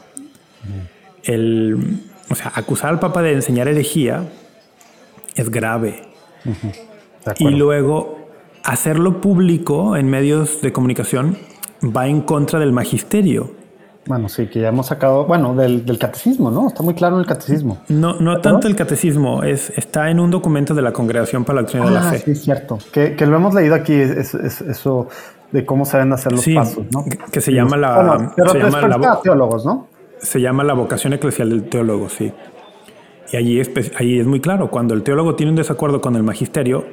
[1.24, 2.00] El,
[2.30, 4.24] o sea, acusar al Papa de enseñar herejía
[5.34, 6.02] es grave.
[6.44, 6.52] De
[7.38, 8.18] Y luego
[8.64, 11.36] hacerlo público en medios de comunicación
[11.84, 13.50] va en contra del magisterio.
[14.06, 16.68] Bueno, sí, que ya hemos sacado, bueno, del, del catecismo, ¿no?
[16.68, 17.78] Está muy claro en el catecismo.
[17.88, 21.62] No, no tanto el catecismo, es, está en un documento de la Congregación para la
[21.62, 22.18] Doctrina de la Ah, Fe.
[22.18, 22.78] sí, es cierto.
[22.92, 25.08] Que, que lo hemos leído aquí, es, es- eso
[25.52, 27.04] de cómo se deben hacer los Sí, pasos, ¿no?
[27.04, 29.88] que- que se llama la- Bueno, pero se llama la teólogos, ¿no?
[30.18, 32.30] Se llama la vocación eclesial del teólogo, sí.
[33.32, 36.22] Y allí es, allí es muy claro, cuando el teólogo tiene un desacuerdo con el
[36.22, 36.84] magisterio,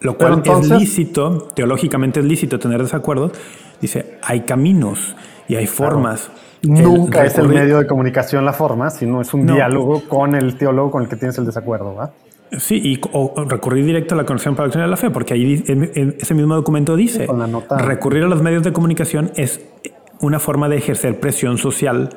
[0.00, 3.32] lo cual entonces- es lícito, teológicamente es lícito tener desacuerdos,
[3.80, 5.16] dice, hay caminos.
[5.48, 6.30] y hay formas.
[6.62, 10.90] Nunca es el medio de comunicación la forma, sino es un diálogo con el teólogo
[10.90, 11.94] con el que tienes el desacuerdo.
[11.94, 12.12] ¿va?
[12.56, 15.62] Sí, y o recurrir directo a la conexión para la de la fe, porque ahí
[15.66, 17.26] en ese mismo documento dice,
[17.78, 19.60] recurrir a los medios de comunicación es
[20.20, 22.10] una forma de ejercer presión social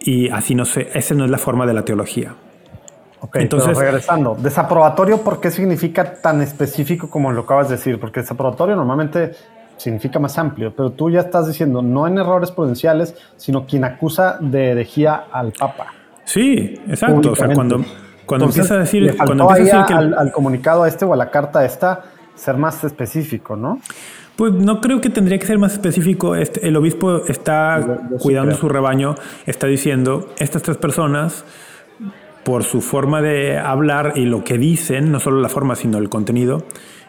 [0.00, 2.34] y así no sé, esa no es la forma de la teología.
[3.26, 7.98] Ok, entonces regresando, desaprobatorio, ¿por qué significa tan específico como lo acabas de decir?
[7.98, 9.32] Porque desaprobatorio normalmente
[9.76, 14.38] significa más amplio, pero tú ya estás diciendo no en errores prudenciales, sino quien acusa
[14.40, 15.86] de herejía al Papa.
[16.24, 17.32] Sí, exacto.
[17.32, 17.84] O sea, cuando,
[18.26, 21.16] cuando empieza a decir, cuando empieza a decir que al, al, comunicado este o a
[21.16, 22.04] la carta esta
[22.36, 23.80] ser más específico, ¿no?
[24.36, 26.36] Pues no creo que tendría que ser más específico.
[26.36, 29.14] Este, el obispo está cuidando su rebaño,
[29.46, 31.44] está diciendo, estas tres personas,
[32.46, 36.08] por su forma de hablar y lo que dicen, no solo la forma, sino el
[36.08, 36.62] contenido,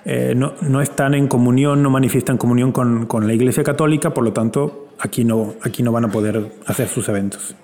[0.03, 4.23] eh, no, no, están en comunión, no manifiestan comunión con, con, la Iglesia Católica, por
[4.23, 7.55] lo tanto, aquí no, aquí no van a poder hacer sus eventos.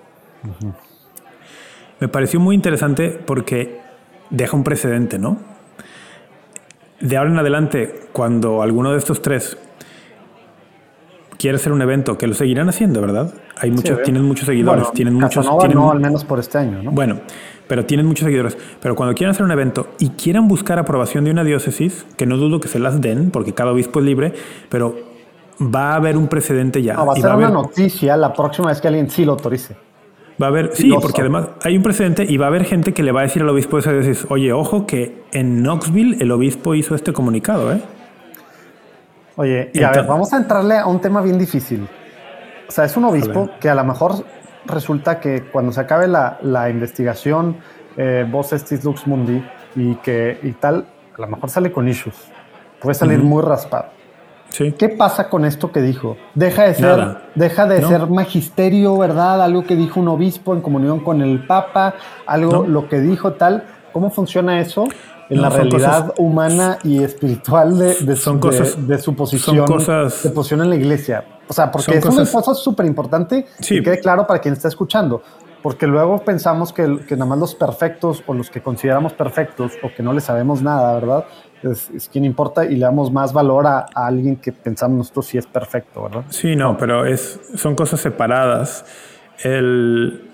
[2.00, 3.80] Me pareció muy interesante porque
[4.30, 5.40] deja un precedente, ¿no?
[7.00, 9.58] De ahora en adelante, cuando alguno de estos tres
[11.44, 13.34] quiere hacer un evento, que lo seguirán haciendo, ¿verdad?
[13.58, 15.46] Hay muchos, tienen muchos seguidores, tienen muchos.
[15.60, 16.92] Tienen, no, al menos por este año, ¿no?
[16.92, 17.20] Bueno,
[17.68, 18.58] pero tienen muchos seguidores.
[18.80, 22.38] Pero cuando quieran hacer un evento y quieran buscar aprobación de una diócesis, que no
[22.38, 24.32] dudo que se las den, porque cada obispo es libre,
[24.70, 24.96] pero
[25.60, 26.94] va a haber un precedente ya.
[26.94, 29.76] No, va a ser una noticia la próxima vez que alguien sí lo autorice.
[30.42, 33.04] Va a haber, sí, porque además hay un precedente y va a haber gente que
[33.04, 36.32] le va a decir al obispo de esa diócesis, oye, ojo que en Knoxville el
[36.32, 37.82] obispo hizo este comunicado, ¿eh?
[39.36, 41.88] Oye, y a ver, vamos a entrarle a un tema bien difícil.
[42.68, 44.26] O sea, es un obispo que a lo mejor
[44.66, 47.58] resulta que cuando se acabe la, la investigación,
[47.98, 49.44] eh, vos estis lux mundi
[49.76, 50.86] y que y tal,
[51.18, 52.16] a lo mejor sale con issues.
[52.80, 53.86] Puede salir muy raspado.
[54.50, 54.72] Sí.
[54.74, 56.16] ¿Qué pasa con esto que dijo?
[56.36, 59.42] Deja de ser, deja de ser magisterio, ¿verdad?
[59.42, 61.96] Algo que dijo un obispo en comunión con el Papa,
[62.28, 63.64] algo lo que dijo tal.
[63.92, 64.86] ¿Cómo funciona eso?
[65.30, 70.24] En la realidad humana y espiritual de, de, son su, cosas, de, su posición, cosas,
[70.24, 71.26] de posición en la iglesia.
[71.48, 73.76] O sea, porque es una cosa súper importante sí.
[73.76, 75.22] que quede claro para quien está escuchando.
[75.62, 79.90] Porque luego pensamos que, que, nada más los perfectos o los que consideramos perfectos o
[79.96, 81.26] que no le sabemos nada, ¿verdad?
[81.62, 85.28] Es, es quien importa y le damos más valor a, a, alguien que pensamos nosotros
[85.28, 86.26] si es perfecto, ¿verdad?
[86.28, 88.86] Sí, no, pero es, son cosas separadas.
[89.42, 90.33] El,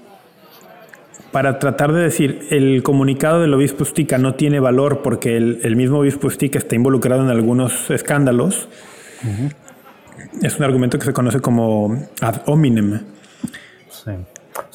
[1.31, 5.75] para tratar de decir el comunicado del obispo Stica no tiene valor porque el, el
[5.75, 8.67] mismo obispo Stica está involucrado en algunos escándalos.
[9.23, 9.53] Uh -huh.
[10.41, 13.01] Es un argumento que se conoce como ad hominem.
[13.89, 14.11] Sí.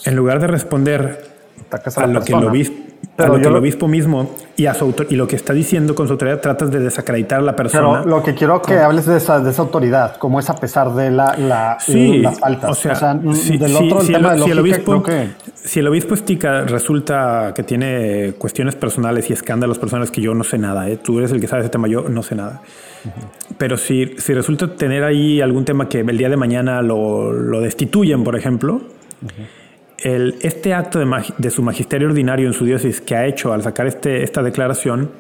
[0.05, 1.25] En lugar de responder
[1.71, 4.75] a, a lo que el obispo pero a lo que el obispo mismo y, a
[4.75, 7.57] su autor, y lo que está diciendo con su autoridad tratas de desacreditar a la
[7.57, 8.03] persona.
[8.03, 10.95] Pero lo que quiero que hables de esa, de esa autoridad, como es a pesar
[10.95, 12.71] de la, la, sí, las faltas.
[12.71, 14.59] O sea, o sea si, del otro si, el tema el, de lógica, si el
[14.59, 15.29] obispo, que...
[15.55, 20.45] si el obispo estica resulta que tiene cuestiones personales y escándalos personales que yo no
[20.45, 20.97] sé nada, ¿eh?
[20.97, 22.63] tú eres el que sabe ese tema, yo no sé nada.
[23.05, 23.57] Uh -huh.
[23.59, 27.61] Pero si, si resulta tener ahí algún tema que el día de mañana lo, lo
[27.61, 29.64] destituyen, por ejemplo, uh -huh
[30.05, 33.63] el, este acto de, de, su magisterio ordinario en su diócesis que ha hecho al
[33.63, 35.11] sacar este, esta declaración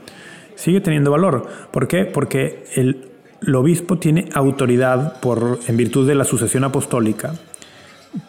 [0.55, 1.47] sigue teniendo valor.
[1.73, 2.05] ¿Por qué?
[2.05, 3.09] Porque el,
[3.45, 7.35] el obispo tiene autoridad por, en virtud de la sucesión apostólica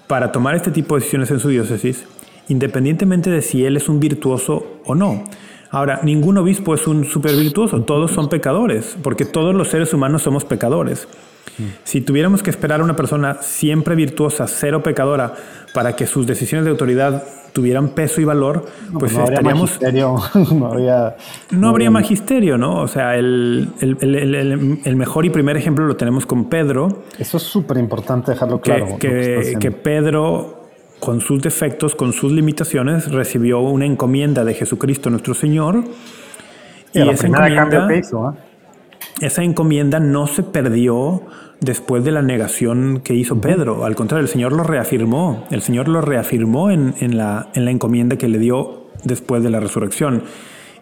[0.08, 2.06] para tomar este tipo de decisiones en su diócesis,
[2.48, 5.26] independientemente de si él es un virtuoso o no.
[5.72, 10.22] Ahora, ningún obispo es un super virtuoso, todos son pecadores, porque todos los seres humanos
[10.22, 11.08] somos pecadores.
[11.84, 15.34] Si tuviéramos que esperar a una persona siempre virtuosa, cero pecadora,
[15.74, 17.24] para que sus decisiones de autoridad
[17.54, 19.72] tuvieran peso y valor, no, pues no estaríamos.
[19.72, 20.18] Magisterio.
[20.60, 21.16] no, habría,
[21.52, 22.82] no habría magisterio, ¿no?
[22.82, 27.04] O sea, el, el, el, el, mejor y primer ejemplo lo tenemos con Pedro.
[27.18, 28.98] Eso es súper importante dejarlo claro.
[29.00, 30.66] Que, que, que Pedro
[31.00, 35.84] con sus defectos, con sus limitaciones, recibió una encomienda de Jesucristo nuestro Señor.
[36.94, 38.34] Y, y esa, encomienda, hizo, ¿eh?
[39.22, 41.22] esa encomienda no se perdió
[41.62, 43.86] después de la negación que hizo Pedro.
[43.86, 45.46] Al contrario, el Señor lo reafirmó.
[45.52, 49.50] El Señor lo reafirmó en, en, la, en la encomienda que le dio después de
[49.50, 50.24] la resurrección.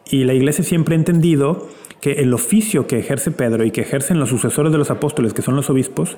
[0.10, 1.70] Y la iglesia siempre ha entendido
[2.02, 5.42] que el oficio que ejerce Pedro y que ejercen los sucesores de los apóstoles, que
[5.42, 6.18] son los obispos,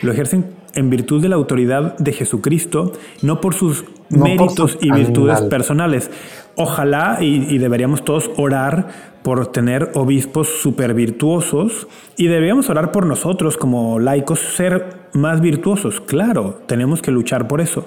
[0.00, 2.92] lo ejercen en virtud de la autoridad de Jesucristo,
[3.22, 6.10] no por sus no méritos por su y virtudes personales.
[6.58, 8.88] Ojalá y, deberíamos todos orar
[9.22, 16.00] por tener obispos super virtuosos y deberíamos orar por nosotros como laicos ser más virtuosos.
[16.00, 17.86] Claro, tenemos que luchar por eso.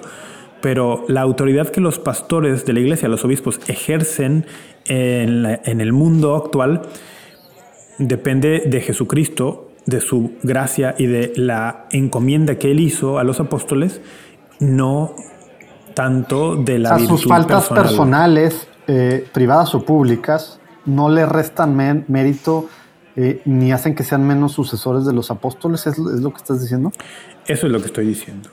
[0.60, 4.46] Pero la autoridad que los pastores de la iglesia, los obispos, ejercen
[4.86, 6.82] en, en el mundo actual
[7.98, 13.40] depende de Jesucristo de su gracia y de la encomienda que él hizo a los
[13.40, 14.00] apóstoles,
[14.60, 15.16] no
[16.00, 21.76] tanto de la o sea, sus faltas personales, eh, privadas o públicas, no le restan
[22.08, 22.68] mérito
[23.16, 26.62] eh, ni hacen que sean menos sucesores de los apóstoles, ¿Es, ¿es, lo que estás
[26.62, 26.90] diciendo?
[27.46, 28.48] Eso es lo que estoy diciendo.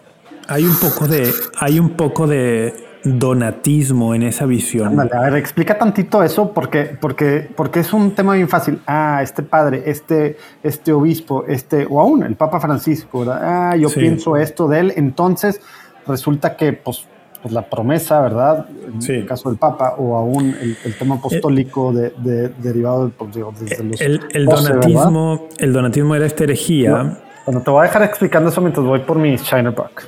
[0.49, 2.74] Hay un poco de, hay un poco de
[3.06, 4.99] donatismo en esa visión.
[4.99, 8.82] a ver, explica tantito eso porque, porque, porque es un tema bien fácil.
[8.88, 13.40] Ah, este padre, este, este obispo, este, o aún el Papa Francisco, ¿verdad?
[13.41, 14.94] Ah, yo pienso esto de él.
[14.98, 15.61] Entonces
[16.06, 17.07] resulta que, pues,
[17.41, 18.65] pues la promesa, ¿verdad?
[18.69, 24.01] En el caso del Papa, o aún el, tema apostólico de, derivado pues, desde los
[24.01, 27.19] el, el donatismo, el donatismo era esta herejía.
[27.45, 30.03] bueno, te voy a dejar explicando eso mientras voy por mi Shiner Buck.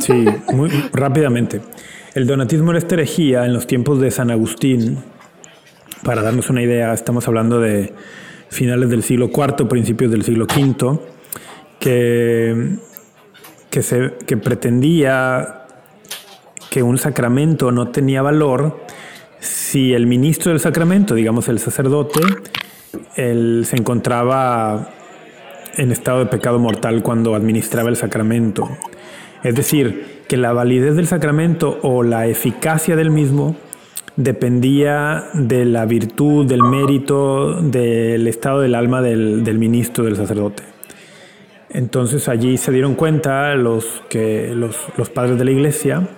[0.00, 1.60] Sí, muy rápidamente.
[2.14, 4.98] El donatismo era esta herejía en los tiempos de San Agustín.
[6.04, 7.92] Para darnos una idea, estamos hablando de
[8.48, 10.98] finales del siglo IV, principios del siglo V,
[11.78, 12.76] que,
[13.70, 15.57] que, se, que pretendía
[16.78, 18.84] que un sacramento no tenía valor
[19.40, 22.20] si el ministro del sacramento, digamos el sacerdote,
[23.16, 24.90] él se encontraba
[25.76, 28.68] en estado de pecado mortal cuando administraba el sacramento.
[29.42, 33.56] Es decir, que la validez del sacramento o la eficacia del mismo
[34.14, 40.62] dependía de la virtud, del mérito, del estado del alma del, ministro, del sacerdote.
[41.70, 46.08] Entonces allí se dieron cuenta los, que, los, los padres de la iglesia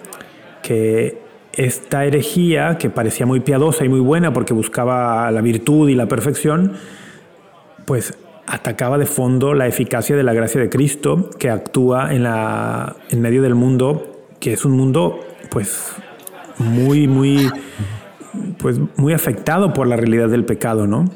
[0.62, 1.19] que
[1.53, 6.07] esta herejía, que parecía muy piadosa y muy buena porque buscaba la virtud y la
[6.07, 6.74] perfección,
[7.87, 8.16] pues
[8.47, 13.20] atacaba de fondo la eficacia de la gracia de Cristo que actúa en, la, en
[13.20, 15.20] medio del mundo, que es un mundo
[15.51, 15.93] pues
[16.59, 17.51] muy, muy,
[18.59, 21.07] pues, muy afectado por la realidad del pecado, ¿no?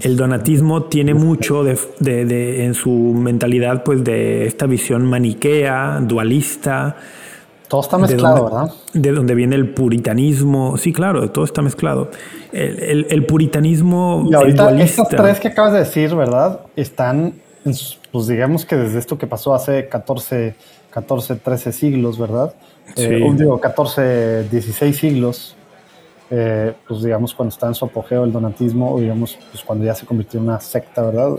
[0.00, 6.96] El donatismo tiene mucho de, en su mentalidad pues de esta visión maniquea, dualista,
[7.68, 8.72] todo está mezclado, ¿verdad?
[8.92, 10.76] De donde viene el puritanismo.
[10.76, 12.10] Sí, claro, todo está mezclado.
[12.52, 14.26] El, puritanismo.
[14.30, 16.60] Y ahorita estas tres que acabas de decir, ¿verdad?
[16.76, 17.34] Están,
[18.12, 20.54] pues digamos que desde esto que pasó hace 14,
[20.90, 22.54] 14 13 siglos, ¿verdad?
[22.96, 23.36] Eh, sí.
[23.36, 25.56] digo, 14, 16 siglos.
[26.28, 29.94] Eh, pues digamos cuando está en su apogeo el donatismo, o digamos, pues cuando ya
[29.94, 31.30] se convirtió en una secta, ¿verdad?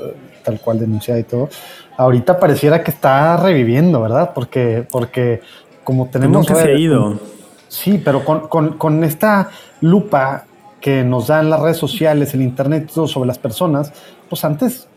[0.43, 1.49] Tal cual denunciada y todo.
[1.97, 4.31] Ahorita pareciera que está reviviendo, ¿verdad?
[4.33, 5.41] Porque, porque
[5.87, 6.45] como tenemos...
[6.45, 7.17] Nunca se ha ido.
[7.69, 10.43] Sí, pero con, esta lupa
[10.81, 13.93] que nos dan las redes sociales, el internet, todo sobre las personas,
[14.29, 14.89] pues antes,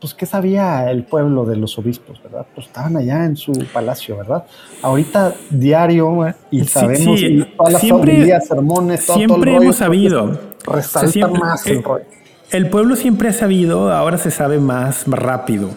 [0.00, 2.44] pues ¿qué sabía el pueblo de los obispos, verdad?
[2.56, 4.44] Pues estaban allá en su palacio, ¿verdad?
[4.82, 10.40] Ahorita diario y sabemos y todas las siempre, sermones, todo, siempre hemos sabido.
[10.64, 12.04] Resalta más el, rollo.
[12.50, 15.70] El pueblo siempre ha sabido, ahora se sabe más rápido.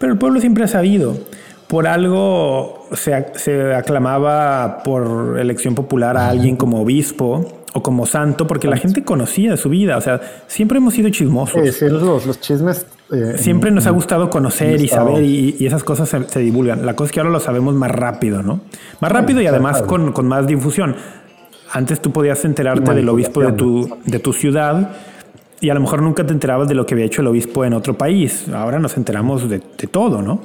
[0.00, 1.18] Pero el pueblo siempre ha sabido
[1.68, 3.14] por algo se,
[3.74, 9.50] aclamaba por elección popular a alguien como obispo o como santo, porque la gente conocía
[9.50, 9.96] de su vida.
[9.96, 11.74] O sea, siempre hemos sido chismosos.
[11.74, 12.86] Sí, los, chismes.
[13.12, 16.86] Eh, siempre nos ha gustado conocer y saber, y, esas cosas se, divulgan.
[16.86, 18.60] La cosa es que ahora lo sabemos más rápido, ¿no?
[19.00, 20.96] Más rápido y además con, más difusión.
[21.72, 24.92] Antes tú podías enterarte del obispo de tu, de tu ciudad
[25.60, 27.74] y a lo mejor nunca te enterabas de lo que había hecho el obispo en
[27.74, 28.46] otro país.
[28.54, 30.40] Ahora nos enteramos de, de todo, ¿no?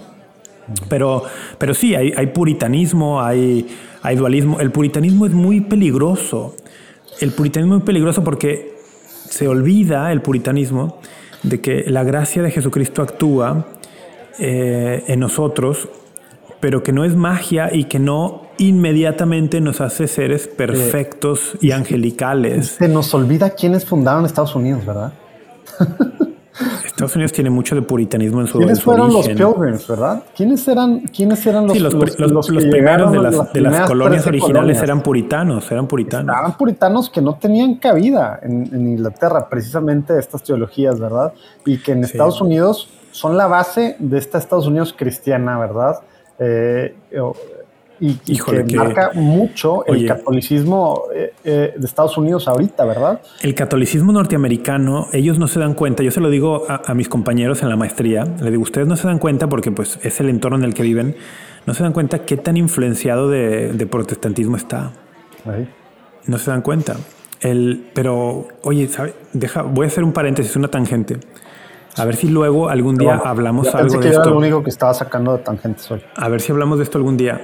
[0.89, 1.23] Pero,
[1.57, 3.67] pero sí, hay, puritanismo, hay,
[4.01, 4.59] hay dualismo.
[4.59, 6.55] El puritanismo es muy peligroso.
[7.19, 8.75] El puritanismo es peligroso porque
[9.29, 10.99] se olvida el puritanismo
[11.43, 13.67] de que la gracia de Jesucristo actúa
[14.39, 15.89] eh, en nosotros,
[16.59, 22.75] pero que no es magia y que no inmediatamente nos hace seres perfectos y angelicales.
[22.77, 25.13] Se nos olvida quiénes fundaron Estados Unidos, ¿verdad?
[26.85, 30.23] Estados Unidos tiene mucho de puritanismo en su ¿Quiénes fueron los Pilgrims, verdad?
[30.35, 34.81] ¿Quiénes eran, quiénes eran los, sí, los, los, primeros de las, de las colonias originales
[34.81, 36.35] eran puritanos, eran puritanos.
[36.37, 41.33] Eran puritanos que no tenían cabida en, Inglaterra, precisamente estas teologías, ¿verdad?
[41.65, 45.99] Y que en Estados Unidos son la base de esta Estados Unidos cristiana, ¿verdad?
[46.39, 46.95] Eh,
[48.01, 53.21] y, que, marca mucho el catolicismo eh, eh, de Estados Unidos ahorita, ¿verdad?
[53.43, 57.61] El catolicismo norteamericano, ellos no se dan cuenta, yo se lo digo a, mis compañeros
[57.61, 60.57] en la maestría, le digo, ustedes no se dan cuenta porque pues es el entorno
[60.57, 61.15] en el que viven,
[61.67, 64.93] no se dan cuenta qué tan influenciado de, protestantismo está.
[66.25, 66.95] No se dan cuenta.
[67.39, 69.13] El, pero, oye, ¿sabe?
[69.33, 71.19] Deja, voy a hacer un paréntesis, una tangente.
[71.97, 74.21] A ver si luego algún día hablamos algo de esto.
[74.21, 76.01] Era lo único que estaba sacando de tangentes hoy.
[76.15, 77.41] A ver si hablamos de esto algún día.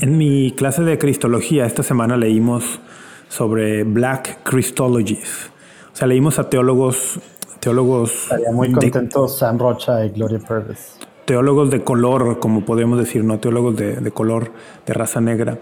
[0.00, 2.80] En mi clase de Cristología esta semana leímos
[3.28, 5.50] sobre Black Christologies.
[5.92, 7.20] O sea, leímos a teólogos
[7.60, 8.24] teólogos.
[8.24, 10.98] Estaría muy contento Sam Rocha y Gloria Purvis.
[11.26, 13.38] Teólogos de color, como podemos decir, ¿no?
[13.38, 14.50] Teólogos de, de color,
[14.86, 15.58] de raza negra.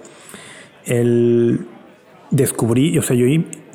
[0.86, 1.66] El
[2.30, 3.26] descubrí, o sea, yo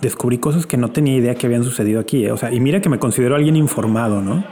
[0.01, 2.25] descubrí cosas que no tenía idea que habían sucedido aquí.
[2.25, 2.31] ¿eh?
[2.31, 4.43] O sea, y mira que me considero alguien informado, ¿no?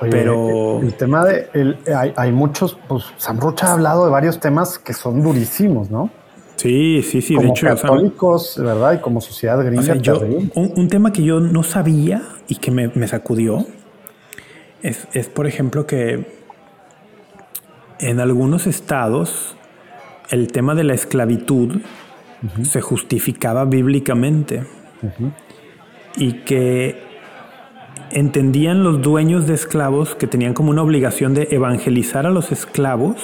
[0.00, 1.76] Pero el, tema de
[2.16, 6.10] hay, muchos, pues Sam Rocha ha hablado de varios temas que son durísimos, ¿no?
[6.56, 7.36] Sí, sí, sí.
[7.36, 8.94] de hecho, católicos, ¿verdad?
[8.94, 9.94] Y como sociedad gringa.
[10.54, 13.66] un, tema que yo no sabía y que me, sacudió
[14.82, 16.38] es, es, por ejemplo, que
[17.98, 19.56] en algunos estados
[20.30, 21.80] el tema de la esclavitud
[22.62, 24.64] se justificaba bíblicamente
[26.16, 27.09] y que
[28.12, 33.16] entendían los dueños de esclavos que tenían como una obligación de evangelizar a los esclavos,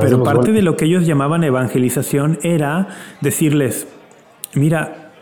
[0.00, 2.88] pero parte de lo que ellos llamaban evangelización era
[3.20, 3.86] decirles,
[4.54, 5.12] mira,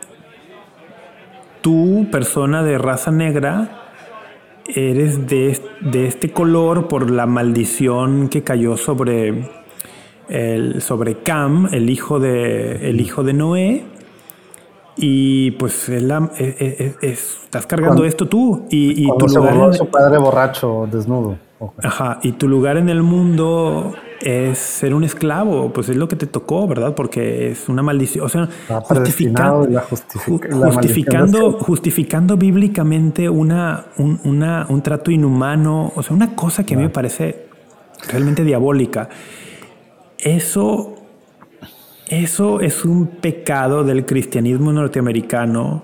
[1.61, 3.81] tú persona de raza negra,
[4.67, 9.49] eres de, de este color por la maldición que cayó sobre
[10.29, 13.83] el, sobre Cam, el hijo de, el hijo de Noé.
[14.97, 18.65] Y pues estás cargando esto tú.
[18.69, 19.55] Y, tu lugar.
[19.55, 21.37] En, su padre borracho, desnudo.
[21.81, 26.15] Ajá, y tu lugar en el mundo es ser un esclavo, pues es lo que
[26.15, 26.95] te tocó, ¿verdad?
[26.95, 28.25] Porque es una maldición.
[28.25, 28.49] O sea,
[28.81, 29.81] justificando,
[30.69, 36.77] justificando, justificando bíblicamente una, un, una, un trato inhumano, o sea, una cosa que a
[36.77, 37.47] mí me parece
[38.09, 39.09] realmente diabólica.
[40.17, 40.94] Eso,
[42.07, 45.83] eso es un pecado del cristianismo norteamericano.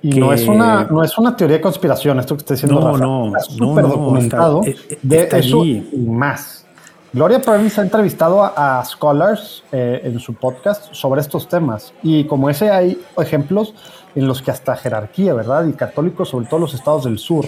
[0.00, 2.96] Y no, es una, no es una teoría de conspiración, esto que está diciendo no,
[2.96, 6.64] No, está súper documentado eh, eh, de eso y más.
[7.12, 11.92] Gloria Purvis ha entrevistado a, scholars eh, en su podcast sobre estos temas.
[12.02, 13.74] Y como ese hay ejemplos
[14.14, 15.66] en los que hasta jerarquía, ¿verdad?
[15.66, 17.46] Y católicos, sobre todo los estados del sur,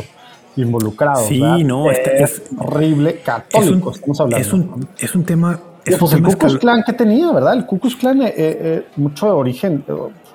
[0.56, 1.26] involucrados.
[1.26, 3.20] Sí, no, este es, horrible.
[3.20, 4.46] Católicos, estamos hablando.
[4.46, 5.60] Es un, es un tema
[5.98, 7.54] pues el Ku Klux Klan que tenía, ¿verdad?
[7.54, 9.92] El Ku Klux Klan, eh, eh, mucho de origen eh,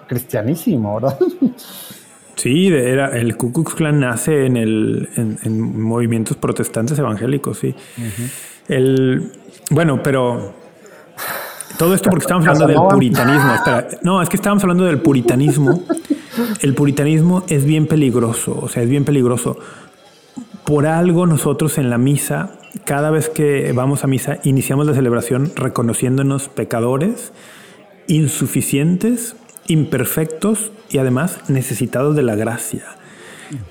[0.07, 1.17] cristianísimo, ¿verdad?
[2.37, 7.73] Sí, era, el Ku Klux Klan nace en, el, en, movimientos protestantes evangélicos, sí.
[8.67, 9.31] el,
[9.71, 10.53] bueno, pero
[11.77, 13.53] todo esto porque estamos hablando del puritanismo.
[14.03, 15.83] no, es que estábamos hablando del puritanismo.
[16.61, 19.57] El puritanismo es bien peligroso, o sea, es bien peligroso.
[20.65, 22.53] Por algo nosotros en la misa
[22.85, 27.31] cada vez que vamos a misa, iniciamos la celebración reconociéndonos pecadores,
[28.07, 29.35] insuficientes,
[29.67, 32.83] imperfectos y además necesitados de la gracia.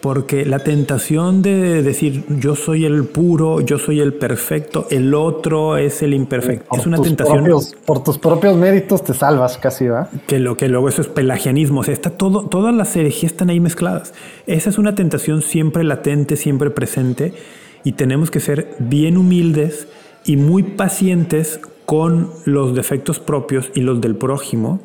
[0.01, 5.77] Porque la tentación de decir yo soy el puro, yo soy el perfecto, el otro
[5.77, 7.45] es el imperfecto, es una tentación.
[7.85, 10.09] por tus propios méritos te salvas casi, ¿va?
[10.27, 13.51] Que lo que luego eso es pelagianismo, o sea, está todo, todas las herejías están
[13.51, 14.15] ahí mezcladas.
[14.47, 17.35] Esa es una tentación siempre latente, siempre presente
[17.83, 19.89] y tenemos que ser bien humildes
[20.25, 24.81] y muy pacientes con los defectos propios y los del prójimo,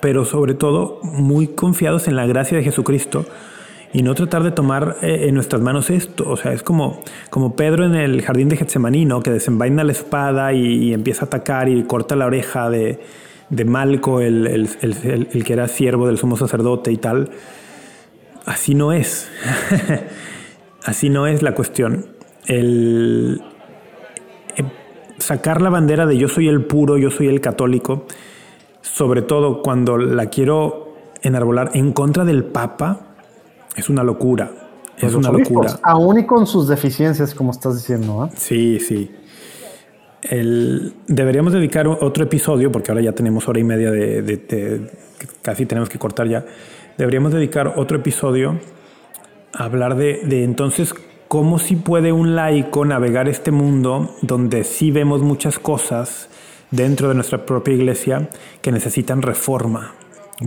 [0.00, 3.26] pero sobre todo muy confiados en la gracia de Jesucristo
[3.92, 6.28] y no tratar de tomar eh, en nuestras manos esto.
[6.28, 10.52] O sea, es como, como Pedro en el jardín de Getsemaní, que desenvaina la espada
[10.52, 13.00] y, empieza a atacar y corta la oreja de,
[13.48, 14.68] de Malco, el, el,
[15.32, 17.30] el que era siervo del sumo sacerdote y tal.
[18.46, 19.28] Así no es.
[20.84, 22.06] así no es la cuestión.
[22.46, 23.42] El
[24.56, 24.64] eh,
[25.18, 28.06] sacar la bandera de yo soy el puro, yo soy el católico,
[28.82, 33.09] sobre todo cuando la quiero enarbolar en contra del Papa,
[33.76, 34.50] es una locura.
[34.98, 35.78] Es una locura.
[35.82, 38.26] aún y con sus deficiencias, como estás diciendo.
[38.26, 38.34] ¿eh?
[38.36, 39.10] Sí, sí.
[41.06, 44.90] deberíamos dedicar otro episodio, porque ahora ya tenemos hora y media de
[45.42, 46.44] casi tenemos que cortar ya.
[46.98, 48.58] Deberíamos dedicar otro episodio
[49.52, 50.94] hablar de, de entonces
[51.28, 56.28] cómo si puede un laico navegar este mundo donde sí vemos muchas cosas
[56.70, 58.30] dentro de nuestra propia iglesia
[58.60, 59.94] que necesitan reforma.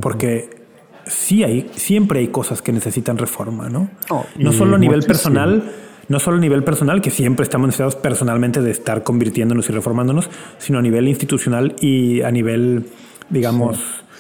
[0.02, 0.63] Porque
[1.06, 3.90] sí hay, siempre hay cosas que necesitan reforma, ¿no?
[4.38, 5.64] no solo a nivel personal,
[6.08, 10.30] no solo a nivel personal, que siempre estamos necesitados personalmente de estar convirtiéndonos y reformándonos,
[10.58, 12.88] sino a nivel institucional y a nivel,
[13.30, 13.80] digamos,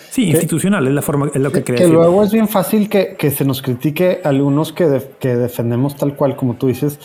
[0.09, 3.31] Sí, institucional, es la forma, es lo que, que Que luego es bien fácil que,
[3.31, 6.99] se nos critique algunos que, que defendemos tal cual, como tú dices,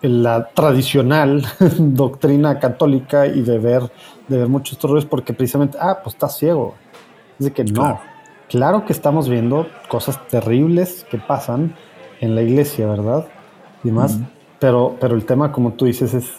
[0.00, 1.44] la tradicional
[1.78, 3.82] doctrina católica y de ver,
[4.28, 6.74] de ver muchos errores porque precisamente, ah, pues estás ciego.
[7.38, 7.74] Es de que no.
[7.74, 8.00] Claro.
[8.48, 11.74] Que estamos viendo cosas terribles que pasan
[12.20, 13.26] en la iglesia, ¿verdad?
[13.84, 14.18] Y más,
[14.58, 16.32] pero, pero el tema, como tú dices, es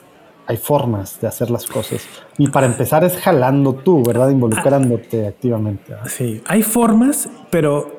[0.47, 2.07] hay formas de hacer las cosas.
[2.37, 4.29] Y para empezar es jalando tú, ¿verdad?
[4.29, 5.93] Involucrándote activamente.
[6.05, 7.96] Sí, hay formas, pero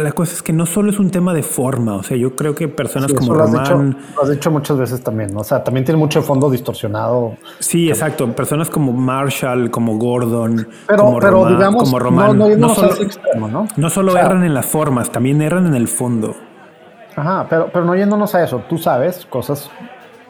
[0.00, 2.54] la cosa es que no solo es un tema de forma, o sea, yo creo
[2.54, 3.90] que personas Sí, como lo has, Román...
[3.90, 5.40] dicho, lo has dicho muchas veces también, ¿no?
[5.40, 7.36] O sea, también tiene mucho fondo distorsionado.
[7.58, 8.30] Sí, exacto.
[8.32, 12.48] Personas como Marshall, como Gordon, Pero, como, pero Román, digamos, como no, Román, no, no,
[12.50, 13.68] yéndonos a solo, ese extremo, ¿no?
[13.76, 16.34] no solo O sea, erran en las formas, también erran en el fondo.
[17.16, 19.70] Ajá, pero, pero no yéndonos a eso, tú sabes cosas,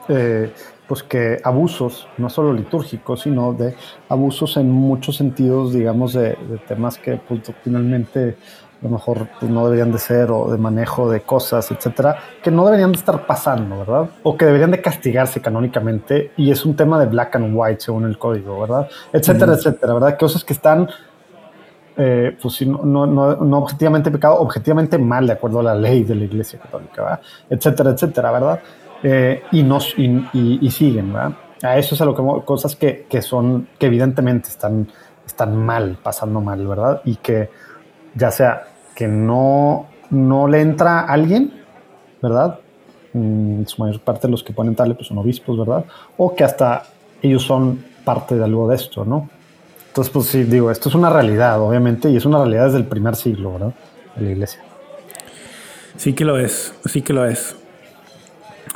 [0.09, 0.53] eh,
[0.86, 3.74] pues que abusos, no solo litúrgicos, sino de
[4.09, 8.36] abusos en muchos sentidos, digamos, de, de temas que pues, finalmente
[8.80, 12.50] a lo mejor pues, no deberían de ser, o de manejo de cosas, etcétera, que
[12.50, 14.10] no deberían de estar pasando, ¿verdad?
[14.22, 18.05] O que deberían de castigarse canónicamente, y es un tema de black and white según
[18.05, 18.88] el código, ¿verdad?
[19.12, 20.18] Etcétera, etcétera, ¿verdad?
[20.18, 20.88] Cosas que están
[22.00, 25.74] eh, pues sí, no, no, no, no objetivamente pecado, objetivamente mal de acuerdo a la
[25.74, 27.20] ley de la Iglesia Católica, ¿verdad?
[27.50, 28.60] etcétera, etcétera, ¿verdad?
[29.02, 31.32] Eh, y, nos, y, y, y, siguen, ¿verdad?
[31.60, 34.86] A eso es a lo que cosas que, que, son, que evidentemente están,
[35.26, 37.02] están mal, pasando mal, ¿verdad?
[37.05, 37.50] Y que
[38.14, 38.68] ya sea
[38.98, 41.52] que no, no le entra a alguien,
[42.20, 42.58] ¿verdad?
[43.14, 45.84] En su mayor parte de los que pueden entrarle pues son obispos, ¿verdad?
[46.16, 46.82] O que hasta
[47.22, 49.30] ellos son parte de algo de esto, ¿no?
[49.86, 52.86] Entonces, pues sí, digo, esto es una realidad, obviamente, y es una realidad desde el
[52.86, 53.72] primer siglo, ¿verdad?
[54.16, 54.60] De la iglesia.
[55.96, 57.54] Sí que lo es, sí que lo es.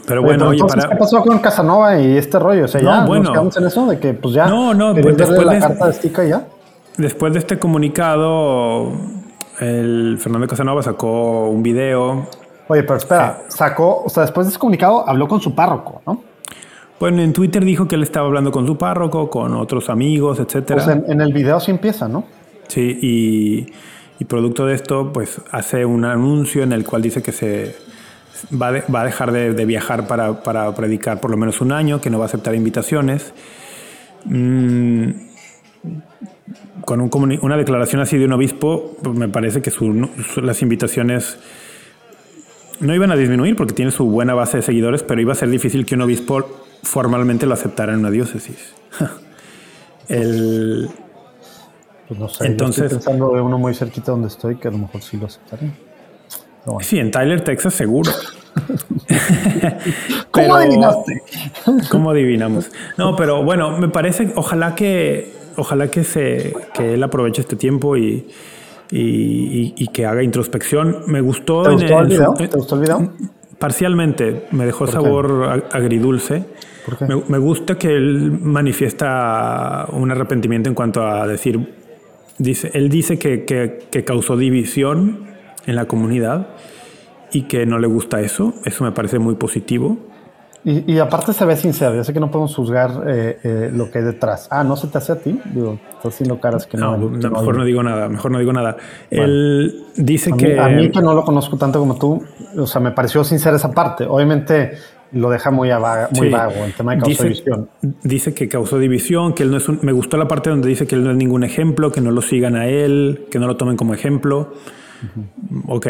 [0.07, 0.95] Pero bueno, entonces, para...
[0.95, 2.67] ¿qué pasó con Casanova y este rollo?
[2.67, 3.25] O sea, No, ya bueno.
[3.25, 4.47] nos quedamos en eso de que, pues ya.
[4.47, 6.47] No, no, pues después la de- carta de Stica ya.
[6.97, 8.93] Después de este comunicado,
[9.63, 12.27] el Fernando Casanova sacó un video.
[12.69, 16.23] Oye, pero espera, sacó, o sea, después de ese comunicado habló con su párroco, ¿no?
[17.01, 20.85] Bueno, en Twitter dijo que él estaba hablando con su párroco, con otros amigos, etcétera.
[20.85, 22.25] Pues en, en el video sí empieza, ¿no?
[22.69, 23.67] Sí, y,
[24.21, 27.75] y producto de esto, pues hace un anuncio en el cual dice que se
[28.61, 31.73] va, de- va a dejar de, de viajar para, para predicar por lo menos un
[31.73, 33.35] año, que no va a aceptar invitaciones.
[34.25, 35.11] Mm,
[36.85, 40.61] con un una declaración así de un obispo, pues me parece que su- su- las
[40.63, 41.39] invitaciones
[42.81, 45.49] no iban a disminuir porque tiene su buena base de seguidores, pero iba a ser
[45.51, 46.45] difícil que un obispo
[46.83, 48.75] formalmente lo aceptara en una diócesis.
[50.09, 50.91] El,
[52.09, 54.79] Pues no sé, Entonces- estoy pensando de uno muy cerquita donde estoy que a lo
[54.79, 55.71] mejor sí lo aceptaría.
[56.65, 56.81] Pero bueno.
[56.89, 58.11] Sí, en Tyler, Texas, seguro.
[60.31, 61.23] ¿Cómo Pero- adivinaste?
[61.91, 62.71] ¿Cómo adivinamos?
[62.99, 67.97] No, pero bueno, me parece, ojalá que, ojalá que se, que él aproveche este tiempo
[67.97, 68.27] y,
[68.91, 70.99] y, y- que haga introspección.
[71.07, 71.63] Me gustó.
[71.63, 72.35] ¿Te en- gustó el en su- video?
[72.35, 73.13] ¿Te gustó el video?
[73.59, 76.45] Parcialmente, me dejó sabor ag- agridulce.
[76.85, 77.07] ¿Por qué?
[77.07, 81.73] Me, me gusta que él manifiesta un arrepentimiento en cuanto a decir,
[82.39, 85.27] dice, él dice que, que- que causó división
[85.67, 86.49] en la comunidad
[87.31, 88.55] y que no le gusta eso.
[88.65, 89.97] Eso me parece muy positivo.
[90.65, 93.91] Y, y aparte se ve sincero, yo sé que no podemos juzgar eh, eh, lo
[93.91, 94.47] que hay detrás.
[94.51, 95.37] Ah, ¿no se te hace a ti?
[95.53, 96.97] Digo, estás haciendo caras que no.
[96.97, 98.77] No, no, mejor no digo nada, mejor no digo nada.
[99.11, 100.59] Él dice a mí, que...
[100.61, 102.23] a mí que no lo conozco tanto como tú,
[102.57, 104.05] o sea, me pareció sincera esa parte.
[104.09, 104.73] Obviamente
[105.11, 106.33] lo deja muy, ava- muy Sí.
[106.33, 107.69] vago el tema de causa dice, división.
[108.05, 110.87] dice que causó división, que él no es un, me gustó la parte donde dice
[110.87, 113.57] que él no es ningún ejemplo, que no lo sigan a él, que no lo
[113.57, 114.53] tomen como ejemplo.
[115.67, 115.87] Ok.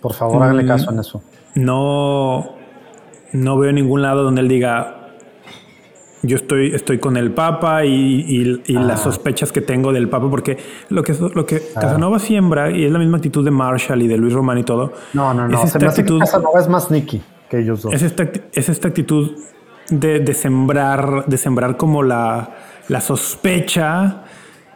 [0.00, 0.66] Por favor, háganle Mm.
[0.68, 1.22] caso en eso.
[1.54, 2.54] No,
[3.32, 4.96] no veo ningún lado donde él diga
[6.22, 7.90] yo estoy, estoy con el Papa y,
[8.28, 8.82] y- y Ah.
[8.82, 10.58] las sospechas que tengo del Papa, porque
[10.90, 14.18] lo que, lo que Casanova siembra, y es la misma actitud de Marshall y de
[14.18, 15.54] Luis Román y todo, No, no, no.
[15.54, 17.94] es Se esta me hace que actitud, Casanova es más Nicky que ellos dos.
[17.94, 19.30] es esta, es esta actitud
[19.88, 22.50] de, de sembrar, de sembrar como la,
[22.88, 24.24] la sospecha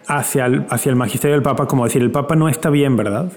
[0.09, 3.31] hacia el, hacia el magisterio del Papa, como decir, el Papa no está bien, ¿verdad?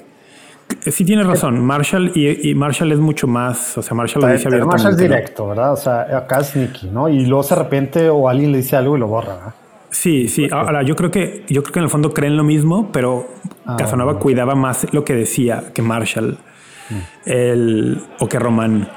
[0.82, 4.46] Sí tienes razón, Marshall y, y Marshall es mucho más, o sea, Marshall lo dice
[4.50, 4.84] Pero abiertamente.
[4.84, 5.74] Marshall es directo, ¿verdad?
[5.74, 7.08] O sea, acá es Nicky, ¿no?
[7.10, 9.54] Y luego se arrepiente o alguien le dice algo y lo borra, ¿verdad?
[9.90, 10.48] Sí, sí.
[10.52, 13.28] Ahora, yo creo que yo creo que en el fondo creen lo mismo, pero
[13.66, 16.38] Ah, Casanova cuidaba más lo que decía que Marshall
[16.90, 16.96] Mm.
[17.30, 18.88] el, o que Román.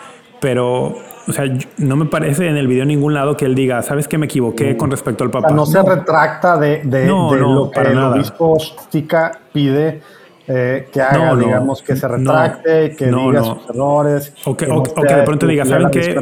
[0.41, 0.95] Pero,
[1.27, 1.45] o sea,
[1.79, 4.27] no me parece en el video en ningún lado que él diga, ¿sabes que me
[4.27, 5.33] equivoqué con respecto al Mm.
[5.37, 5.55] O sea, Papa?
[5.55, 10.03] no se retracta de, de- No, de no, lo que el obispo Stika pide
[10.53, 13.55] eh, que haga, No, no, digamos, que se no, retracte, que no, diga no.
[13.61, 14.33] sus errores.
[14.45, 16.21] O que, que o- que de pronto diga, ¿saben qué?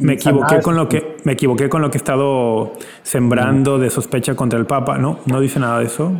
[0.00, 2.72] me equivoqué con lo que me equivoqué con lo que he estado
[3.02, 4.98] sembrando de sospecha contra el Papa.
[4.98, 6.12] No, no dice nada de eso.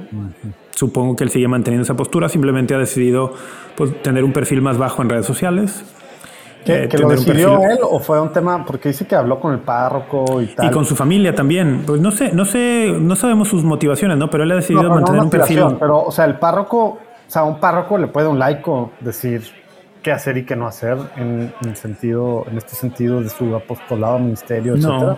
[0.70, 2.28] Supongo que él sigue manteniendo esa postura.
[2.28, 3.32] Simplemente ha decidido
[3.76, 5.84] pues, tener un perfil más bajo en redes sociales.
[6.64, 8.64] ¿Que, eh, que lo decidió él o fue un tema?
[8.64, 10.66] Porque dice que habló con el párroco y tal.
[10.66, 11.84] Y con su familia también.
[11.86, 14.28] Pues no sé, no sé, no sabemos sus motivaciones, ¿no?
[14.28, 15.64] Pero él ha No, decidido no mantener un perfil.
[15.80, 19.42] Pero, o sea, el párroco, o sea, un párroco le puede a un laico decir
[20.02, 24.18] qué hacer y qué no hacer en, en sentido, en este sentido de su apostolado,
[24.18, 24.88] ministerio, No.
[24.88, 25.16] etcétera.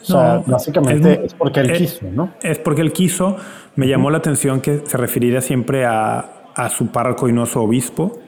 [0.00, 2.30] O sea, No, básicamente es- es, porque él es- quiso, ¿no?
[2.42, 3.36] Es porque él quiso.
[3.74, 7.46] Me llamó la atención que se refiriera siempre a, a su párroco y no a
[7.46, 8.18] su obispo.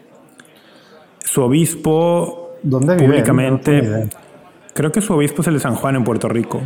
[1.30, 3.06] Su obispo ¿Dónde vive?
[3.06, 4.08] públicamente, No
[4.74, 6.62] creo que su obispo es el de San Juan en Puerto Rico.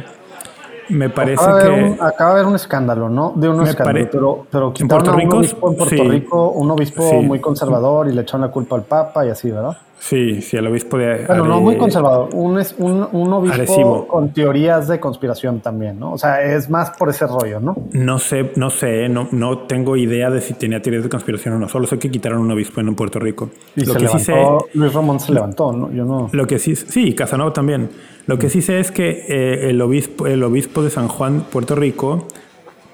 [0.93, 3.33] Me parece Acaba de, haber que un, acaba de haber un escándalo, ¿no?
[3.37, 6.09] De un escándalo, pare- pero, pero ¿En quitaron Puerto a un obispo en Puerto Sí.
[6.09, 7.17] Rico, un obispo Sí.
[7.17, 9.77] muy conservador y le echaron la culpa al Papa y así, ¿verdad?
[9.99, 14.09] sí, sí, el obispo de Bueno, no muy conservador, un, un, un obispo Arecibo.
[14.09, 16.11] con teorías de conspiración también, ¿no?
[16.15, 17.77] O sea, es más por ese rollo, ¿no?
[17.93, 21.59] No sé, no sé, no, no tengo idea de si tenía teorías de conspiración o
[21.61, 21.69] no.
[21.69, 23.51] Solo sé que quitaron un obispo en Puerto Rico.
[23.77, 25.93] Y lo se que sí sé, levantó, Luis Ramón se levantó, ¿no?
[25.93, 26.29] Yo no.
[26.33, 27.89] lo que sí, sí, Casanova también.
[28.27, 31.75] Lo que sí sé es que eh, el obispo, el obispo de San Juan, Puerto
[31.75, 32.29] Rico,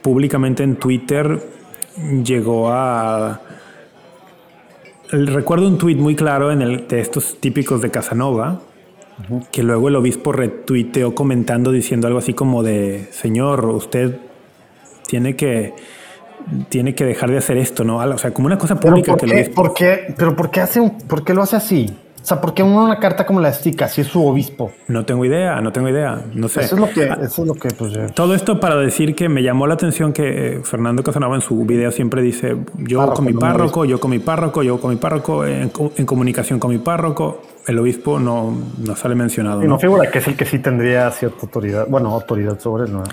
[0.02, 1.40] públicamente en Twitter
[2.24, 3.40] llegó a
[5.10, 8.60] recuerdo un tuit muy claro en el de estos típicos de Casanova,
[9.50, 14.16] que luego el obispo retuiteó comentando diciendo algo así como de señor, usted
[15.06, 15.74] tiene que
[16.68, 17.98] tiene que dejar de hacer esto, ¿no?
[17.98, 20.36] O sea, como una cosa Pero pública ¿por que el qué, obispo por qué- pero
[20.36, 21.94] ¿por qué hace un, por qué lo hace así?
[22.28, 24.70] O sea, ¿por qué uno una carta como la estica si es su obispo?
[24.88, 26.60] no tengo idea, no tengo idea, no sé.
[26.60, 29.30] Eso es lo que, eso es lo que, pues, eh, Todo esto para decir que
[29.30, 33.16] me llamó la atención que eh, Fernando Casanova en su video siempre dice yo Párroco,
[33.16, 36.58] con mi párroco, yo con mi párroco, yo con mi párroco, en, co- en comunicación
[36.58, 37.40] con mi párroco.
[37.66, 39.62] El obispo no, no sale mencionado.
[39.62, 39.78] y no ¿no?
[39.78, 43.04] figura que es el que sí tendría cierta autoridad, bueno, autoridad sobre él, ¿no?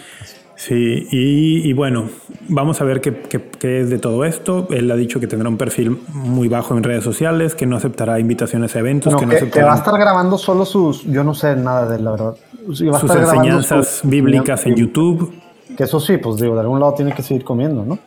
[0.68, 2.10] Sí, y, y bueno,
[2.50, 4.68] vamos a ver qué, qué- qué es de todo esto.
[4.72, 8.20] Él ha dicho que tendrá un perfil muy bajo en redes sociales, que no aceptará
[8.20, 11.04] invitaciones a eventos, No, que no que, que aceptará va a estar grabando solo sus,
[11.04, 12.36] yo no sé nada de él, la verdad.
[12.74, 15.34] Sí, va a sus estar enseñanzas sus- bíblicas en YouTube.
[15.78, 18.00] Que eso sí, pues digo, de algún lado tiene que seguir comiendo, ¿no?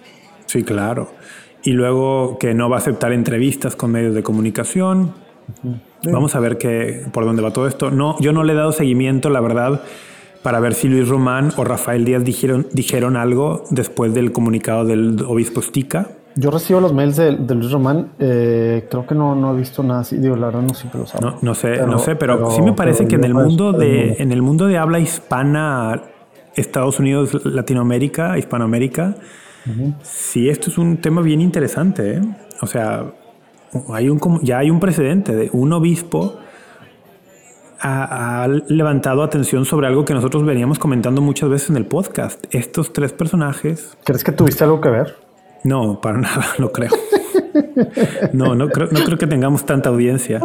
[0.46, 1.10] Sí, claro.
[1.62, 5.12] Y luego que no va a aceptar entrevistas con medios de comunicación.
[6.04, 7.90] Vamos a ver qué, por dónde va todo esto.
[7.92, 9.80] No, yo no le he dado seguimiento, la verdad,
[10.42, 15.22] para ver si Luis Román o Rafael Díaz dijeron, dijeron algo después del comunicado del
[15.26, 16.08] obispo Stica.
[16.36, 19.82] Yo recibo los mails de, de Luis Román, eh, creo que no, no he visto
[19.82, 21.26] nada así, digo, la verdad no siempre lo sabe.
[21.26, 24.16] No, no sé, no sé, pero, sí me parece pero que en el mundo de,
[24.18, 26.00] en el mundo de habla hispana,
[26.54, 29.16] Estados Unidos, Latinoamérica, Hispanoamérica,
[30.02, 32.18] sí esto es un tema bien interesante.
[32.18, 32.20] ¿eh?
[32.62, 33.12] O sea,
[33.92, 36.38] hay un, ya hay un precedente de un obispo
[37.80, 42.44] ha, ha levantado atención sobre algo que nosotros veníamos comentando muchas veces en el podcast.
[42.50, 45.16] Estos tres personajes ¿Crees que tuviste algo que ver?
[45.64, 46.90] no, para nada, no creo.
[48.32, 50.40] No, no creo, no creo que tengamos tanta audiencia,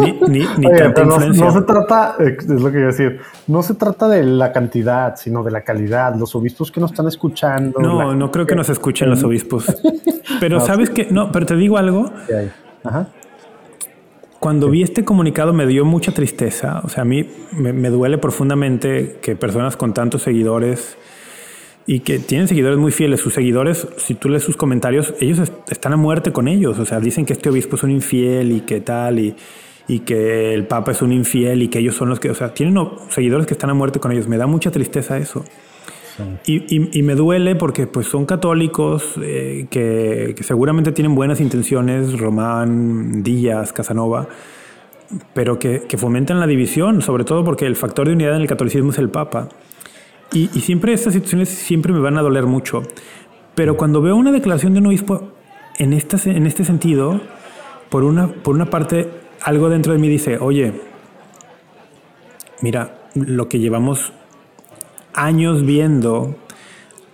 [0.00, 1.44] ni, ni, ni Oye, tanta pero no, influencia.
[1.44, 5.16] no se trata, es lo que iba a decir, no se trata de la cantidad,
[5.16, 6.14] sino de la calidad.
[6.16, 7.80] Los obispos que nos están escuchando.
[7.80, 9.64] No, no creo que nos escuchen los obispos.
[10.40, 12.50] Pero sabes que, no, pero te digo algo, que.
[12.84, 13.06] Ajá.
[14.42, 16.80] Cuando vi este comunicado me dio mucha tristeza.
[16.82, 20.96] O sea, a mí me, me duele profundamente que personas con tantos seguidores
[21.86, 25.54] y que tienen seguidores muy fieles, sus seguidores, si tú lees sus comentarios, ellos est-
[25.70, 26.76] están a muerte con ellos.
[26.80, 29.36] O sea, dicen que este obispo es un infiel y que tal, y,
[29.86, 32.52] y que el papa es un infiel y que ellos son los que, o sea,
[32.52, 32.76] tienen
[33.10, 34.26] seguidores que están a muerte con ellos.
[34.26, 35.44] Me da mucha tristeza eso.
[36.46, 41.40] Y, y- y me duele porque pues son católicos eh, que, que seguramente tienen buenas
[41.40, 44.28] intenciones, Román, Díaz, Casanova,
[45.34, 48.46] pero que, que fomentan la división, sobre todo porque el factor de unidad en el
[48.48, 49.48] catolicismo es el Papa.
[50.32, 52.82] Y, y siempre estas situaciones siempre me van a doler mucho.
[53.54, 55.28] Pero cuando veo una declaración de un obispo
[55.78, 57.20] en, esta, en este sentido,
[57.90, 59.08] por una, por una parte,
[59.42, 60.72] algo dentro de mí dice, oye,
[62.60, 64.12] mira, lo que llevamos
[65.14, 66.34] años viendo,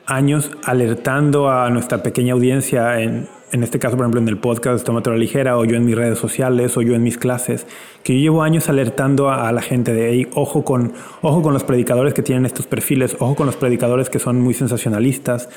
[0.07, 4.85] años alertando a nuestra pequeña audiencia, en, en este caso, por ejemplo, en el podcast
[4.85, 7.67] Tómatelo a la Ligera, o yo en mis redes sociales, o yo en mis clases,
[8.03, 10.93] que yo llevo años alertando a, a la gente de, "Ey, ojo con,
[11.23, 14.55] ojo con los predicadores que tienen estos perfiles, ojo con los predicadores que son muy
[14.55, 15.49] sensacionalistas,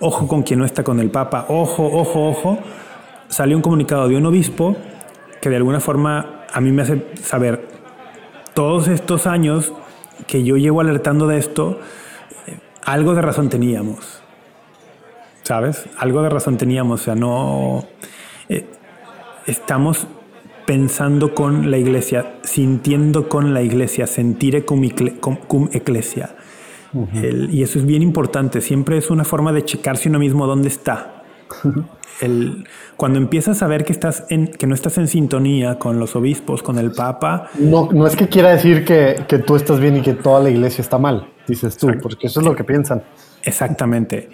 [0.00, 2.58] ojo con quien no está con el Papa, ojo, ojo, ojo.
[3.28, 4.76] Salió un comunicado de un obispo
[5.40, 7.68] que de alguna forma a mí me hace saber
[8.54, 9.72] todos estos años
[10.26, 11.80] que yo llevo alertando de esto,
[12.84, 14.22] algo de razón teníamos.
[15.42, 15.86] ¿Sabes?
[15.98, 17.00] Algo de razón teníamos.
[17.00, 17.84] O sea, no.
[18.48, 18.66] eh,
[19.46, 20.06] estamos
[20.66, 24.84] pensando con la iglesia, sintiendo con la iglesia, sentire cum,
[25.72, 26.36] ecclesia.
[27.50, 28.60] Y eso es bien importante.
[28.60, 31.19] Siempre es una forma de checarse uno mismo dónde está.
[32.20, 32.66] El-
[32.96, 36.62] cuando empiezas a ver que, estás en, que no estás en sintonía con los obispos,
[36.62, 40.02] con el Papa, No, no es que quiera decir que, que tú estás bien y
[40.02, 43.02] que toda la iglesia está mal, dices tú, porque eso es lo que piensan.
[43.42, 44.28] Exactamente.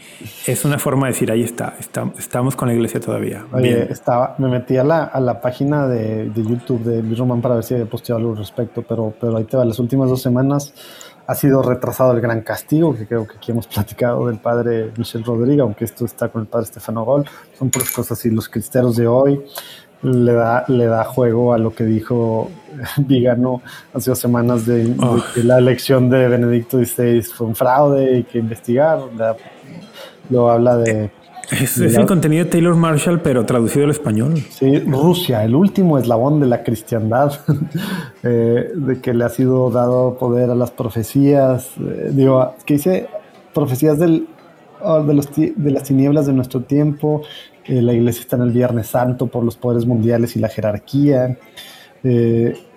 [0.49, 3.45] Es una forma de decir, ahí está, está- estamos con la iglesia todavía.
[3.53, 3.87] Oye, Bien.
[3.89, 7.55] estaba, me metí a la, a la página de, de YouTube de Luis Román para
[7.55, 9.65] ver si había posteado algo al respecto, pero, pero ahí te va.
[9.65, 10.75] Las últimas dos semanas
[11.27, 15.25] ha sido retrasado el gran castigo, que creo que aquí hemos platicado del padre Michel
[15.25, 17.25] Rodríguez, aunque esto está con el padre Stefano Gol,
[17.59, 19.43] son puras cosas así, los cristeros de hoy
[20.03, 22.51] le da, le da juego a lo que dijo
[22.99, 23.63] Vigano
[23.95, 25.19] hace dos semanas de, Oh.
[25.35, 29.37] que la elección de Benedicto XVI fue un fraude y que investigar, la-
[30.31, 31.11] lo habla de
[31.51, 34.35] Es, es el contenido de Taylor Marshall, pero traducido al español.
[34.51, 37.33] Sí, Rusia, el último eslabón de la cristiandad,
[38.23, 43.09] eh, de que le ha sido dado poder a las profecías, eh, digo, que dice
[43.55, 44.27] profecías del,
[44.83, 47.23] oh, de, los de las tinieblas de nuestro tiempo,
[47.65, 51.37] eh, la iglesia está en el Viernes Santo por los poderes mundiales y la jerarquía,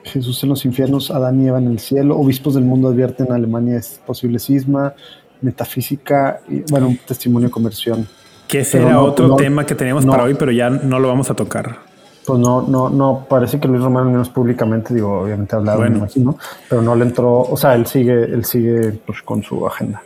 [0.04, 3.36] Jesús en los infiernos, Adán y Eva en el cielo, obispos del mundo advierten a
[3.36, 4.96] Alemania es posible cisma,
[5.42, 8.08] metafísica, y, bueno, un testimonio de conversión.
[8.50, 10.12] Que ese era no- otro no- tema que teníamos no.
[10.12, 11.78] para hoy, pero ya no lo vamos a tocar.
[12.26, 15.78] Pues no, no, no, parece que Luis Romero, al menos públicamente, digo, obviamente ha hablado,
[15.80, 15.94] Bueno.
[15.94, 19.66] me imagino, pero no le entró, o sea, él sigue, él sigue pues, con su
[19.66, 20.02] agenda.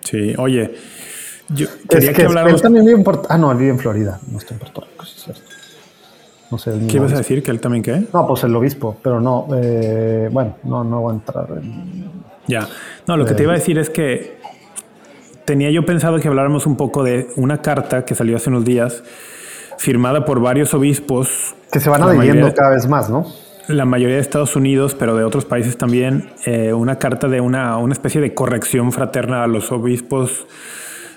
[0.00, 0.74] Sí, oye,
[1.48, 4.20] yo Es quería que, él también vive en Puerto, ah, no, él vive en Florida,
[4.30, 5.42] no está en Puerto Rico, sí es cierto.
[6.50, 6.72] No sé.
[6.88, 7.42] ¿Qué ibas a decir?
[7.44, 8.02] ¿Que él también qué?
[8.12, 12.10] No, pues el obispo, pero no, eh, bueno, no, no voy a entrar en...
[12.48, 12.66] Ya.
[13.06, 14.39] No, lo que te iba a decir es que
[15.44, 19.02] tenía yo pensado que habláramos un poco de una carta que salió hace unos días,
[19.78, 21.54] firmada por varios obispos.
[21.72, 23.26] Que se van adhiriendo mayoría- cada vez más, ¿no?
[23.68, 27.76] la mayoría de Estados Unidos, pero de otros países también, eh, una carta de una,
[27.76, 30.48] una especie de corrección fraterna a los obispos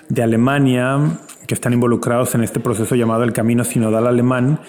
[0.08, 0.98] de Alemania
[1.48, 4.60] que están involucrados en este proceso llamado el Camino Sinodal Alemán.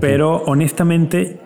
[0.00, 1.40] Pero honestamente,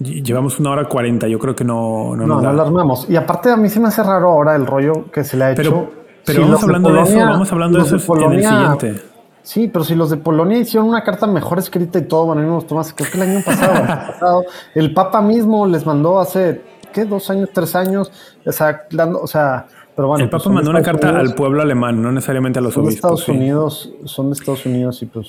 [0.00, 3.08] ll- llevamos una hora cuarenta, yo creo que no, no, No, nos no armamos.
[3.08, 5.52] Y aparte a mí se me hace raro ahora el rollo que se le ha
[5.52, 5.62] hecho.
[5.62, 8.42] Pero, pero Si vamos de hablando de eso, Polonia- vamos hablando de eso en el
[8.44, 9.02] siguiente.
[9.44, 12.66] Sí, pero si los de Polonia hicieron una carta mejor escrita y todo, bueno, unos
[12.66, 14.44] Tomás, creo que el año pasado, el año pasado,
[14.76, 16.62] el Papa mismo les mandó hace,
[16.92, 17.04] ¿qué?
[17.04, 18.12] Dos años, tres años,
[18.46, 19.66] o sea, dando, o sea,
[19.96, 20.22] pero bueno.
[20.24, 22.74] el pues Papa mandó una Estados carta Unidos, al pueblo alemán, no necesariamente a los
[22.74, 22.90] Son de.
[22.94, 23.32] Estados sí.
[23.32, 25.26] Unidos, son de Estados Unidos y pues.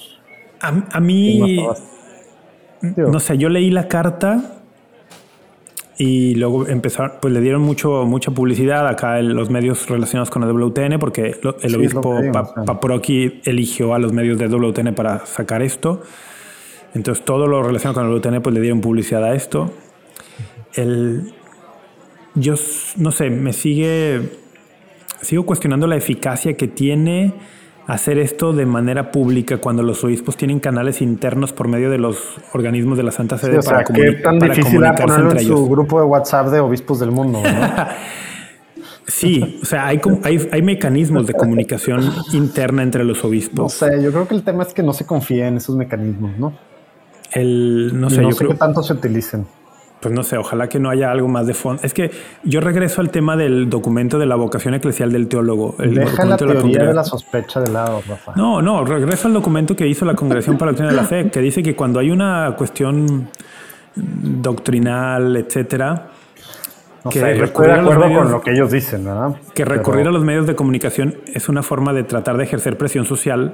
[0.61, 1.65] A, a mí,
[2.95, 4.41] no sé, yo leí la carta
[5.97, 10.41] y luego empezaron, pues le dieron mucho, mucha publicidad acá en los medios relacionados con
[10.41, 12.63] la WTN, porque el Sí, obispo digo, Pa- o sea.
[12.65, 16.01] Paprocki eligió a los medios de WTN para sacar esto.
[16.95, 19.71] Entonces todo lo relacionado con la WTN, pues le dieron publicidad a esto.
[20.73, 21.33] El,
[22.35, 22.55] yo
[22.97, 24.21] no sé, me sigue,
[25.21, 27.33] sigo cuestionando la eficacia que tiene
[27.87, 32.17] hacer esto de manera pública cuando los obispos tienen canales internos por medio de los
[32.53, 35.39] organismos de la Santa Sede sí, o sea, para, comuni- tan para comunicarse ponerlo en
[35.47, 37.49] su grupo de WhatsApp de obispos del mundo, ¿no?
[39.05, 43.73] Sí, o sea, hay, hay, hay mecanismos de comunicación interna entre los No obispos.
[43.73, 46.53] sé, yo creo que el tema es que no se confía en esos mecanismos, ¿no?
[47.33, 49.45] El, no sé, no yo sé creo, qué tanto se utilicen.
[50.03, 51.81] Pues no sé, ojalá que no haya algo más de fondo.
[51.83, 52.11] Es que
[52.43, 55.75] yo regreso al tema del documento de la vocación eclesial del teólogo.
[55.79, 56.45] El Deja la de
[56.95, 58.33] de sospecha de lado, Rafa.
[58.35, 61.31] No, no, regreso al documento que hizo la Congregación para la Doctrina de la Fe,
[61.31, 63.29] que dice que cuando hay una cuestión
[63.95, 66.09] doctrinal, etcétera,
[67.03, 68.71] No que sé, yo estoy recurrir de a los acuerdo medios- con lo que ellos
[68.71, 69.35] dicen, ¿verdad?
[69.53, 72.77] que Pero- recurrir a los medios de comunicación es una forma de tratar de ejercer
[72.77, 73.53] presión social.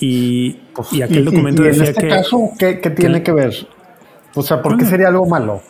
[0.00, 2.08] Y, pues, y aquel y- documento y en decía este que.
[2.08, 3.52] caso, ¿qué, qué tiene que ver?
[4.34, 5.60] O sea, ¿por qué sería algo malo?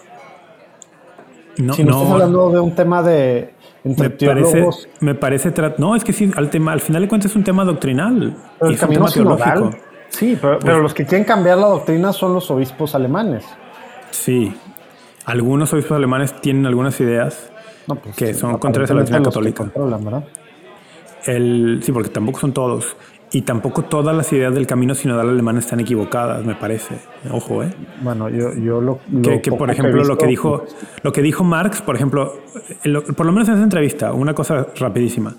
[1.58, 3.54] no, Si no, estás no, hablando de un tema de
[3.84, 4.66] entre me parece,
[5.00, 7.64] me parece no es que sí al tema al final de cuentas es un tema
[7.64, 9.70] doctrinal pero y es un tema teológico.
[10.10, 13.44] Sí, pero, pero los que quieren cambiar la doctrina son los obispos alemanes.
[14.10, 14.54] sí
[15.26, 17.50] algunos obispos alemanes tienen algunas ideas
[17.86, 19.70] No, pues, Que son contrarias a la doctrina católica.
[21.26, 22.96] el sí porque tampoco son todos
[23.30, 26.96] y tampoco todas las ideas del camino sinodal alemán están equivocadas me parece
[27.30, 27.70] ojo eh
[28.02, 30.64] Bueno, yo, yo lo, que, lo que, poco por ejemplo lo que dijo
[31.02, 32.34] lo que dijo Marx por ejemplo
[32.84, 35.34] lo- por lo menos en esa entrevista una cosa rapidísima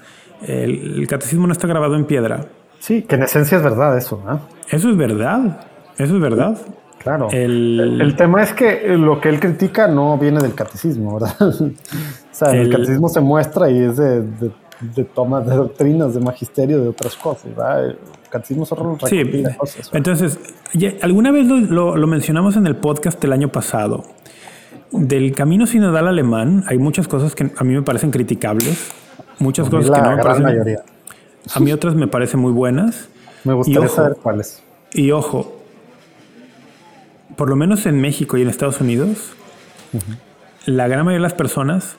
[0.46, 2.46] el, el catecismo no está grabado en piedra
[2.80, 4.40] Sí, que en esencia es verdad eso, ¿ah?
[4.70, 5.66] eso es verdad
[5.98, 6.58] eso es verdad
[7.00, 7.30] Claro.
[7.32, 11.34] El- El, el tema es que lo que él critica no viene del catecismo, ¿verdad?
[11.42, 11.72] o
[12.30, 16.20] sea, el, El- catecismo se muestra y es de, de, de tomas de doctrinas, de
[16.22, 17.86] magisterio, de otras cosas, ¿verdad?
[17.90, 17.98] El
[18.30, 19.24] catecismo solo Sí,
[19.58, 19.78] cosas.
[19.78, 19.90] ¿verdad?
[19.94, 20.40] entonces,
[20.74, 24.06] ya- alguna vez lo, lo- lo mencionamos en el podcast del año pasado.
[24.92, 28.92] Del camino sinodal alemán hay muchas cosas que a mí me parecen criticables,
[29.40, 30.44] muchas A mí cosas que la no me gran parecen.
[30.46, 30.80] mayoría.
[31.54, 33.10] A mí otras me parecen muy buenas.
[33.44, 33.96] Me gustaría ojo.
[33.96, 34.64] saber cuáles.
[34.94, 35.56] Y ojo,
[37.36, 39.32] por lo menos en México y en Estados Unidos,
[40.66, 41.96] la gran mayoría de las personas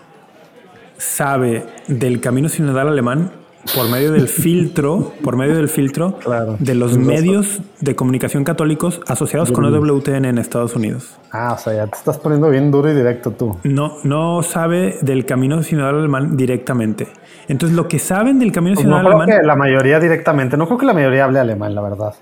[1.00, 3.32] sabe del camino sinodal alemán
[3.74, 6.56] por medio del filtro, por medio del filtro Claro.
[6.58, 11.18] de los medios de comunicación católicos asociados con EWTN en Estados Unidos.
[11.32, 13.58] Ah, o sea, ya te estás poniendo bien duro y directo tú.
[13.64, 17.08] No, no sabe del camino sinodal alemán directamente.
[17.48, 20.56] Entonces, lo que saben del camino Pues no sinodal creo alemán que la mayoría directamente,
[20.56, 22.14] no creo que la mayoría hable alemán, la verdad.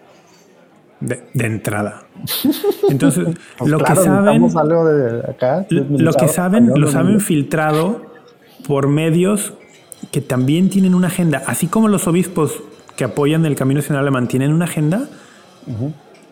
[1.01, 2.03] de, de entrada.
[2.91, 3.29] Entonces,
[3.59, 5.67] Pues lo claro, que saben, algo de acá.
[5.71, 6.89] lo que saben, lo ¿no?
[6.89, 8.08] saben filtrado
[8.69, 9.55] por medios
[10.13, 12.63] que también tienen una agenda, así como los obispos
[12.97, 15.09] que apoyan el camino sinodal alemán tienen una agenda.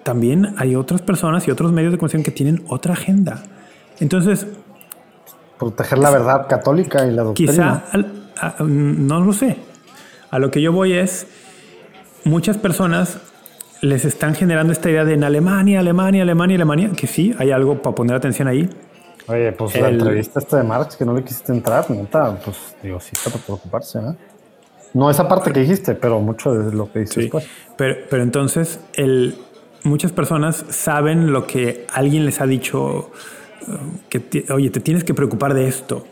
[0.05, 3.43] También hay otras personas y otros medios de comunicación que tienen otra agenda.
[3.99, 4.47] Entonces,
[5.59, 7.51] Proteger la verdad católica y la doctrina.
[7.53, 9.57] Quizá, al- a- no lo sé.
[10.31, 11.27] A lo que yo voy es,
[12.25, 13.19] muchas personas
[13.81, 17.81] les están generando esta idea de en Alemania, Alemania, Alemania, Alemania, que sí, hay algo
[17.81, 18.69] para poner atención ahí.
[19.29, 22.77] Oye, pues la El- entrevista esta de Marx que no le quisiste entrar, neta, pues
[22.83, 24.15] digo, sí está para preocuparse, ¿eh?
[24.95, 27.21] No esa parte que dijiste, pero mucho de lo que dices Sí.
[27.23, 27.47] después.
[27.77, 29.35] Pero, pero entonces, el,
[29.83, 33.11] muchas personas saben lo que alguien les ha dicho,
[33.63, 36.05] eh, que, oye, te tienes que preocupar de esto.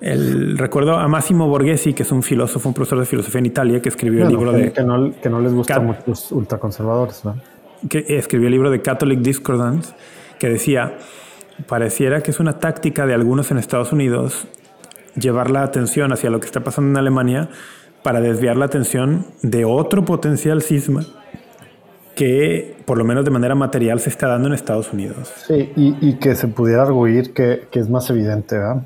[0.00, 3.80] El, recuerdo a Massimo Borghesi, que es un filósofo, un profesor de filosofía en Italia,
[3.80, 4.72] que escribió el Bueno, libro que, de...
[4.72, 7.34] que no, que no les gusta mucho los ultraconservadores, ¿no?
[7.88, 9.94] que escribió el libro de Catholic Discordance,
[10.38, 10.96] que decía,
[11.68, 14.46] pareciera que es una táctica de algunos en Estados Unidos
[15.18, 17.48] llevar la atención hacia lo que está pasando en Alemania
[18.02, 21.02] para desviar la atención de otro potencial cisma
[22.14, 25.32] que por lo menos de manera material se está dando en Estados Unidos.
[25.46, 28.82] Sí, y, y que se pudiera arguir que, que es más evidente, ¿verdad?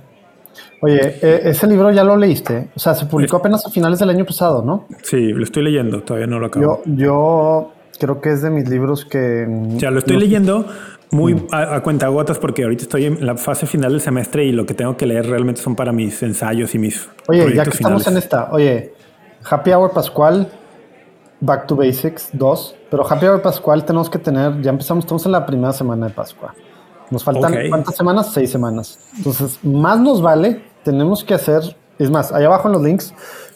[0.82, 4.10] Oye, eh, ese libro ya lo leíste, o sea, se publicó apenas a finales del
[4.10, 4.86] año pasado, ¿no?
[5.02, 6.82] Sí, lo estoy leyendo, todavía no lo acabo.
[6.86, 9.46] Yo, yo creo que es de mis libros que...
[9.46, 10.66] mm, sea, lo estoy no- leyendo
[11.12, 14.64] muy a, a cuentagotas porque ahorita estoy en la fase final del semestre y lo
[14.66, 18.02] que tengo que leer realmente son para mis ensayos y mis Oye, ya que estamos
[18.04, 18.06] finales.
[18.06, 18.94] en esta, oye,
[19.48, 20.48] Happy Hour Pascual,
[21.40, 25.32] Back to Basics 2, pero Happy Hour Pascual tenemos que tener, ya empezamos, estamos en
[25.32, 26.54] la primera semana de Pascua.
[27.10, 27.58] Nos faltan, Ok.
[27.70, 28.30] ¿cuántas semanas?
[28.32, 28.98] Seis semanas.
[29.16, 31.62] Entonces, más nos vale, tenemos que hacer,
[31.98, 33.14] es más, ahí abajo en los links,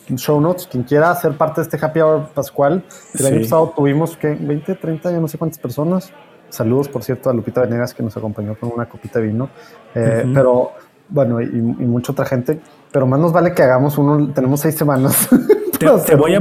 [0.08, 2.84] en show notes, quien quiera ser parte de este Happy Hour Pascual,
[3.18, 3.42] el año Sí.
[3.44, 6.10] pasado tuvimos que 20, 30, ya no sé cuántas personas.
[6.48, 9.48] Saludos, por cierto, a Lupita Venegas que nos acompañó con una copita de vino.
[9.94, 10.24] Eh.
[10.32, 10.70] Pero
[11.08, 12.60] bueno, y, y mucha otra gente.
[12.92, 14.32] Pero más nos vale que hagamos uno.
[14.32, 15.28] Tenemos seis semanas.
[16.06, 16.40] Te, voy a,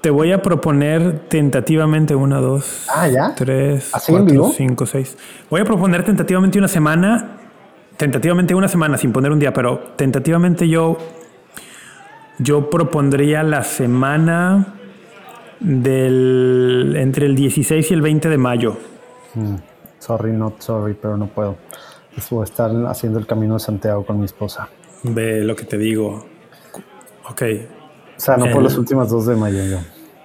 [0.00, 3.34] te voy a proponer tentativamente una, dos, Ah, ¿ya?
[3.34, 4.52] tres, ¿Así en cuatro, vivo?
[4.56, 5.18] cinco, seis.
[5.50, 7.36] Voy a proponer tentativamente una semana,
[7.98, 10.96] tentativamente una semana sin poner un día, pero tentativamente yo,
[12.38, 14.74] yo propondría la semana
[15.58, 18.76] del entre el 16 y el 20 de mayo.
[19.34, 19.56] Mm,
[19.98, 21.56] sorry, not sorry, pero no puedo.
[22.16, 24.68] A estar haciendo el camino de Santiago con mi esposa.
[25.04, 26.24] Ve lo que te digo.
[27.30, 27.42] Ok.
[28.16, 29.64] O sea, no por El- las últimas dos de mayo.
[29.64, 29.78] Yo.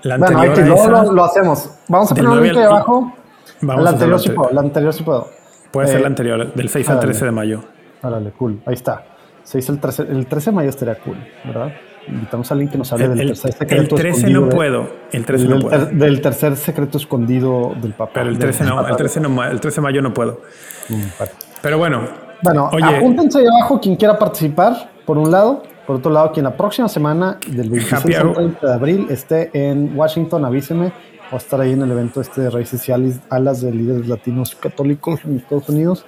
[0.04, 1.70] La Bueno, hay que esa- lo, lo hacemos.
[1.88, 3.14] Vamos a poner un link al- abajo.
[3.62, 4.52] Vamos la anterior sí puedo.
[4.52, 5.28] La anterior sí puedo.
[5.72, 7.12] Puede ser Eh, la anterior, del 6 al órale.
[7.12, 7.64] 13 de mayo.
[8.02, 8.62] Órale, cool.
[8.66, 9.06] Ahí está.
[9.44, 11.72] Se hizo el 13, el 13 de mayo estaría cool, ¿verdad?
[12.08, 14.50] Invitamos a alguien que nos hable El, del el- tercer el secreto 13 escondido no
[14.50, 14.88] puedo.
[15.12, 15.86] El 13 del, no puedo.
[15.88, 18.12] ter- del tercer secreto escondido del papá.
[18.16, 20.42] Pero el del 13 no, el 13 no, el 13 de mayo no puedo.
[20.90, 21.32] Mm, vale.
[21.62, 22.02] Pero bueno.
[22.44, 22.98] Bueno, Oye.
[22.98, 25.64] apúntense ahí abajo quien quiera participar, por un lado.
[25.88, 28.36] Por otro lado, quien la próxima semana, del 26 al hour.
[28.36, 30.86] 30 de abril, esté en Washington, avíseme.
[30.86, 34.08] Voy a estar ahí en el evento este de Raíces y Alas- Alas de Líderes
[34.08, 36.06] Latinos Católicos en Estados Unidos.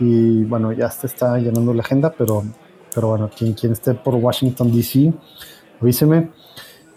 [0.00, 2.42] Y bueno, ya se está llenando la agenda, pero,
[2.94, 5.12] pero bueno, quien, quien esté por Washington, D.C.,
[5.80, 6.28] avíseme.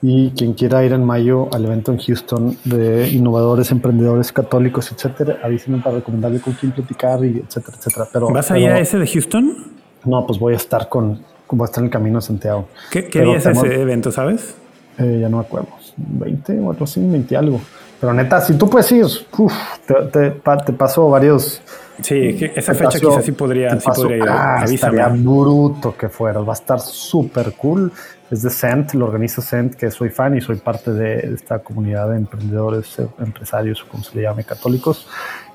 [0.05, 5.39] Y quien quiera ir en mayo al evento en Houston de innovadores, emprendedores católicos, etcétera,
[5.41, 8.07] avísenme para recomendarle con quién platicar y etcétera, etcétera.
[8.11, 9.73] Pero, ¿Vas a ir a ese de Houston?
[10.05, 12.67] no, pues voy a estar con, voy a estar en el camino de Santiago.
[12.91, 14.55] ¿Qué, qué día es ese evento, sabes?
[14.97, 17.61] Eh, ya no me acuerdo, 20 o algo así, 20 algo.
[18.03, 19.05] Pero neta, si tú puedes ir,
[19.37, 19.53] uf,
[19.87, 20.31] te, te,
[20.65, 21.61] te paso varios.
[22.01, 24.23] Sí, esa fecha paso- quizás sí podría, sí podría ir.
[24.27, 27.93] Ah, estaría bruto que fuera, va a estar súper cool.
[28.29, 32.09] Es de Cent, lo organiza Cent, que soy fan y soy parte de esta comunidad
[32.09, 35.07] de emprendedores, eh, empresarios, como se le llame, católicos.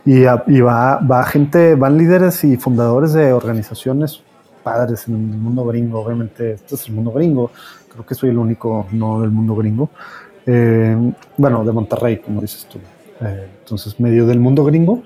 [0.07, 4.23] Y, a- y va, va gente, van líderes y fundadores de organizaciones
[4.63, 6.01] padres en el mundo gringo.
[6.01, 7.51] Obviamente, este es el mundo gringo.
[7.93, 9.91] Creo que soy el único no del mundo gringo.
[10.51, 10.97] Eh,
[11.37, 12.79] bueno, de Monterrey, como dices tú.
[13.21, 15.03] Eh, entonces, medio del mundo gringo.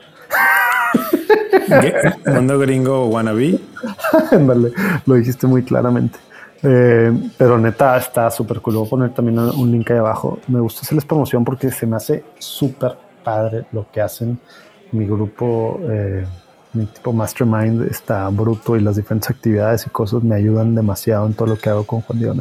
[1.81, 1.95] ¿Qué?
[2.31, 3.59] Mundo gringo wannabe.
[4.31, 4.73] Ándale,
[5.05, 6.19] lo dijiste muy claramente.
[6.63, 8.77] Eh, pero neta, está súper cool.
[8.77, 10.39] Voy a poner también un link ahí abajo.
[10.47, 14.39] Me gusta hacerles promoción porque se me hace súper padre lo que hacen.
[14.93, 16.25] Mi grupo, eh,
[16.73, 21.35] mi tipo Mastermind está bruto y las diferentes actividades y cosas me ayudan demasiado en
[21.35, 22.35] todo lo que hago con Juan Diego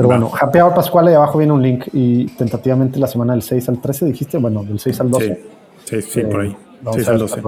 [0.00, 3.42] Pero bueno, Happy Hour Pascual, y abajo viene un link y tentativamente la semana del
[3.42, 5.44] 6 al 13 dijiste, bueno, del 6 al 12.
[5.84, 6.56] Sí, sí, por ahí.
[6.90, 7.42] 6 al 12.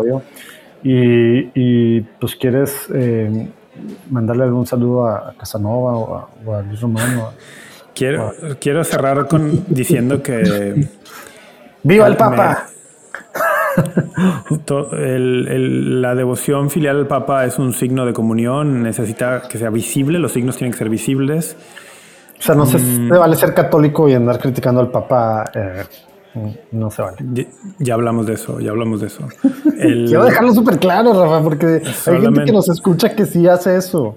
[0.85, 3.49] Y, y, pues quieres eh,
[4.11, 7.31] mandarle algún saludo a Casanova o a, Luis Romano.
[7.95, 10.89] quiero, quiero cerrar con diciendo que...
[11.83, 12.67] ¡Viva el Papa!
[14.69, 20.33] la devoción filial al Papa es un signo de comunión, necesita que sea visible, los
[20.33, 21.57] signos tienen que ser visibles.
[22.43, 23.09] O sea, no se, mm.
[23.09, 25.45] vale ser católico y andar criticando al Papa.
[25.55, 25.85] Eh,
[26.73, 27.19] no se vale.
[27.79, 29.29] Ya, hablamos de eso, ya hablamos de eso.
[29.81, 34.17] Quiero dejarlo súper claro, Rafa, porque hay gente que nos escucha que sí hace eso.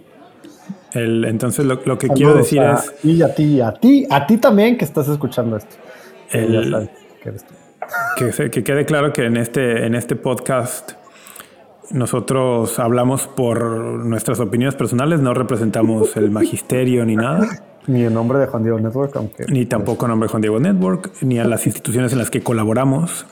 [0.95, 3.06] entonces, lo, que quiero decir es.
[3.06, 5.76] Y a ti, a ti, a ti también que estás escuchando esto.
[6.31, 6.89] El,
[8.18, 10.93] que, que, quede claro que en este, en este podcast
[11.91, 13.62] nosotros hablamos por
[14.06, 17.48] nuestras opiniones personales, no representamos el magisterio ni nada.
[17.88, 19.45] Ni el nombre de Juan Diego Network, aunque.
[19.48, 22.41] Ni tampoco el nombre de Juan Diego Network, ni a las instituciones en las que
[22.41, 23.26] colaboramos.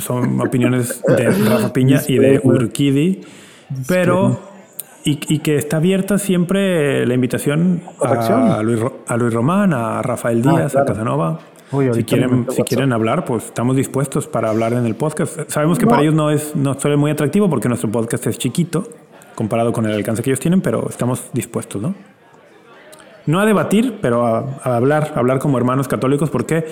[0.00, 3.22] Son opiniones de Rafa Piña y de Urquidi.
[3.88, 4.52] Pero.
[5.04, 10.40] Y, y, que está abierta siempre la invitación a Luis, a Luis Román, a Rafael
[10.46, 11.40] ah, Díaz, a Casanova
[11.92, 15.50] si quieren, si quieren hablar, pues estamos dispuestos para hablar en el podcast.
[15.50, 18.88] Sabemos que para ellos no es no suele muy atractivo porque nuestro podcast es chiquito
[19.34, 21.94] comparado con el alcance que ellos tienen, pero estamos dispuestos, ¿no?
[23.24, 26.28] No a debatir, pero a, hablar, a hablar como hermanos católicos.
[26.30, 26.66] ¿Por qué?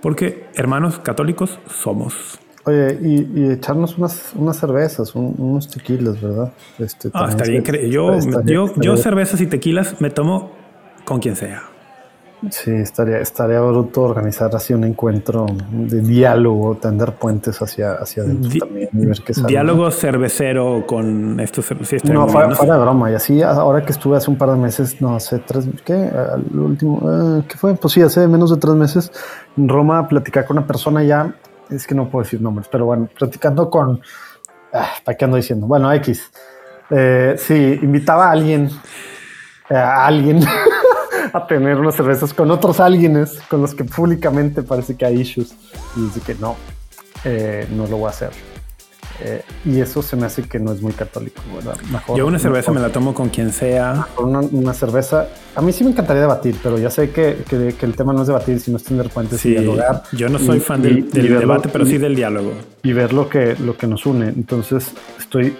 [0.00, 2.38] Porque hermanos católicos somos.
[2.64, 6.52] Oye, y, echarnos unas, unas cervezas, unos tequilas, ¿verdad?
[6.78, 7.64] Este, ah, está bien.
[7.90, 10.52] Yo, yo, yo cervezas y tequilas me tomo
[11.04, 11.64] con quien sea.
[12.50, 18.60] Sí, estaría, estaría bruto organizar así un encuentro de diálogo, tender puentes hacia, hacia adentro
[18.60, 18.88] también
[19.46, 21.66] Diálogo cervecero con estos.
[21.82, 23.10] Sí, no, fuera, de broma.
[23.10, 25.94] Y así, ahora que estuve hace un par de meses, no, hace tres, ¿qué?
[25.94, 27.00] El último,
[27.38, 27.74] eh, ¿qué fue?
[27.74, 29.10] Pues sí, hace menos de tres meses
[29.56, 31.34] en Roma, platicar con una persona ya,
[31.70, 34.00] es que no puedo decir nombres, pero bueno, platicando con,
[34.72, 35.66] ah, ¿para qué ando diciendo?
[35.66, 36.30] Bueno, X.
[36.90, 38.70] Eh, sí, invitaba a alguien,
[39.68, 40.40] eh, a alguien.
[41.32, 45.54] a tener unas cervezas con otros alguienes con los que públicamente parece que hay issues
[45.96, 46.56] y dice que no,
[47.24, 48.30] eh, no lo voy a hacer.
[49.20, 51.76] Eh, y eso se me hace que no es muy católico, ¿verdad?
[52.14, 54.06] Yo una cerveza me la tomo con quien sea.
[54.16, 55.26] Una, una, cerveza.
[55.56, 58.28] A mí sí me encantaría debatir, pero ya sé que, que, el tema no es
[58.28, 60.04] debatir, sino es tener puentes y dialogar.
[60.12, 62.52] Yo no soy fan del, debate, pero sí del diálogo.
[62.84, 64.28] Y ver lo que, lo que nos une.
[64.28, 65.56] Entonces estoy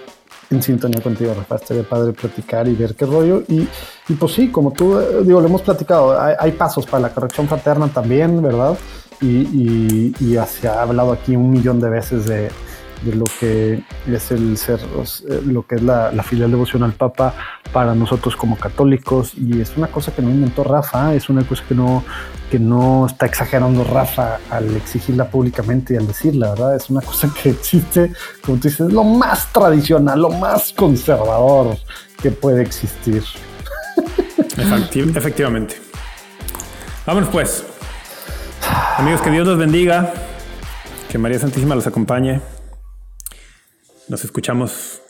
[0.49, 1.55] en sintonía contigo, Rafa.
[1.55, 3.43] Estaría padre platicar y ver qué rollo.
[3.47, 3.67] Y,
[4.07, 7.47] y pues sí, como tú, eh, digo, lo hemos platicado, hay, pasos para la corrección
[7.47, 8.77] fraterna también, ¿verdad?
[9.21, 12.49] Y, y, se ha hablado aquí un millón de veces de,
[13.03, 14.79] de lo que es el ser,
[15.45, 17.33] lo que es la, la, filial devoción al Papa
[17.71, 19.33] para nosotros como católicos.
[19.35, 22.03] Y es una cosa que no inventó Rafa, es una cosa que no,
[22.49, 26.75] que no está exagerando Rafa al exigirla públicamente y al decirla, ¿verdad?
[26.75, 28.11] Es una cosa que existe,
[28.45, 31.77] como tú dices, lo más tradicional, lo más conservador
[32.21, 33.23] que puede existir.
[35.15, 35.75] efectivamente.
[37.05, 37.65] Vámonos pues.
[38.97, 40.13] Amigos, que Dios los bendiga.
[41.09, 42.39] Que María Santísima los acompañe.
[44.09, 45.01] Nos escuchamos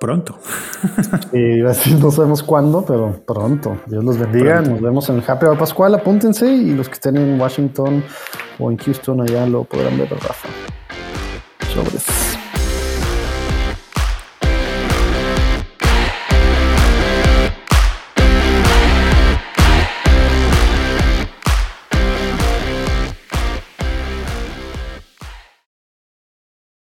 [0.00, 0.38] pronto.
[1.32, 3.78] Y así no sabemos cuándo, pero pronto.
[3.86, 4.60] Dios los bendiga.
[4.60, 5.94] Nos vemos en el Happy Hour Pascual.
[5.94, 8.04] Apúntense y los que estén en Washington
[8.58, 10.48] o en Houston allá lo podrán ver, Rafa.